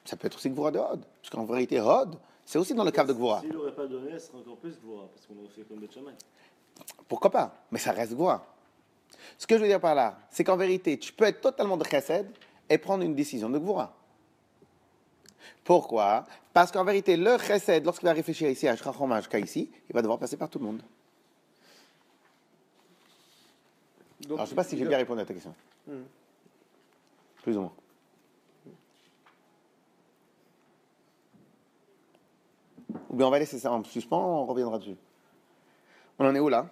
Ça 0.05 0.17
peut 0.17 0.27
être 0.27 0.37
aussi 0.37 0.51
Gvura 0.51 0.71
de 0.71 0.79
Hod. 0.79 1.05
Parce 1.21 1.31
qu'en 1.31 1.45
vérité, 1.45 1.81
Hod, 1.81 2.17
c'est 2.45 2.59
aussi 2.59 2.75
dans 2.75 2.85
le 2.85 2.91
cadre 2.91 3.09
de 3.09 3.15
Gvura. 3.15 3.41
S'il 3.41 3.53
n'aurait 3.53 3.75
pas 3.75 3.87
donné, 3.87 4.19
ce 4.19 4.29
serait 4.29 4.39
encore 4.39 4.57
plus 4.57 4.79
Gvora. 4.81 5.09
Parce 5.15 5.27
qu'on 5.27 5.39
aurait 5.39 5.53
fait 5.55 5.63
comme 5.63 5.79
Beth 5.79 5.93
Shammai. 5.93 6.13
Pourquoi 7.09 7.31
pas? 7.31 7.65
Mais 7.71 7.79
ça 7.79 7.93
reste 7.93 8.15
Gvura. 8.15 8.47
Ce 9.39 9.47
que 9.47 9.57
je 9.57 9.63
veux 9.63 9.69
dire 9.69 9.81
par 9.81 9.95
là, 9.95 10.19
c'est 10.31 10.45
qu'en 10.45 10.57
vérité, 10.57 10.99
tu 10.99 11.13
peux 11.13 11.25
être 11.25 11.41
totalement 11.41 11.77
de 11.77 11.85
Chesed 11.85 12.27
et 12.69 12.79
prendre 12.79 13.05
une 13.05 13.15
décision 13.15 13.49
de 13.49 13.59
Gvura. 13.59 13.95
Pourquoi? 15.65 16.25
Parce 16.53 16.73
qu'en 16.73 16.85
vérité, 16.85 17.17
le 17.17 17.39
Chesed, 17.39 17.85
lorsqu'il 17.85 18.07
va 18.07 18.13
réfléchir 18.13 18.49
ici 18.51 18.67
à 18.69 18.77
Shrachoma 18.77 19.21
jusqu'à 19.21 19.39
ici, 19.39 19.71
il 19.89 19.95
va 19.95 20.03
devoir 20.03 20.19
passer 20.19 20.37
par 20.37 20.49
tout 20.49 20.59
le 20.59 20.65
monde. 20.65 20.83
donc 24.21 24.33
Alors, 24.33 24.39
je 24.39 24.43
ne 24.43 24.49
sais 24.49 24.55
pas 24.55 24.65
si 24.65 24.77
j'ai 24.77 24.85
bien 24.85 24.99
répondu 24.99 25.21
à 25.21 25.25
ta 25.25 25.35
question. 25.35 25.55
Hmm. 25.87 26.03
Plus 27.43 27.57
ou 27.57 27.61
moins. 27.61 27.73
Ou 33.11 33.17
bien 33.17 33.27
on 33.27 33.31
va 33.31 33.39
laisser 33.39 33.59
ça 33.59 33.73
en 33.73 33.83
suspens, 33.85 34.19
on 34.19 34.45
reviendra 34.45 34.79
dessus. 34.79 34.97
On 36.19 36.27
en 36.27 36.35
est 36.35 36.41
où 36.41 36.49
là? 36.49 36.67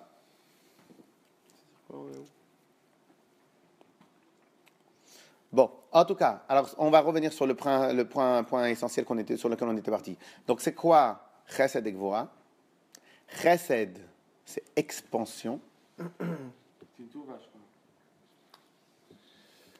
Bon, 5.52 5.70
en 5.92 6.04
tout 6.04 6.16
cas, 6.16 6.42
alors 6.48 6.74
on 6.78 6.90
va 6.90 7.00
revenir 7.00 7.32
sur 7.32 7.46
le 7.46 7.54
point, 7.54 7.92
le 7.92 8.06
point, 8.06 8.66
essentiel 8.66 9.06
sur 9.36 9.48
lequel 9.48 9.68
on 9.68 9.76
était 9.76 9.90
parti. 9.90 10.18
Donc 10.46 10.60
c'est 10.60 10.74
quoi 10.74 11.22
Chesed 11.46 11.86
et 11.86 11.92
Gvora 11.92 12.28
Chesed, 13.28 13.98
c'est 14.44 14.64
expansion. 14.74 15.60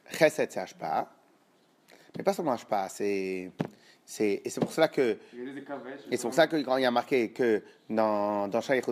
Chesed, 0.09 0.51
c'est 0.51 0.57
Hashpa. 0.57 1.11
Mais 2.17 2.23
pas 2.23 2.33
seulement 2.33 2.53
Hashpa, 2.53 2.89
c'est... 2.89 3.51
c'est- 4.09 4.41
Et 4.45 4.49
c'est 4.49 4.61
pour 4.61 4.71
cela 4.71 4.87
que. 4.87 5.17
Et 6.09 6.15
c'est 6.17 6.23
pour 6.23 6.33
ça 6.33 6.47
que 6.47 6.55
quand 6.63 6.77
il 6.77 6.83
y 6.83 6.85
a 6.85 6.91
marqué 6.91 7.29
que 7.31 7.61
dans, 7.89 8.47
dans 8.47 8.61
Shaykh 8.61 8.85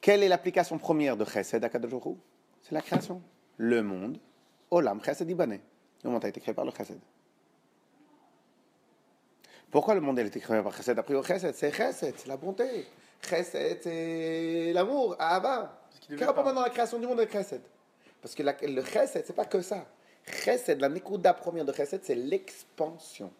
quelle 0.00 0.22
est 0.22 0.28
l'application 0.28 0.78
première 0.78 1.16
de 1.16 1.24
Chesed 1.24 1.64
à 1.64 1.68
Hu? 1.68 2.16
C'est 2.62 2.72
la 2.74 2.82
création. 2.82 3.22
Le 3.56 3.82
monde, 3.82 4.18
Olam 4.70 5.02
Chesed 5.02 5.28
Ibané. 5.30 5.60
Le 6.04 6.10
monde 6.10 6.24
a 6.24 6.28
été 6.28 6.40
créé 6.40 6.52
par 6.54 6.64
le 6.64 6.72
Chesed. 6.72 6.98
Pourquoi 9.70 9.94
le 9.94 10.00
monde 10.00 10.18
a 10.18 10.22
été 10.22 10.38
créé 10.40 10.60
par 10.62 10.74
Chesed? 10.76 10.98
A 10.98 11.02
priori, 11.02 11.26
Chesed, 11.26 11.54
c'est 11.54 11.72
Chesed, 11.72 12.14
c'est 12.18 12.26
la 12.26 12.36
bonté. 12.36 12.86
Chesed, 13.22 13.78
c'est 13.82 14.72
l'amour, 14.74 15.16
Ahava. 15.18 15.80
Quel 16.08 16.22
rapport 16.24 16.44
maintenant 16.44 16.62
la 16.62 16.70
création 16.70 16.98
du 16.98 17.06
monde 17.06 17.20
avec 17.20 17.32
Chesed? 17.32 17.62
Parce 18.20 18.34
que 18.34 18.42
la- 18.42 18.56
le 18.60 18.82
Chesed, 18.84 19.24
c'est 19.24 19.36
pas 19.36 19.44
que 19.46 19.62
ça. 19.62 19.86
Chesed, 20.26 20.80
la 20.80 20.88
Nekuda 20.88 21.34
première 21.34 21.64
de 21.64 21.72
Chesed, 21.72 22.02
c'est 22.04 22.14
l'expansion. 22.14 23.32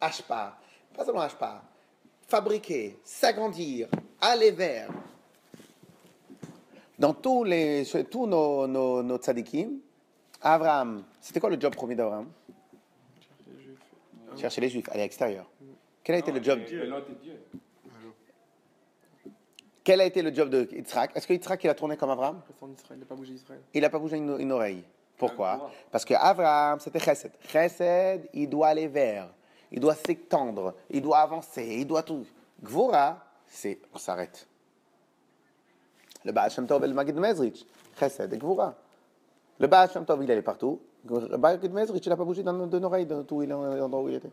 Ashpa, 0.00 0.58
pas 0.94 1.04
seulement 1.04 1.22
Ashpa, 1.22 1.62
fabriquer, 2.28 2.98
s'agrandir, 3.04 3.88
aller 4.20 4.50
vers. 4.50 4.90
Dans 6.98 7.12
tous, 7.12 7.44
les, 7.44 7.84
tous 8.10 8.26
nos, 8.26 8.66
nos, 8.66 9.02
nos 9.02 9.18
tzadikim, 9.18 9.78
Abraham, 10.40 11.04
c'était 11.20 11.40
quoi 11.40 11.50
le 11.50 11.60
job 11.60 11.74
premier 11.74 11.94
d'Abraham? 11.94 12.28
Chercher 14.36 14.60
les 14.60 14.68
juifs, 14.68 14.88
aller 14.90 15.00
à 15.00 15.04
l'extérieur. 15.04 15.50
Quel 16.02 16.16
a 16.16 16.18
été 16.18 16.32
le 16.32 16.42
job? 16.42 16.60
Dieu. 16.64 16.90
Quel 19.82 20.00
a 20.00 20.04
été 20.04 20.20
le 20.20 20.34
job 20.34 20.50
de 20.50 20.68
Yitzhak? 20.72 21.16
Est-ce 21.16 21.26
que 21.26 21.32
Yitzhak 21.32 21.62
il 21.64 21.70
a 21.70 21.74
tourné 21.74 21.96
comme 21.96 22.10
Abraham? 22.10 22.42
Il 22.90 22.98
n'a 22.98 23.06
pas 23.06 23.14
bougé 23.14 23.34
Israël. 23.34 23.60
Il 23.72 23.80
n'a 23.82 23.90
pas 23.90 23.98
bougé 23.98 24.16
une, 24.16 24.38
une 24.38 24.52
oreille. 24.52 24.82
Pourquoi? 25.16 25.70
Parce 25.90 26.04
que 26.04 26.14
Abraham, 26.14 26.78
c'était 26.78 26.98
Chesed. 26.98 27.32
Chesed, 27.40 28.28
il 28.34 28.48
doit 28.48 28.68
aller 28.68 28.86
vers, 28.86 29.28
il 29.70 29.80
doit 29.80 29.94
s'étendre, 29.94 30.74
il 30.90 31.00
doit 31.00 31.18
avancer, 31.18 31.64
il 31.64 31.86
doit 31.86 32.02
tout. 32.02 32.26
Gvora, 32.62 33.24
c'est 33.46 33.78
on 33.94 33.98
s'arrête. 33.98 34.46
Le 36.24 36.32
Baal 36.32 36.50
Shem 36.50 36.66
Tov 36.66 36.84
et 36.84 36.88
le 36.88 36.94
Magid 36.94 37.16
Mezrich, 37.16 37.66
Chesed 37.98 38.32
et 38.32 38.38
Gvora. 38.38 38.74
Le 39.58 39.66
Baal 39.66 39.90
Shem 39.90 40.04
Tov, 40.04 40.22
il 40.22 40.30
allait 40.30 40.42
partout. 40.42 40.80
Le 41.08 41.38
Magid 41.38 41.72
Mezrich, 41.72 42.04
il 42.04 42.08
n'a 42.10 42.16
pas 42.16 42.24
bougé 42.24 42.42
d'une 42.42 42.84
oreille 42.84 43.06
de 43.06 43.22
tout 43.22 43.40
l'endroit 43.40 44.02
où 44.02 44.08
il 44.08 44.16
était. 44.16 44.30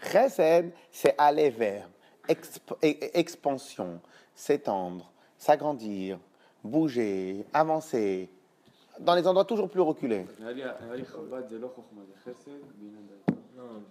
Chesed, 0.00 0.72
c'est 0.90 1.14
aller 1.18 1.50
vers, 1.50 1.90
exp- 2.28 2.76
e- 2.82 3.10
expansion, 3.12 4.00
s'étendre, 4.34 5.10
s'agrandir, 5.36 6.18
bouger, 6.68 7.44
avancer, 7.52 8.28
dans 9.00 9.14
les 9.14 9.26
endroits 9.26 9.44
toujours 9.44 9.68
plus 9.68 9.80
reculés. 9.80 10.26
Non, 13.56 13.82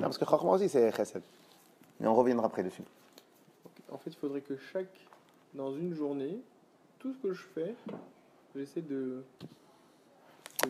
parce 0.00 0.18
que 0.18 0.24
Chokhmah 0.24 0.52
aussi, 0.52 0.68
c'est 0.68 0.90
Chesed. 0.92 1.22
Mais 1.98 2.06
on 2.06 2.14
reviendra 2.14 2.46
après 2.46 2.62
dessus. 2.62 2.82
En 3.90 3.98
fait, 3.98 4.10
il 4.10 4.16
faudrait 4.16 4.40
que 4.40 4.56
chaque, 4.72 5.08
dans 5.54 5.72
une 5.74 5.94
journée, 5.94 6.40
tout 6.98 7.12
ce 7.12 7.18
que 7.18 7.32
je 7.32 7.42
fais, 7.42 7.74
j'essaie 8.54 8.80
de 8.80 9.22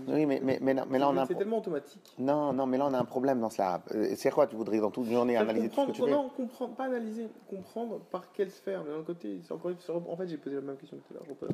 oui, 0.08 0.26
mais, 0.26 0.40
mais, 0.42 0.58
mais, 0.60 0.74
là- 0.74 0.84
mais 0.88 0.98
là, 0.98 1.08
on 1.08 1.16
a 1.16 1.22
un 1.22 1.26
C'est 1.26 1.34
tellement 1.34 1.58
automatique. 1.58 2.14
Non, 2.18 2.52
non, 2.52 2.66
mais 2.66 2.78
là, 2.78 2.86
on 2.86 2.94
a 2.94 2.98
un 2.98 3.04
problème 3.04 3.40
dans 3.40 3.50
cela. 3.50 3.80
Euh, 3.94 4.12
C'est 4.16 4.30
quoi 4.30 4.46
Tu 4.46 4.56
voudrais 4.56 4.78
dans 4.78 4.90
toute 4.90 5.06
une 5.06 5.12
journée 5.12 5.34
C'est 5.34 5.38
analyser 5.40 5.68
tout 5.68 5.80
ce 5.80 5.86
que 5.86 5.92
tu 5.92 6.02
non, 6.02 6.28
comprendre, 6.28 6.74
pas 6.74 6.84
analyser, 6.84 7.28
comprendre 7.48 8.00
par 8.10 8.32
quelle 8.32 8.50
sphère. 8.50 8.82
Mais 8.84 8.96
d'un 8.96 9.02
côté, 9.02 9.40
c'est 9.44 9.52
encore 9.52 9.70
une 9.70 9.78
fois- 9.78 10.02
En 10.08 10.16
fait, 10.16 10.26
j'ai 10.28 10.36
posé 10.36 10.56
la 10.56 10.62
même 10.62 10.76
question 10.76 10.96
tout 10.98 11.14
à 11.14 11.14
l'heure. 11.14 11.36
t'as 11.40 11.46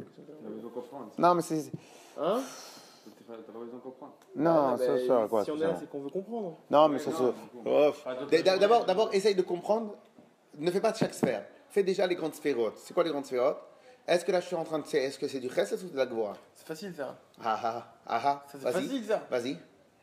besoin 0.49 0.71
de 0.71 0.75
comprendre. 0.75 1.11
Non, 1.19 1.35
mais 1.35 1.43
c'est. 1.43 1.71
Hein 2.19 2.41
T'as 3.27 3.35
pas 3.35 3.59
besoin 3.59 3.77
de 3.79 3.83
comprendre. 3.83 4.13
Non, 4.35 4.51
Ah, 4.51 4.77
ça, 4.77 4.87
bah, 4.95 4.99
ça, 5.07 5.27
quoi. 5.29 5.45
Si 5.45 5.51
on 5.53 5.57
est 5.57 5.61
là, 5.61 5.77
c'est 5.79 5.89
qu'on 5.89 6.01
veut 6.01 6.11
comprendre. 6.11 6.57
Non, 6.71 6.89
mais 6.89 6.99
ça 6.99 7.13
se. 7.13 8.87
d'abord, 8.87 9.11
essaye 9.15 9.35
de 9.35 9.43
comprendre. 9.43 9.95
Ne 10.59 10.71
fais 10.71 10.81
pas 10.81 10.93
de 10.93 10.97
chaque 10.97 11.15
sphère. 11.15 11.45
Fais 11.69 11.83
déjà 11.83 12.07
les 12.07 12.15
grandes 12.15 12.35
sphérotes. 12.35 12.79
C'est 12.79 12.95
quoi 12.95 13.05
les 13.05 13.11
grandes 13.11 13.27
sphérotes 13.27 13.59
Est-ce 14.07 14.25
que 14.25 14.33
là, 14.33 14.41
je 14.41 14.47
suis 14.47 14.57
en 14.57 14.65
train 14.65 14.79
de. 14.79 14.85
Est-ce 14.97 15.19
que 15.19 15.27
c'est 15.29 15.41
du 15.41 15.49
chesed 15.51 15.83
ou 15.83 15.89
de 15.89 15.97
la 15.97 16.07
gvoa 16.07 16.37
C'est 16.55 16.67
facile 16.67 16.95
ça. 16.95 17.17
Ah 17.43 17.59
ah 17.63 17.87
ah 18.07 18.21
ah. 18.25 18.45
Ça, 18.47 18.59
c'est 18.59 18.65
Vas-y. 18.71 18.85
facile 18.85 19.05
ça. 19.05 19.27
Vas-y. 19.31 19.59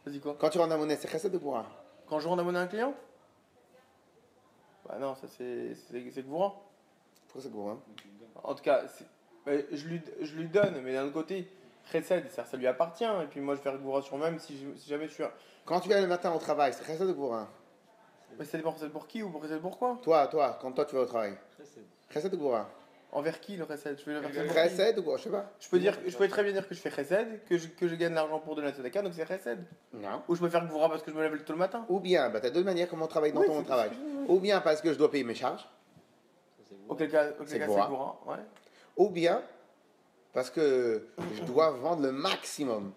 Vas-y 0.06 0.20
quoi? 0.20 0.36
Quand 0.38 0.50
tu 0.50 0.58
rends 0.58 0.68
la 0.68 0.78
monnaie, 0.78 0.98
c'est 0.98 1.08
chesed 1.10 1.34
ou 1.34 1.40
gvoa 1.40 1.66
Quand 2.08 2.20
je 2.20 2.28
rends 2.28 2.38
abonné 2.38 2.60
à 2.60 2.62
un 2.64 2.68
client? 2.68 2.94
Bah 4.88 4.98
non, 5.00 5.16
ça 5.16 5.28
c'est 5.28 5.76
c'est 5.76 6.04
c'est 6.12 6.22
que 6.22 6.28
vous 6.28 6.38
rend. 6.38 6.62
Pourquoi 7.28 7.42
c'est 7.42 7.50
gvoa 7.52 7.78
En 8.44 8.54
tout 8.56 8.64
cas, 8.64 8.84
mais 9.46 9.66
je, 9.72 9.88
lui, 9.88 10.02
je 10.22 10.36
lui 10.36 10.48
donne, 10.48 10.82
mais 10.82 10.94
d'un 10.94 11.06
autre 11.06 11.14
côté, 11.14 11.48
Chesed, 11.92 12.30
ça, 12.32 12.46
ça 12.46 12.58
lui 12.58 12.68
appartient. 12.68 13.04
Et 13.06 13.28
puis 13.30 13.40
moi, 13.40 13.56
je 13.56 13.60
vais 13.60 13.64
faire 13.72 13.78
Goura 13.80 14.02
sur 14.02 14.18
moi-même 14.18 14.40
si, 14.40 14.58
je- 14.58 14.78
si 14.78 14.90
jamais 14.90 15.08
je 15.08 15.14
suis. 15.14 15.24
Quand 15.66 15.80
tu 15.80 15.88
viens 15.90 16.02
le 16.02 16.08
matin 16.08 16.34
au 16.34 16.40
travail, 16.40 16.74
c'est 16.74 16.86
chesed 16.86 17.08
ou 17.10 17.14
gvoa 17.14 17.48
Mais 18.38 18.44
ça 18.46 18.58
dépend, 18.58 18.76
c'est 18.78 18.90
pour 18.90 19.08
qui 19.08 19.24
ou 19.24 19.30
pour 19.30 19.42
Chesed 19.44 19.62
pourquoi 19.62 19.98
Toi, 20.02 20.28
toi, 20.28 20.58
quand 20.62 20.72
toi 20.74 20.86
tu 20.86 20.96
vas 20.96 21.02
au 21.02 21.06
travail, 21.06 21.38
Chesed. 21.58 21.84
chesed 22.10 22.34
ou 22.34 22.38
gvoa 22.38 22.70
Envers 23.16 23.40
qui 23.40 23.56
le 23.56 23.66
Chesed 23.68 24.00
Je 24.00 24.06
vais 24.06 24.20
le 24.20 25.00
ou 25.00 25.02
gvoa 25.04 25.18
Je 25.18 25.24
sais 25.24 25.30
pas. 25.30 25.52
Je 25.60 25.70
peux, 25.70 25.78
dire, 25.78 25.96
je 26.06 26.18
peux 26.18 26.28
très 26.28 26.44
bien 26.44 26.52
dire 26.52 26.68
que 26.68 26.74
je 26.74 26.80
fais 26.80 26.90
Chesed, 26.90 27.46
que 27.48 27.60
je, 27.60 27.68
que 27.68 27.88
je 27.88 27.94
gagne 27.94 28.16
l'argent 28.16 28.40
pour 28.40 28.56
donner 28.56 28.70
la 28.70 28.74
Tzedaka, 28.74 29.04
donc 29.04 29.14
c'est 29.14 29.28
Chesed. 29.28 29.60
Non. 29.94 30.24
Ou 30.28 30.36
je 30.36 30.40
peux 30.40 30.50
faire 30.50 30.68
Goura 30.68 30.90
parce 30.90 31.04
que 31.04 31.12
je 31.12 31.16
me 31.16 31.22
lève 31.22 31.44
tôt 31.44 31.54
le 31.54 31.60
matin. 31.60 31.86
Ou 31.90 32.00
bien, 32.00 32.32
bah, 32.32 32.42
tu 32.42 32.48
as 32.48 32.50
deux 32.50 32.64
manières 32.64 32.90
comment 32.90 33.06
on 33.06 33.08
travaille 33.08 33.32
dans 33.32 33.42
Oui, 33.42 33.48
ton 33.48 33.62
travail. 33.64 33.92
Ou 34.28 34.40
bien 34.40 34.62
parce 34.62 34.82
que 34.82 34.92
je 34.92 34.98
dois 34.98 35.12
payer 35.12 35.24
mes 35.24 35.36
charges. 35.36 35.68
Auquel 36.90 37.12
cas, 37.12 37.30
auquel 37.40 37.48
C'est 37.48 37.60
Goura. 37.60 38.20
Ouais. 38.26 38.38
Ou 38.98 39.10
bien 39.10 39.44
parce 40.34 40.50
que 40.50 41.08
je 41.36 41.44
dois 41.44 41.70
vendre 41.70 42.02
le 42.02 42.12
maximum. 42.12 42.94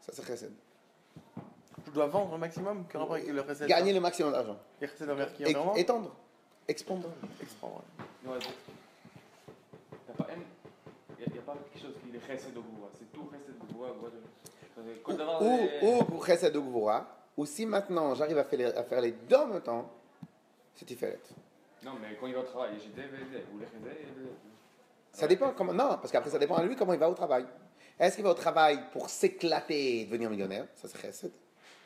Ça, 0.00 0.12
c'est 0.14 0.26
chesed. 0.26 0.52
Je 1.84 1.90
dois 1.90 2.06
vendre 2.06 2.32
au 2.32 2.38
maximum, 2.38 2.86
que 2.86 2.96
rapport 2.96 3.16
avec 3.16 3.28
le 3.28 3.66
Gagner 3.66 3.92
le 3.92 4.00
maximum 4.00 4.32
d'argent. 4.32 4.58
Et 4.80 4.86
Chesed 4.86 5.10
envers 5.10 5.34
qui 5.34 5.42
Étendre. 5.42 6.16
Expandre. 6.66 7.10
Expandre, 7.42 7.82
ouais 8.24 8.38
il 11.18 11.32
n'y 11.32 11.38
a, 11.38 11.42
pas 11.42 11.54
quelque 11.54 11.82
chose 11.82 11.94
qui 12.02 12.08
est 12.08 12.56
ou. 12.56 12.62
C'est 12.98 13.12
tout 13.12 13.20
ou 13.20 13.66
gvoura. 13.66 13.92
Ou, 15.82 16.24
chesed 16.24 16.56
ou. 16.56 16.90
Ou 17.36 17.46
si 17.46 17.66
maintenant 17.66 18.14
j'arrive 18.14 18.38
à, 18.38 18.44
faire 18.44 19.00
les 19.00 19.12
deux 19.12 19.36
en 19.36 19.46
même 19.46 19.62
temps, 19.62 19.90
c'est 20.74 20.86
différent. 20.86 21.18
Non, 21.84 21.92
mais 22.00 22.16
quand 22.18 22.26
il 22.26 22.34
va 22.34 22.40
au 22.40 22.44
travail, 22.44 22.70
ou 22.72 23.58
les 23.58 23.66
Ça 25.12 25.26
dépend 25.26 25.52
comment. 25.52 25.72
Non, 25.72 25.98
parce 26.00 26.10
qu'après 26.10 26.30
ça 26.30 26.38
dépend 26.38 26.56
à 26.56 26.64
lui 26.64 26.76
comment 26.76 26.92
il 26.92 26.98
va 26.98 27.10
au 27.10 27.14
travail. 27.14 27.46
Est-ce 27.98 28.16
qu'il 28.16 28.24
va 28.24 28.30
au 28.30 28.34
travail 28.34 28.78
pour 28.92 29.08
s'éclater 29.08 30.00
et 30.00 30.04
devenir 30.04 30.30
millionnaire? 30.30 30.66
Ça 30.74 30.88
c'est 30.88 30.98
chesed. 30.98 31.32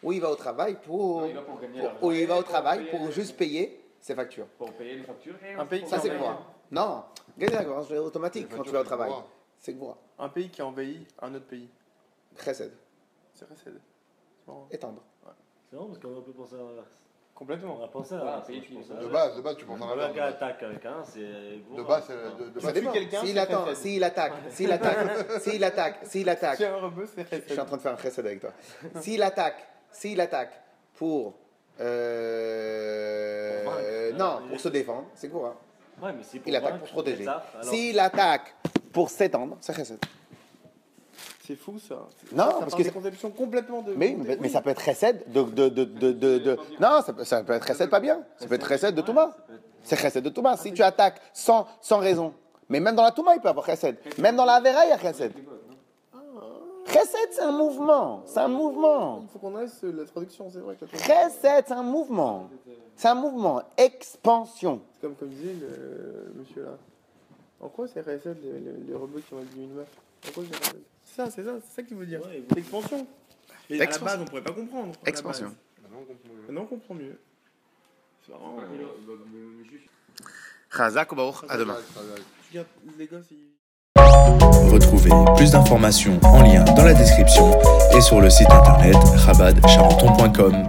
Ou 0.03 0.13
il 0.13 0.21
va 0.21 0.31
au 0.31 0.37
travail 0.37 0.77
pour. 0.83 1.27
Il 1.27 1.35
va 1.35 1.43
pour 1.43 1.59
pour, 1.59 2.09
ou 2.09 2.13
il 2.13 2.27
va 2.27 2.39
au 2.39 2.43
travail 2.43 2.89
pour, 2.91 3.11
juste 3.11 3.37
payer 3.37 3.85
ses 4.01 4.15
factures. 4.15 4.47
Pour 4.47 4.73
payer 4.73 4.97
les 4.97 5.03
factures. 5.03 5.35
Et 5.45 5.55
un 5.55 5.67
pays, 5.67 5.87
ça 5.87 5.99
c'est 5.99 6.17
quoi 6.17 6.60
non, 6.71 7.05
gagner 7.37 7.55
la 7.57 7.65
gorge, 7.65 7.87
c'est 7.89 7.99
automatique 7.99 8.49
quand 8.49 8.63
tu 8.63 8.71
vas 8.71 8.81
au 8.81 8.83
c'est 8.83 8.87
travail. 8.89 9.11
C'est 9.59 9.75
quoi 9.75 9.99
Un 10.19 10.29
pays 10.29 10.49
qui 10.51 10.63
envahit 10.63 11.09
un 11.21 11.35
autre 11.35 11.47
pays. 11.47 11.69
Chesed. 12.43 12.73
C'est 13.35 13.49
Chesed. 13.49 13.81
C'est 14.39 14.47
marrant. 14.47 14.69
Étendre. 14.71 15.03
C'est 15.71 15.77
vrai 15.77 15.87
parce 15.87 15.99
qu'on 15.99 16.23
peut 16.23 16.33
penser 16.33 16.55
à 16.55 16.59
l'inverse. 16.59 16.87
On 17.35 17.39
Complètement. 17.41 17.83
a 17.83 17.89
pensé 17.89 18.15
à 18.15 18.19
l'inverse. 18.19 18.47
pays 18.47 18.61
De 18.61 18.67
l'inverse. 18.95 19.13
base, 19.13 19.37
de 19.37 19.41
base, 19.43 19.57
tu 19.57 19.65
penses 19.65 19.83
à 19.83 19.87
Voilà, 19.87 20.09
la 20.09 20.15
qu'un 20.15 20.25
attaque 20.25 20.59
quelqu'un, 20.61 21.03
c'est. 21.05 21.21
De 21.21 21.83
base, 21.83 22.05
c'est 22.07 22.15
de, 22.39 22.51
base. 22.61 22.73
quelqu'un, 22.93 23.21
S'il 23.25 23.39
attend, 23.39 23.75
s'il 23.77 24.05
attaque, 24.05 24.33
s'il 24.51 24.71
attaque, 24.73 24.99
s'il 25.41 25.65
attaque, 25.65 25.99
s'il 26.05 26.29
attaque. 26.29 26.61
Un 26.61 26.91
Je 27.47 27.53
suis 27.53 27.61
en 27.61 27.65
train 27.67 27.77
de 27.79 27.83
faire 27.83 27.95
un 27.95 27.99
chesed 27.99 28.27
avec 28.27 28.41
toi. 28.41 28.51
S'il 29.01 29.23
attaque, 29.23 29.67
s'il 29.91 30.21
attaque 30.21 30.53
pour. 30.95 31.35
euh, 31.81 33.65
non, 34.13 34.43
pour 34.49 34.61
se 34.61 34.69
défendre, 34.69 35.07
c'est 35.15 35.31
quoi 35.31 35.57
Ouais, 36.03 36.13
mais 36.13 36.23
c'est 36.23 36.39
pour 36.39 36.49
Il 36.49 36.57
attaque 36.57 36.79
pour 36.79 36.89
se 36.89 36.93
protéger. 36.93 37.25
ça, 37.25 37.45
alors- 37.55 37.65
S'il 37.75 37.99
attaque 37.99 38.55
pour 38.93 39.11
s'étendre, 39.11 39.57
c'est 39.61 39.75
chesed. 39.75 39.99
C'est 41.47 41.57
fou 41.57 41.79
ça. 41.81 41.97
Non, 42.33 42.45
ça 42.53 42.57
parce 42.61 42.75
que 42.75 42.83
c'est- 42.85 42.91
conceptions 42.93 43.31
complètement 43.31 43.83
de. 43.83 43.93
Mais, 43.95 44.17
mais, 44.17 44.39
mais 44.41 44.49
ça 44.49 44.61
peut 44.61 44.71
être 44.71 44.81
chesed 44.83 45.25
de. 45.33 45.43
de, 45.43 45.69
de, 45.69 45.85
de, 45.85 46.13
de, 46.13 46.39
de- 46.39 46.59
Non, 46.81 47.03
ça 47.05 47.13
peut, 47.13 47.25
ça 47.25 47.43
peut 47.43 47.53
être 47.55 47.67
chesed 47.67 47.91
pas 47.91 47.99
bien. 48.01 48.21
Ça 48.39 48.47
peut 48.47 48.55
être 48.55 48.69
chesed 48.69 48.95
de 48.95 49.01
Touma. 49.03 49.37
C'est 49.83 49.97
chesed 49.97 50.23
de 50.23 50.29
Touma. 50.29 50.57
Si 50.57 50.73
tu 50.73 50.83
attaques 50.83 51.21
sans, 51.33 51.67
sans 51.81 51.99
raison. 51.99 52.35
Mais 52.69 52.79
même 52.79 52.95
dans 52.95 53.03
la 53.03 53.11
Touma, 53.11 53.35
il 53.35 53.41
peut 53.41 53.49
y 53.49 53.51
avoir 53.51 53.67
chesed. 53.67 53.97
Même 54.19 54.37
dans 54.37 54.45
la 54.45 54.55
Avera, 54.55 54.85
il 54.87 54.91
y 54.91 54.93
a 54.93 54.99
chesed. 54.99 55.33
Chesed, 56.93 57.29
c'est 57.33 57.41
un 57.43 57.53
mouvement. 57.53 58.23
C'est 58.27 58.41
un 58.41 58.49
mouvement. 58.49 59.23
Il 59.23 59.29
faut 59.33 59.39
qu'on 59.39 59.57
laisse 59.57 59.83
la 59.83 60.05
traduction, 60.05 60.51
c'est 60.51 60.59
vrai 60.61 60.77
Chesed, 60.93 61.65
c'est 61.67 61.73
un 61.73 61.83
mouvement. 61.83 62.51
C'est 62.97 63.09
un 63.09 63.15
mouvement. 63.15 63.63
Expansion. 63.77 64.81
C'est 64.95 65.01
comme, 65.03 65.15
comme 65.17 65.29
disait 65.31 65.55
le, 65.55 65.67
le 66.29 66.33
monsieur 66.41 66.65
là. 66.65 66.77
En 67.61 67.69
quoi 67.69 67.87
c'est 67.89 68.03
Chesed 68.05 68.39
les, 68.43 68.61
les, 68.61 68.73
les 68.89 68.95
robots 68.95 69.21
qui 69.21 69.35
ont 69.35 69.41
élevé 69.41 69.63
une 69.65 69.75
meuf 69.75 69.89
En 70.29 70.33
quoi 70.33 70.43
c'est 70.51 70.65
Chesed 70.65 70.83
C'est 71.05 71.15
ça, 71.17 71.31
c'est 71.31 71.45
ça, 71.45 71.53
c'est 71.65 71.77
ça 71.77 71.83
qu'il 71.83 71.97
veut 71.97 72.07
dire. 72.07 72.21
Ouais, 72.27 72.43
expansion. 72.57 73.07
Mais 73.69 73.77
à 73.77 73.79
la 73.81 73.85
Expansion. 73.85 74.05
base, 74.07 74.21
on 74.23 74.25
pourrait 74.25 74.43
pas 74.43 74.53
comprendre. 74.53 74.93
Expansion. 75.07 75.55
Maintenant, 75.83 75.99
on 76.01 76.05
comprend 76.05 76.29
mieux. 76.35 76.43
Maintenant, 76.49 76.63
on 76.63 76.67
comprend 76.67 76.95
mieux. 76.95 77.19
C'est 78.27 78.33
marrant. 78.33 78.57
Chazak 80.77 81.13
ou 81.13 81.17
Baruch, 81.17 81.37
à 81.49 81.57
demain. 81.57 81.77
Regardes 82.51 82.67
les 82.99 83.07
gosses, 83.07 83.27
ils. 83.31 83.50
Plus 85.37 85.51
d'informations 85.53 86.19
en 86.23 86.43
lien 86.43 86.65
dans 86.77 86.85
la 86.85 86.95
description 86.95 87.51
et 87.97 88.01
sur 88.01 88.21
le 88.21 88.31
site 88.31 88.51
internet 88.51 88.97
rabadcharenton.com. 89.27 90.67